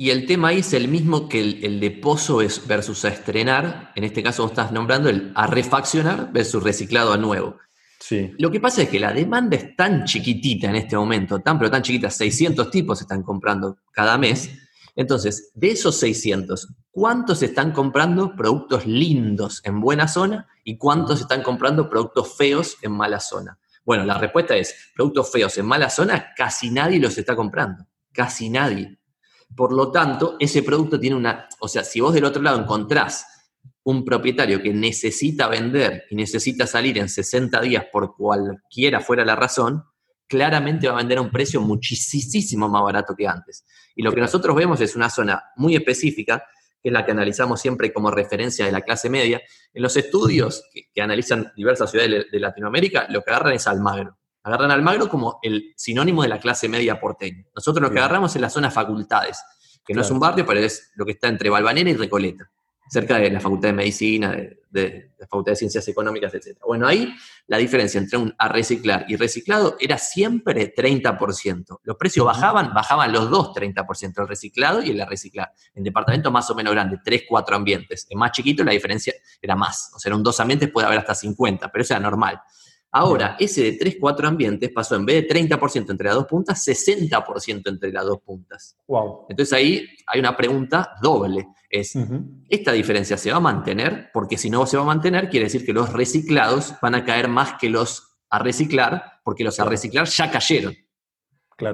y 0.00 0.10
el 0.10 0.26
tema 0.26 0.48
ahí 0.48 0.60
es 0.60 0.72
el 0.74 0.86
mismo 0.86 1.28
que 1.28 1.40
el, 1.40 1.80
de 1.80 1.90
pozo 1.90 2.36
versus 2.68 3.04
a 3.04 3.08
estrenar. 3.08 3.90
En 3.96 4.04
este 4.04 4.22
caso 4.22 4.44
vos 4.44 4.52
estás 4.52 4.70
nombrando 4.70 5.08
el 5.08 5.32
a 5.34 5.48
refaccionar 5.48 6.32
versus 6.32 6.62
reciclado 6.62 7.12
a 7.12 7.16
nuevo. 7.16 7.56
Sí. 7.98 8.32
Lo 8.38 8.48
que 8.48 8.60
pasa 8.60 8.82
es 8.82 8.90
que 8.90 9.00
la 9.00 9.12
demanda 9.12 9.56
es 9.56 9.74
tan 9.74 10.04
chiquitita 10.04 10.68
en 10.68 10.76
este 10.76 10.96
momento, 10.96 11.40
tan 11.40 11.58
pero 11.58 11.68
tan 11.68 11.82
chiquita, 11.82 12.10
600 12.10 12.70
tipos 12.70 13.00
están 13.00 13.24
comprando 13.24 13.78
cada 13.90 14.16
mes. 14.16 14.48
Entonces, 14.94 15.50
de 15.56 15.72
esos 15.72 15.96
600, 15.96 16.74
¿cuántos 16.92 17.42
están 17.42 17.72
comprando 17.72 18.36
productos 18.36 18.86
lindos 18.86 19.60
en 19.64 19.80
buena 19.80 20.06
zona 20.06 20.46
y 20.62 20.78
cuántos 20.78 21.20
están 21.20 21.42
comprando 21.42 21.90
productos 21.90 22.36
feos 22.36 22.76
en 22.82 22.92
mala 22.92 23.18
zona? 23.18 23.58
Bueno, 23.84 24.04
la 24.04 24.16
respuesta 24.16 24.56
es, 24.56 24.92
productos 24.94 25.32
feos 25.32 25.58
en 25.58 25.66
mala 25.66 25.90
zona, 25.90 26.32
casi 26.36 26.70
nadie 26.70 27.00
los 27.00 27.18
está 27.18 27.34
comprando, 27.34 27.84
casi 28.12 28.48
nadie. 28.48 28.97
Por 29.56 29.72
lo 29.72 29.90
tanto, 29.90 30.36
ese 30.38 30.62
producto 30.62 31.00
tiene 31.00 31.16
una, 31.16 31.48
o 31.60 31.68
sea, 31.68 31.84
si 31.84 32.00
vos 32.00 32.14
del 32.14 32.24
otro 32.24 32.42
lado 32.42 32.60
encontrás 32.60 33.26
un 33.84 34.04
propietario 34.04 34.62
que 34.62 34.72
necesita 34.72 35.48
vender 35.48 36.04
y 36.10 36.16
necesita 36.16 36.66
salir 36.66 36.98
en 36.98 37.08
60 37.08 37.60
días 37.62 37.86
por 37.90 38.14
cualquiera 38.14 39.00
fuera 39.00 39.24
la 39.24 39.34
razón, 39.34 39.82
claramente 40.28 40.88
va 40.88 40.94
a 40.94 40.98
vender 40.98 41.18
a 41.18 41.22
un 41.22 41.30
precio 41.30 41.60
muchísimo 41.60 42.68
más 42.68 42.82
barato 42.82 43.14
que 43.16 43.26
antes. 43.26 43.64
Y 43.96 44.02
lo 44.02 44.12
que 44.12 44.20
nosotros 44.20 44.54
vemos 44.54 44.80
es 44.80 44.94
una 44.94 45.10
zona 45.10 45.42
muy 45.56 45.74
específica, 45.74 46.44
que 46.82 46.90
es 46.90 46.92
la 46.92 47.04
que 47.04 47.12
analizamos 47.12 47.60
siempre 47.60 47.92
como 47.92 48.10
referencia 48.10 48.66
de 48.66 48.72
la 48.72 48.82
clase 48.82 49.08
media. 49.10 49.40
En 49.72 49.82
los 49.82 49.96
estudios 49.96 50.64
que, 50.72 51.02
analizan 51.02 51.50
diversas 51.56 51.90
ciudades 51.90 52.26
de, 52.30 52.40
Latinoamérica, 52.40 53.06
lo 53.08 53.22
que 53.22 53.30
agarran 53.30 53.54
es 53.54 53.66
Almagro. 53.66 54.18
Agarran 54.42 54.70
Almagro 54.70 55.08
como 55.08 55.38
el 55.42 55.74
sinónimo 55.76 56.22
de 56.22 56.28
la 56.28 56.40
clase 56.40 56.68
media 56.68 57.00
porteña. 57.00 57.44
Nosotros 57.54 57.82
lo 57.82 57.90
que 57.92 57.98
agarramos 57.98 58.34
es 58.34 58.40
la 58.40 58.50
zona 58.50 58.70
facultades, 58.70 59.42
que 59.84 59.94
no 59.94 60.02
es 60.02 60.10
un 60.10 60.20
barrio, 60.20 60.46
pero 60.46 60.60
es 60.60 60.92
lo 60.96 61.04
que 61.04 61.12
está 61.12 61.28
entre 61.28 61.50
Balvanera 61.50 61.90
y 61.90 61.94
Recoleta 61.94 62.50
cerca 62.88 63.18
de 63.18 63.30
la 63.30 63.40
Facultad 63.40 63.68
de 63.68 63.74
Medicina, 63.74 64.32
de, 64.32 65.10
la 65.18 65.26
Facultad 65.26 65.52
de 65.52 65.56
Ciencias 65.56 65.86
Económicas, 65.88 66.32
etc. 66.34 66.58
Bueno, 66.66 66.86
ahí 66.86 67.12
la 67.46 67.58
diferencia 67.58 67.98
entre 67.98 68.18
un 68.18 68.34
a 68.38 68.48
reciclar 68.48 69.04
y 69.08 69.16
reciclado 69.16 69.76
era 69.78 69.98
siempre 69.98 70.74
30%. 70.74 71.80
Los 71.82 71.96
precios 71.96 72.24
bajaban, 72.24 72.72
bajaban 72.72 73.12
los 73.12 73.30
dos 73.30 73.48
30%, 73.54 74.20
el 74.20 74.28
reciclado 74.28 74.82
y 74.82 74.90
el 74.90 75.00
a 75.00 75.06
reciclar. 75.06 75.52
En 75.74 75.84
departamentos 75.84 76.32
más 76.32 76.50
o 76.50 76.54
menos 76.54 76.72
grandes, 76.72 77.00
3, 77.04 77.24
4 77.28 77.56
ambientes. 77.56 78.06
En 78.08 78.18
más 78.18 78.32
chiquito 78.32 78.64
la 78.64 78.72
diferencia 78.72 79.14
era 79.40 79.54
más. 79.54 79.90
O 79.94 79.98
sea, 79.98 80.12
en 80.12 80.22
dos 80.22 80.38
ambientes 80.40 80.70
puede 80.70 80.86
haber 80.86 80.98
hasta 80.98 81.14
50, 81.14 81.70
pero 81.70 81.82
eso 81.82 81.94
era 81.94 82.00
normal. 82.00 82.40
Ahora, 82.90 83.36
ese 83.38 83.62
de 83.62 83.72
3, 83.72 83.96
4 84.00 84.28
ambientes 84.28 84.70
pasó 84.70 84.96
en 84.96 85.04
vez 85.04 85.22
de 85.22 85.28
30% 85.28 85.90
entre 85.90 86.06
las 86.06 86.16
dos 86.16 86.26
puntas, 86.26 86.66
60% 86.66 87.68
entre 87.68 87.92
las 87.92 88.06
dos 88.06 88.20
puntas. 88.22 88.76
Wow. 88.86 89.26
Entonces 89.28 89.52
ahí 89.52 89.86
hay 90.06 90.20
una 90.20 90.36
pregunta 90.36 90.94
doble. 91.02 91.48
Es, 91.70 91.94
¿esta 92.48 92.72
diferencia 92.72 93.18
se 93.18 93.30
va 93.30 93.36
a 93.36 93.40
mantener? 93.40 94.08
Porque 94.12 94.38
si 94.38 94.48
no 94.48 94.64
se 94.64 94.78
va 94.78 94.84
a 94.84 94.86
mantener, 94.86 95.28
quiere 95.28 95.44
decir 95.44 95.66
que 95.66 95.74
los 95.74 95.92
reciclados 95.92 96.74
van 96.80 96.94
a 96.94 97.04
caer 97.04 97.28
más 97.28 97.54
que 97.60 97.68
los 97.68 98.04
a 98.30 98.38
reciclar, 98.38 99.20
porque 99.22 99.44
los 99.44 99.60
a 99.60 99.64
reciclar 99.64 100.06
ya 100.06 100.30
cayeron. 100.30 100.74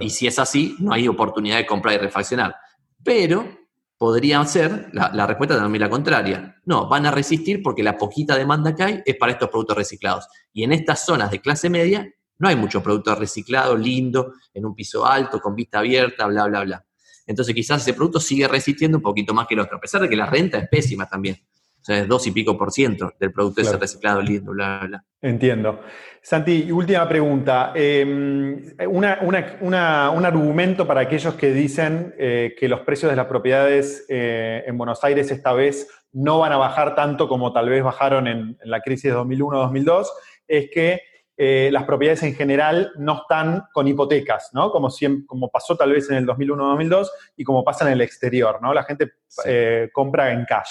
Y 0.00 0.10
si 0.10 0.26
es 0.26 0.38
así, 0.38 0.76
no 0.80 0.92
hay 0.92 1.06
oportunidad 1.06 1.58
de 1.58 1.66
comprar 1.66 1.94
y 1.94 1.98
refaccionar. 1.98 2.56
Pero 3.04 3.63
podría 3.98 4.44
ser, 4.44 4.90
la, 4.92 5.26
respuesta 5.26 5.56
también 5.56 5.80
la 5.80 5.90
contraria. 5.90 6.56
No, 6.64 6.88
van 6.88 7.06
a 7.06 7.10
resistir 7.10 7.62
porque 7.62 7.82
la 7.82 7.96
poquita 7.96 8.36
demanda 8.36 8.74
que 8.74 8.82
hay 8.82 9.02
es 9.04 9.16
para 9.16 9.32
estos 9.32 9.48
productos 9.48 9.76
reciclados. 9.76 10.26
Y 10.52 10.64
en 10.64 10.72
estas 10.72 11.04
zonas 11.04 11.30
de 11.30 11.40
clase 11.40 11.70
media 11.70 12.08
no 12.38 12.48
hay 12.48 12.56
muchos 12.56 12.82
productos 12.82 13.18
reciclados, 13.18 13.78
lindo, 13.78 14.34
en 14.52 14.66
un 14.66 14.74
piso 14.74 15.06
alto, 15.06 15.40
con 15.40 15.54
vista 15.54 15.78
abierta, 15.78 16.26
bla, 16.26 16.46
bla, 16.46 16.64
bla. 16.64 16.86
Entonces 17.26 17.54
quizás 17.54 17.82
ese 17.82 17.94
producto 17.94 18.20
sigue 18.20 18.46
resistiendo 18.48 18.98
un 18.98 19.02
poquito 19.02 19.32
más 19.32 19.46
que 19.46 19.54
el 19.54 19.60
otro, 19.60 19.78
a 19.78 19.80
pesar 19.80 20.02
de 20.02 20.08
que 20.08 20.16
la 20.16 20.26
renta 20.26 20.58
es 20.58 20.68
pésima 20.68 21.08
también. 21.08 21.36
O 21.84 21.86
sea, 21.86 21.98
es 21.98 22.08
dos 22.08 22.26
y 22.26 22.30
pico 22.30 22.56
por 22.56 22.72
ciento 22.72 23.12
del 23.20 23.30
producto 23.30 23.60
ese 23.60 23.76
reciclado 23.76 24.22
lindo, 24.22 24.52
bla, 24.52 24.78
bla, 24.78 24.88
bla. 24.88 25.04
Entiendo. 25.20 25.80
Santi, 26.22 26.72
última 26.72 27.06
pregunta. 27.06 27.72
Em, 27.74 28.74
un 28.88 30.24
argumento 30.24 30.86
para 30.86 31.02
aquellos 31.02 31.34
que 31.34 31.52
dicen 31.52 32.14
eh, 32.16 32.56
que 32.58 32.70
los 32.70 32.80
precios 32.80 33.12
de 33.12 33.16
las 33.16 33.26
propiedades 33.26 34.06
eh, 34.08 34.64
en 34.66 34.78
Buenos 34.78 35.04
Aires 35.04 35.30
esta 35.30 35.52
vez 35.52 35.86
no 36.12 36.38
van 36.38 36.52
a 36.52 36.56
bajar 36.56 36.94
tanto 36.94 37.28
como 37.28 37.52
tal 37.52 37.68
vez 37.68 37.84
bajaron 37.84 38.28
en, 38.28 38.56
en 38.62 38.70
la 38.70 38.80
crisis 38.80 39.12
de 39.12 39.18
2001-2002 39.18 40.06
es 40.48 40.70
que 40.72 41.02
eh, 41.36 41.68
las 41.72 41.82
propiedades 41.82 42.22
en 42.22 42.34
general 42.34 42.92
no 42.96 43.22
están 43.22 43.64
con 43.72 43.88
hipotecas, 43.88 44.50
¿no? 44.52 44.70
Como, 44.70 44.88
como 45.26 45.50
pasó 45.50 45.76
tal 45.76 45.90
vez 45.90 46.08
en 46.08 46.18
el 46.18 46.26
2001-2002 46.26 47.08
y 47.36 47.44
como 47.44 47.64
pasa 47.64 47.84
en 47.86 47.92
el 47.92 48.00
exterior, 48.02 48.60
¿no? 48.62 48.72
La 48.72 48.84
gente 48.84 49.14
eh, 49.44 49.90
compra 49.92 50.32
en 50.32 50.44
cash. 50.44 50.70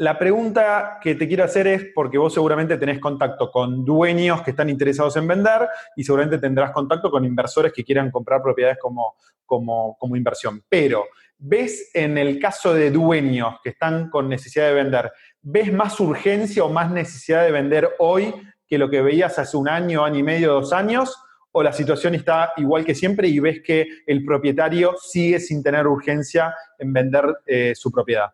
La 0.00 0.16
pregunta 0.16 1.00
que 1.02 1.16
te 1.16 1.26
quiero 1.26 1.42
hacer 1.42 1.66
es, 1.66 1.86
porque 1.92 2.18
vos 2.18 2.32
seguramente 2.32 2.76
tenés 2.76 3.00
contacto 3.00 3.50
con 3.50 3.84
dueños 3.84 4.42
que 4.42 4.52
están 4.52 4.70
interesados 4.70 5.16
en 5.16 5.26
vender 5.26 5.68
y 5.96 6.04
seguramente 6.04 6.38
tendrás 6.38 6.70
contacto 6.70 7.10
con 7.10 7.24
inversores 7.24 7.72
que 7.72 7.82
quieran 7.82 8.12
comprar 8.12 8.40
propiedades 8.40 8.78
como, 8.80 9.16
como, 9.44 9.96
como 9.98 10.14
inversión. 10.14 10.62
Pero, 10.68 11.06
¿ves 11.36 11.90
en 11.94 12.16
el 12.16 12.38
caso 12.38 12.72
de 12.72 12.92
dueños 12.92 13.56
que 13.60 13.70
están 13.70 14.08
con 14.08 14.28
necesidad 14.28 14.68
de 14.68 14.74
vender, 14.74 15.10
¿ves 15.42 15.72
más 15.72 15.98
urgencia 15.98 16.62
o 16.62 16.68
más 16.68 16.92
necesidad 16.92 17.42
de 17.42 17.50
vender 17.50 17.90
hoy 17.98 18.32
que 18.68 18.78
lo 18.78 18.88
que 18.88 19.02
veías 19.02 19.36
hace 19.40 19.56
un 19.56 19.68
año, 19.68 20.04
año 20.04 20.20
y 20.20 20.22
medio, 20.22 20.52
dos 20.52 20.72
años? 20.72 21.16
¿O 21.50 21.60
la 21.60 21.72
situación 21.72 22.14
está 22.14 22.52
igual 22.56 22.84
que 22.84 22.94
siempre 22.94 23.26
y 23.26 23.40
ves 23.40 23.62
que 23.64 23.88
el 24.06 24.24
propietario 24.24 24.94
sigue 25.02 25.40
sin 25.40 25.60
tener 25.60 25.88
urgencia 25.88 26.54
en 26.78 26.92
vender 26.92 27.24
eh, 27.46 27.72
su 27.74 27.90
propiedad? 27.90 28.30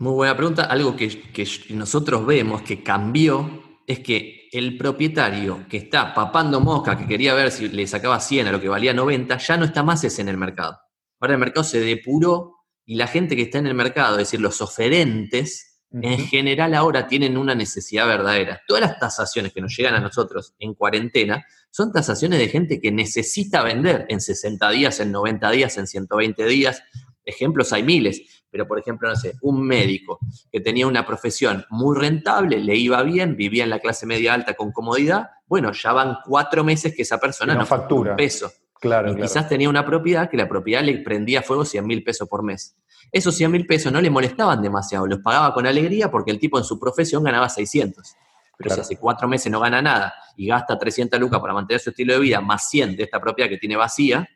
Muy 0.00 0.14
buena 0.14 0.34
pregunta. 0.34 0.64
Algo 0.64 0.96
que, 0.96 1.46
nosotros 1.74 2.24
vemos 2.24 2.62
que 2.62 2.82
cambió 2.82 3.80
es 3.86 3.98
que 3.98 4.48
el 4.50 4.78
propietario 4.78 5.66
que 5.68 5.76
está 5.76 6.14
papando 6.14 6.58
mosca, 6.58 6.96
que 6.96 7.06
quería 7.06 7.34
ver 7.34 7.50
si 7.50 7.68
le 7.68 7.86
sacaba 7.86 8.18
100 8.18 8.46
a 8.46 8.52
lo 8.52 8.62
que 8.62 8.70
valía 8.70 8.94
90, 8.94 9.36
ya 9.36 9.58
no 9.58 9.66
está 9.66 9.82
más 9.82 10.02
ese 10.02 10.22
en 10.22 10.30
el 10.30 10.38
mercado. 10.38 10.78
Ahora 11.20 11.34
el 11.34 11.40
mercado 11.40 11.64
se 11.64 11.80
depuró 11.80 12.64
y 12.86 12.94
la 12.94 13.08
gente 13.08 13.36
que 13.36 13.42
está 13.42 13.58
en 13.58 13.66
el 13.66 13.74
mercado, 13.74 14.12
es 14.12 14.20
decir, 14.20 14.40
los 14.40 14.62
oferentes, 14.62 15.82
en 15.92 16.26
general 16.28 16.72
ahora 16.74 17.06
tienen 17.06 17.36
una 17.36 17.54
necesidad 17.54 18.06
verdadera. 18.06 18.62
Todas 18.66 18.80
las 18.80 18.98
tasaciones 18.98 19.52
que 19.52 19.60
nos 19.60 19.76
llegan 19.76 19.96
a 19.96 20.00
nosotros 20.00 20.54
en 20.60 20.72
cuarentena 20.72 21.44
son 21.70 21.92
tasaciones 21.92 22.38
de 22.38 22.48
gente 22.48 22.80
que 22.80 22.90
necesita 22.90 23.62
vender 23.62 24.06
en 24.08 24.22
60 24.22 24.70
días, 24.70 24.98
en 25.00 25.12
90 25.12 25.50
días, 25.50 25.76
en 25.76 25.86
120 25.86 26.46
días. 26.46 26.82
Ejemplos 27.30 27.72
hay 27.72 27.82
miles, 27.82 28.44
pero 28.50 28.66
por 28.66 28.78
ejemplo, 28.78 29.08
no 29.08 29.16
sé, 29.16 29.34
un 29.42 29.62
médico 29.62 30.18
que 30.50 30.60
tenía 30.60 30.86
una 30.86 31.06
profesión 31.06 31.64
muy 31.70 31.98
rentable, 31.98 32.58
le 32.58 32.76
iba 32.76 33.02
bien, 33.02 33.36
vivía 33.36 33.64
en 33.64 33.70
la 33.70 33.78
clase 33.78 34.06
media 34.06 34.34
alta 34.34 34.54
con 34.54 34.72
comodidad, 34.72 35.30
bueno, 35.46 35.72
ya 35.72 35.92
van 35.92 36.18
cuatro 36.24 36.64
meses 36.64 36.94
que 36.94 37.02
esa 37.02 37.18
persona 37.18 37.54
no, 37.54 37.66
factura 37.66 38.12
un 38.12 38.16
peso. 38.16 38.50
Claro, 38.80 39.12
y 39.12 39.16
quizás 39.16 39.48
tenía 39.48 39.68
una 39.68 39.84
propiedad 39.84 40.30
que 40.30 40.36
la 40.36 40.48
propiedad 40.48 40.82
le 40.82 40.98
prendía 40.98 41.42
fuego 41.42 41.64
100 41.64 41.86
mil 41.86 42.02
pesos 42.02 42.26
por 42.28 42.42
mes. 42.42 42.76
Esos 43.12 43.34
100 43.34 43.50
mil 43.50 43.66
pesos 43.66 43.92
no 43.92 44.00
le 44.00 44.08
molestaban 44.08 44.62
demasiado, 44.62 45.06
los 45.06 45.18
pagaba 45.18 45.52
con 45.52 45.66
alegría 45.66 46.10
porque 46.10 46.30
el 46.30 46.38
tipo 46.38 46.58
en 46.58 46.64
su 46.64 46.78
profesión 46.78 47.22
ganaba 47.22 47.48
600. 47.48 48.16
Pero 48.56 48.74
si 48.74 48.80
hace 48.80 48.96
cuatro 48.98 49.26
meses 49.26 49.50
no 49.50 49.58
gana 49.58 49.80
nada 49.80 50.14
y 50.36 50.46
gasta 50.46 50.78
300 50.78 51.18
lucas 51.18 51.40
para 51.40 51.54
mantener 51.54 51.80
su 51.80 51.90
estilo 51.90 52.12
de 52.12 52.20
vida, 52.20 52.40
más 52.40 52.68
100 52.68 52.96
de 52.96 53.04
esta 53.04 53.20
propiedad 53.20 53.48
que 53.48 53.56
tiene 53.56 53.76
vacía, 53.76 54.28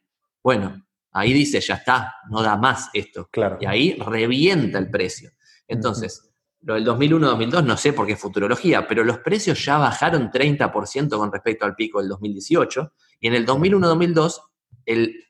bueno, 0.43 0.84
ahí 1.15 1.33
dice, 1.33 1.61
ya 1.61 1.75
está, 1.75 2.17
no 2.29 2.43
da 2.43 2.57
más 2.57 2.91
esto. 2.93 3.29
Claro. 3.31 3.57
Y 3.61 3.67
ahí 3.67 3.97
revienta 3.99 4.79
el 4.79 4.91
precio. 4.91 5.31
Entonces, 5.67 6.35
lo 6.63 6.75
del 6.75 6.87
2001-2002 6.87 7.65
no 7.65 7.77
sé 7.77 7.93
por 7.93 8.07
qué 8.07 8.15
es 8.15 8.21
futurología, 8.21 8.87
pero 8.87 9.05
los 9.05 9.19
precios 9.19 9.65
ya 9.65 9.79
bajaron 9.79 10.31
30% 10.31 11.17
con 11.17 11.33
respecto 11.33 11.65
al 11.65 11.75
pico 11.75 12.01
del 12.01 12.09
2018 12.09 12.93
y 13.21 13.29
en 13.29 13.35
el 13.35 13.47
2001-2002 13.47 14.41
el 14.87 15.25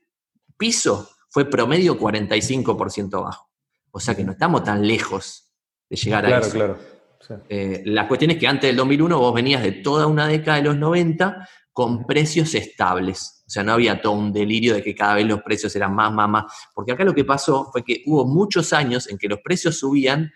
piso 0.57 1.11
fue 1.29 1.45
promedio 1.45 1.99
45% 1.99 3.23
bajo. 3.23 3.51
O 3.91 4.01
sea 4.01 4.15
que 4.15 4.25
no 4.25 4.33
estamos 4.33 4.65
tan 4.65 4.87
lejos 4.87 5.53
de 5.89 5.97
llegar 5.97 6.27
a 6.27 6.39
eso. 6.39 6.51
Claro, 6.51 6.79
claro. 7.27 7.43
Eh, 7.49 7.83
la 7.87 8.07
cuestión 8.07 8.33
es 8.33 8.39
que 8.39 8.47
antes 8.47 8.69
del 8.69 8.77
2001 8.77 9.19
vos 9.19 9.35
venías 9.35 9.63
de 9.63 9.73
toda 9.73 10.07
una 10.07 10.27
década 10.29 10.59
de 10.59 10.65
los 10.65 10.77
90 10.77 11.49
con 11.75 12.07
precios 12.07 12.55
estables. 12.55 13.43
O 13.47 13.51
sea, 13.51 13.65
no 13.65 13.73
había 13.73 14.01
todo 14.01 14.13
un 14.13 14.33
delirio 14.33 14.75
de 14.75 14.83
que 14.83 14.95
cada 14.95 15.17
vez 15.17 15.27
los 15.27 15.43
precios 15.43 15.75
eran 15.75 15.93
más, 15.93 16.13
más, 16.13 16.29
más. 16.29 16.45
Porque 16.73 16.93
acá 16.93 17.05
lo 17.05 17.13
que 17.13 17.25
pasó 17.25 17.69
fue 17.73 17.85
que 17.85 18.05
hubo 18.07 18.25
muchos 18.25 18.73
años 18.73 19.09
en 19.09 19.19
que 19.19 19.29
los 19.29 19.41
precios 19.41 19.77
subían 19.81 20.33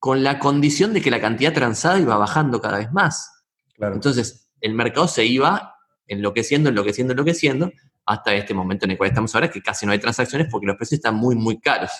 con 0.00 0.24
la 0.24 0.40
condición 0.40 0.92
de 0.92 1.00
que 1.00 1.12
la 1.12 1.20
cantidad 1.20 1.54
transada 1.54 2.00
iba 2.00 2.16
bajando 2.16 2.60
cada 2.60 2.78
vez 2.78 2.92
más. 2.92 3.44
Entonces, 3.78 4.52
el 4.60 4.74
mercado 4.74 5.06
se 5.06 5.24
iba 5.24 5.76
enloqueciendo, 6.08 6.68
enloqueciendo, 6.68 7.12
enloqueciendo, 7.12 7.70
hasta 8.04 8.34
este 8.34 8.52
momento 8.52 8.84
en 8.84 8.90
el 8.90 8.98
cual 8.98 9.10
estamos 9.10 9.32
ahora, 9.36 9.48
que 9.48 9.62
casi 9.62 9.86
no 9.86 9.92
hay 9.92 10.00
transacciones 10.00 10.48
porque 10.50 10.66
los 10.66 10.76
precios 10.76 10.98
están 10.98 11.14
muy, 11.14 11.36
muy 11.36 11.60
caros. 11.60 11.92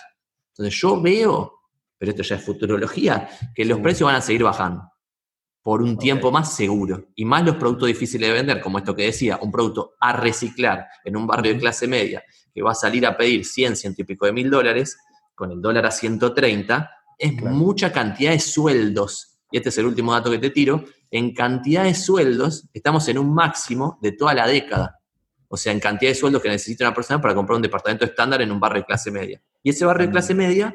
Entonces 0.49 0.75
yo 0.81 1.01
veo, 1.01 1.61
pero 1.97 2.11
esto 2.11 2.25
ya 2.25 2.35
es 2.35 2.45
futurología, 2.45 3.29
que 3.55 3.65
los 3.65 3.79
precios 3.79 4.09
van 4.09 4.17
a 4.17 4.21
seguir 4.21 4.43
bajando 4.43 4.92
por 5.63 5.81
un 5.81 5.97
tiempo 5.97 6.31
más 6.31 6.55
seguro. 6.55 7.07
Y 7.15 7.25
más 7.25 7.45
los 7.45 7.57
productos 7.57 7.89
difíciles 7.89 8.29
de 8.29 8.35
vender, 8.35 8.61
como 8.61 8.79
esto 8.79 8.95
que 8.95 9.05
decía, 9.05 9.39
un 9.41 9.53
producto 9.53 9.95
a 10.01 10.13
reciclar 10.13 10.87
en 11.05 11.17
un 11.17 11.27
barrio 11.27 11.55
de 11.55 11.61
clase 11.61 11.87
media, 11.87 12.23
que 12.53 12.63
va 12.63 12.73
a 12.73 12.75
salir 12.75 13.07
a 13.07 13.17
pedir 13.17 13.45
100, 13.45 13.77
ciento 13.77 14.03
y 14.03 14.05
pico 14.05 14.27
de 14.27 14.33
mil 14.33 14.51
dólares, 14.51 14.99
con 15.35 15.51
el 15.51 15.63
dólar 15.63 15.87
a 15.87 15.91
130, 15.91 16.91
es 17.19 17.41
mucha 17.43 17.93
cantidad 17.93 18.33
de 18.33 18.41
sueldos. 18.41 19.39
Y 19.51 19.59
este 19.59 19.69
es 19.69 19.79
el 19.79 19.87
último 19.87 20.13
dato 20.13 20.31
que 20.31 20.39
te 20.39 20.51
tiro. 20.51 20.85
En 21.11 21.35
cantidad 21.35 21.85
de 21.85 21.95
sueldos, 21.95 22.69
estamos 22.73 23.07
en 23.09 23.19
un 23.19 23.33
máximo 23.33 23.99
de 24.03 24.13
toda 24.13 24.35
la 24.35 24.47
década. 24.47 24.99
O 25.49 25.57
sea, 25.57 25.73
en 25.73 25.81
cantidad 25.81 26.11
de 26.11 26.15
sueldos 26.15 26.43
que 26.43 26.49
necesita 26.49 26.85
una 26.85 26.95
persona 26.95 27.21
para 27.21 27.35
comprar 27.35 27.57
un 27.57 27.63
departamento 27.63 28.05
estándar 28.05 28.41
en 28.43 28.51
un 28.51 28.59
barrio 28.59 28.81
de 28.81 28.87
clase 28.87 29.11
media. 29.11 29.43
Y 29.63 29.71
ese 29.71 29.85
barrio 29.85 30.07
de 30.07 30.13
clase 30.13 30.35
media 30.35 30.75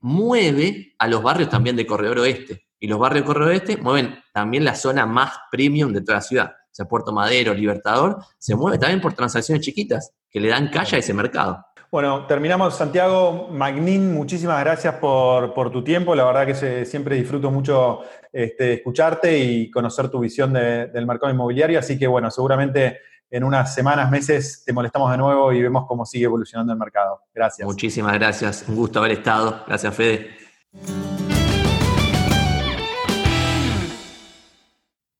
mueve 0.00 0.94
a 0.98 1.08
los 1.08 1.22
barrios 1.22 1.50
también 1.50 1.76
de 1.76 1.86
Corredor 1.86 2.20
Oeste. 2.20 2.64
Y 2.82 2.88
los 2.88 2.98
barrios 2.98 3.22
de 3.22 3.26
Corredor 3.28 3.50
Oeste 3.50 3.76
mueven 3.76 4.18
también 4.32 4.64
la 4.64 4.74
zona 4.74 5.06
más 5.06 5.32
premium 5.52 5.92
de 5.92 6.00
toda 6.00 6.18
la 6.18 6.20
ciudad. 6.20 6.46
O 6.50 6.74
sea, 6.74 6.84
Puerto 6.84 7.12
Madero, 7.12 7.54
Libertador, 7.54 8.18
se 8.38 8.56
mueve 8.56 8.76
también 8.76 9.00
por 9.00 9.12
transacciones 9.12 9.64
chiquitas 9.64 10.12
que 10.28 10.40
le 10.40 10.48
dan 10.48 10.68
calle 10.68 10.96
a 10.96 10.98
ese 10.98 11.14
mercado. 11.14 11.64
Bueno, 11.92 12.26
terminamos, 12.26 12.74
Santiago. 12.74 13.46
Magnin, 13.52 14.12
muchísimas 14.12 14.58
gracias 14.58 14.96
por, 14.96 15.70
tu 15.70 15.84
tiempo. 15.84 16.16
La 16.16 16.24
verdad 16.24 16.44
que 16.44 16.84
siempre 16.84 17.14
disfruto 17.14 17.52
mucho 17.52 18.00
este, 18.32 18.72
escucharte 18.72 19.38
y 19.38 19.70
conocer 19.70 20.08
tu 20.08 20.18
visión 20.18 20.52
del 20.52 21.06
mercado 21.06 21.32
inmobiliario. 21.32 21.78
Así 21.78 21.96
que, 21.96 22.08
bueno, 22.08 22.32
seguramente 22.32 22.98
en 23.30 23.44
unas 23.44 23.72
semanas, 23.72 24.10
meses, 24.10 24.64
te 24.66 24.72
molestamos 24.72 25.08
de 25.12 25.18
nuevo 25.18 25.52
y 25.52 25.62
vemos 25.62 25.84
cómo 25.86 26.04
sigue 26.04 26.24
evolucionando 26.24 26.72
el 26.72 26.80
mercado. 26.80 27.20
Gracias. 27.32 27.64
Muchísimas 27.64 28.14
gracias. 28.14 28.64
Un 28.66 28.74
gusto 28.74 28.98
haber 28.98 29.12
estado. 29.12 29.62
Gracias, 29.68 29.94
Fede. 29.94 30.30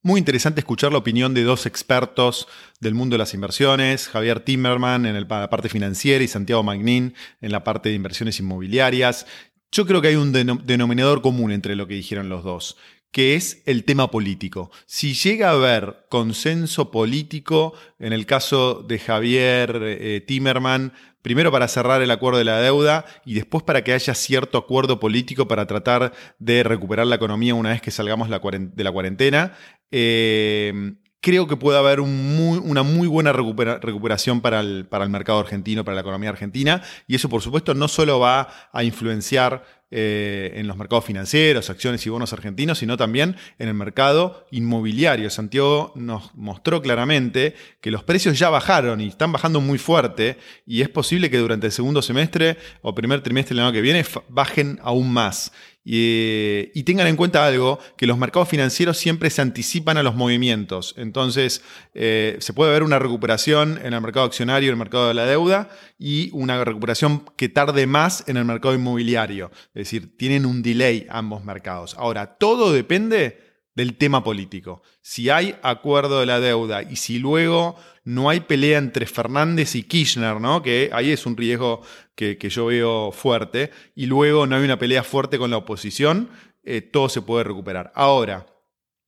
Muy 0.05 0.19
interesante 0.19 0.59
escuchar 0.59 0.91
la 0.91 0.97
opinión 0.97 1.33
de 1.33 1.43
dos 1.43 1.65
expertos 1.65 2.49
del 2.81 2.93
mundo 2.93 3.13
de 3.13 3.19
las 3.19 3.33
inversiones, 3.33 4.09
Javier 4.09 4.41
Timmerman 4.41 5.05
en 5.05 5.15
la 5.29 5.49
parte 5.49 5.69
financiera 5.69 6.21
y 6.21 6.27
Santiago 6.27 6.61
Magnin 6.61 7.13
en 7.39 7.51
la 7.53 7.63
parte 7.63 7.87
de 7.87 7.95
inversiones 7.95 8.37
inmobiliarias. 8.37 9.25
Yo 9.71 9.85
creo 9.85 10.01
que 10.01 10.09
hay 10.09 10.17
un 10.17 10.33
denominador 10.33 11.21
común 11.21 11.53
entre 11.53 11.77
lo 11.77 11.87
que 11.87 11.93
dijeron 11.93 12.27
los 12.27 12.43
dos, 12.43 12.75
que 13.11 13.35
es 13.35 13.63
el 13.65 13.85
tema 13.85 14.11
político. 14.11 14.71
Si 14.87 15.13
llega 15.13 15.51
a 15.51 15.53
haber 15.53 16.05
consenso 16.09 16.91
político, 16.91 17.73
en 17.97 18.11
el 18.11 18.25
caso 18.25 18.83
de 18.85 18.99
Javier 18.99 19.79
eh, 19.83 20.19
Timerman, 20.27 20.91
primero 21.23 21.51
para 21.51 21.67
cerrar 21.67 22.03
el 22.03 22.11
acuerdo 22.11 22.37
de 22.37 22.45
la 22.45 22.61
deuda 22.61 23.05
y 23.25 23.33
después 23.33 23.63
para 23.63 23.83
que 23.83 23.93
haya 23.93 24.13
cierto 24.13 24.59
acuerdo 24.59 24.99
político 24.99 25.47
para 25.47 25.65
tratar 25.65 26.13
de 26.37 26.61
recuperar 26.61 27.07
la 27.07 27.15
economía 27.15 27.55
una 27.55 27.69
vez 27.69 27.81
que 27.81 27.89
salgamos 27.89 28.29
de 28.29 28.83
la 28.83 28.91
cuarentena, 28.91 29.53
eh, 29.89 30.93
creo 31.23 31.47
que 31.47 31.55
puede 31.55 31.79
haber 31.79 32.01
una 32.01 32.83
muy 32.83 33.07
buena 33.07 33.31
recuperación 33.31 34.41
para 34.41 34.59
el, 34.59 34.87
mercado 35.07 35.39
argentino, 35.39 35.85
para 35.85 35.95
la 35.95 36.01
economía 36.01 36.29
argentina, 36.29 36.83
y 37.07 37.15
eso 37.15 37.29
por 37.29 37.41
supuesto 37.41 37.73
no 37.73 37.87
solo 37.87 38.19
va 38.19 38.49
a 38.73 38.83
influenciar 38.83 39.63
eh, 39.89 40.51
en 40.55 40.67
los 40.67 40.75
mercados 40.75 41.05
financieros, 41.05 41.69
acciones 41.69 42.05
y 42.05 42.09
bonos 42.09 42.33
argentinos, 42.33 42.79
sino 42.79 42.97
también 42.97 43.37
en 43.57 43.69
el 43.69 43.73
mercado 43.73 44.45
inmobiliario. 44.51 45.29
Santiago 45.29 45.93
nos 45.95 46.35
mostró 46.35 46.81
claramente 46.81 47.55
que 47.79 47.91
los 47.91 48.03
precios 48.03 48.37
ya 48.37 48.49
bajaron 48.49 48.99
y 48.99 49.07
están 49.07 49.31
bajando 49.31 49.61
muy 49.61 49.77
fuerte, 49.77 50.37
y 50.65 50.81
es 50.81 50.89
posible 50.89 51.29
que 51.29 51.37
durante 51.37 51.67
el 51.67 51.71
segundo 51.71 52.01
semestre 52.01 52.57
o 52.81 52.93
primer 52.93 53.21
trimestre 53.21 53.55
del 53.55 53.63
año 53.63 53.71
que 53.71 53.81
viene 53.81 54.03
bajen 54.27 54.77
aún 54.83 55.13
más. 55.13 55.53
Y, 55.85 56.83
tengan 56.83 57.07
en 57.07 57.15
cuenta 57.15 57.45
algo, 57.45 57.79
que 57.97 58.07
los 58.07 58.17
mercados 58.17 58.47
financieros 58.47 58.97
siempre 58.97 59.29
se 59.29 59.41
anticipan 59.41 59.97
a 59.97 60.03
los 60.03 60.15
movimientos. 60.15 60.93
Entonces, 60.97 61.61
eh, 61.93 62.37
se 62.39 62.53
puede 62.53 62.71
ver 62.71 62.83
una 62.83 62.99
recuperación 62.99 63.79
en 63.83 63.93
el 63.93 64.01
mercado 64.01 64.25
accionario, 64.25 64.69
en 64.69 64.73
el 64.73 64.79
mercado 64.79 65.07
de 65.09 65.13
la 65.13 65.25
deuda, 65.25 65.69
y 65.99 66.29
una 66.33 66.63
recuperación 66.63 67.25
que 67.35 67.49
tarde 67.49 67.85
más 67.87 68.23
en 68.27 68.37
el 68.37 68.45
mercado 68.45 68.75
inmobiliario. 68.75 69.51
Es 69.73 69.85
decir, 69.85 70.15
tienen 70.17 70.45
un 70.45 70.61
delay 70.61 71.05
ambos 71.09 71.43
mercados. 71.43 71.95
Ahora, 71.97 72.37
todo 72.37 72.71
depende 72.71 73.42
del 73.75 73.97
tema 73.97 74.23
político. 74.23 74.81
Si 75.01 75.29
hay 75.29 75.55
acuerdo 75.63 76.19
de 76.19 76.25
la 76.25 76.39
deuda 76.39 76.83
y 76.83 76.95
si 76.97 77.19
luego 77.19 77.75
no 78.03 78.29
hay 78.29 78.41
pelea 78.41 78.77
entre 78.77 79.05
Fernández 79.05 79.75
y 79.75 79.83
Kirchner, 79.83 80.39
¿no? 80.39 80.61
que 80.61 80.89
ahí 80.93 81.11
es 81.11 81.25
un 81.25 81.37
riesgo 81.37 81.81
que, 82.15 82.37
yo 82.37 82.67
veo 82.67 83.11
fuerte, 83.11 83.71
y 83.95 84.05
luego 84.05 84.45
no 84.45 84.55
hay 84.55 84.63
una 84.63 84.79
pelea 84.79 85.03
fuerte 85.03 85.37
con 85.37 85.49
la 85.49 85.57
oposición, 85.57 86.29
eh, 86.63 86.81
todo 86.81 87.09
se 87.09 87.21
puede 87.21 87.43
recuperar. 87.43 87.91
Ahora, 87.95 88.45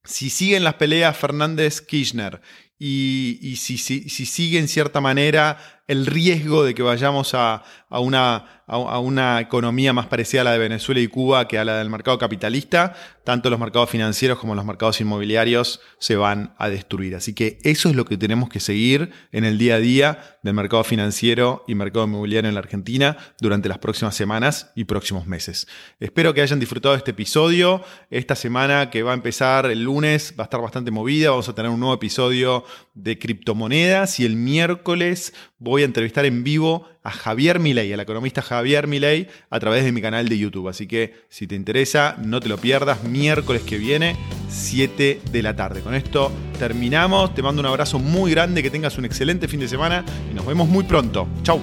si 0.03 0.29
siguen 0.29 0.63
las 0.63 0.75
peleas 0.75 1.17
Fernández-Kirchner 1.17 2.41
y, 2.77 3.55
si, 3.57 3.77
si, 3.77 4.09
si, 4.09 4.25
sigue 4.25 4.59
en 4.59 4.67
cierta 4.67 4.99
manera 4.99 5.57
el 5.87 6.05
riesgo 6.07 6.63
de 6.63 6.73
que 6.73 6.81
vayamos 6.81 7.33
a, 7.35 7.63
una, 7.89 8.63
a, 8.65 8.99
una, 8.99 9.39
economía 9.39 9.93
más 9.93 10.07
parecida 10.07 10.41
a 10.41 10.43
la 10.43 10.51
de 10.53 10.57
Venezuela 10.57 10.99
y 10.99 11.07
Cuba 11.07 11.47
que 11.47 11.59
a 11.59 11.63
la 11.63 11.77
del 11.77 11.91
mercado 11.91 12.17
capitalista, 12.17 12.95
tanto 13.23 13.49
los 13.49 13.59
mercados 13.59 13.89
financieros 13.91 14.39
como 14.39 14.55
los 14.55 14.65
mercados 14.65 14.99
inmobiliarios 14.99 15.79
se 15.99 16.15
van 16.15 16.55
a 16.57 16.69
destruir. 16.69 17.15
Así 17.15 17.33
que 17.33 17.59
eso 17.63 17.87
es 17.89 17.95
lo 17.95 18.05
que 18.05 18.17
tenemos 18.17 18.49
que 18.49 18.59
seguir 18.59 19.11
en 19.31 19.45
el 19.45 19.57
día 19.57 19.75
a 19.75 19.79
día 19.79 20.37
del 20.41 20.55
mercado 20.55 20.83
financiero 20.83 21.63
y 21.67 21.75
mercado 21.75 22.05
inmobiliario 22.05 22.49
en 22.49 22.55
la 22.55 22.61
Argentina 22.61 23.15
durante 23.39 23.69
las 23.69 23.77
próximas 23.77 24.15
semanas 24.15 24.71
y 24.75 24.85
próximos 24.85 25.27
meses. 25.27 25.67
Espero 25.99 26.33
que 26.33 26.41
hayan 26.41 26.59
disfrutado 26.59 26.93
de 26.93 26.99
este 26.99 27.11
episodio. 27.11 27.83
Esta 28.09 28.35
semana 28.35 28.89
que 28.89 29.03
va 29.03 29.11
a 29.11 29.15
empezar 29.15 29.67
el 29.67 29.83
lunes 29.83 30.33
va 30.37 30.43
a 30.43 30.45
estar 30.45 30.61
bastante 30.61 30.91
movida. 30.91 31.29
Vamos 31.29 31.47
a 31.47 31.55
tener 31.55 31.71
un 31.71 31.79
nuevo 31.79 31.93
episodio 31.93 32.64
de 32.93 33.19
criptomonedas 33.19 34.19
y 34.19 34.25
el 34.25 34.35
miércoles 34.35 35.33
voy 35.59 35.81
a 35.81 35.85
entrevistar 35.85 36.25
en 36.25 36.43
vivo 36.43 36.87
a 37.03 37.11
Javier 37.11 37.59
Milei, 37.59 37.93
al 37.93 37.99
economista 37.99 38.41
Javier 38.41 38.87
Milei, 38.87 39.27
a 39.49 39.59
través 39.59 39.83
de 39.83 39.91
mi 39.91 40.01
canal 40.01 40.27
de 40.27 40.37
YouTube. 40.37 40.67
Así 40.67 40.87
que 40.87 41.13
si 41.29 41.47
te 41.47 41.55
interesa, 41.55 42.15
no 42.19 42.39
te 42.39 42.49
lo 42.49 42.57
pierdas, 42.57 43.03
miércoles 43.03 43.61
que 43.61 43.77
viene, 43.77 44.15
7 44.49 45.21
de 45.31 45.41
la 45.43 45.55
tarde. 45.55 45.81
Con 45.81 45.95
esto 45.95 46.31
terminamos, 46.57 47.33
te 47.35 47.41
mando 47.41 47.61
un 47.61 47.67
abrazo 47.67 47.99
muy 47.99 48.31
grande, 48.31 48.63
que 48.63 48.71
tengas 48.71 48.97
un 48.97 49.05
excelente 49.05 49.47
fin 49.47 49.59
de 49.59 49.67
semana 49.67 50.03
y 50.31 50.33
nos 50.33 50.45
vemos 50.45 50.67
muy 50.67 50.83
pronto. 50.83 51.27
Chau. 51.43 51.61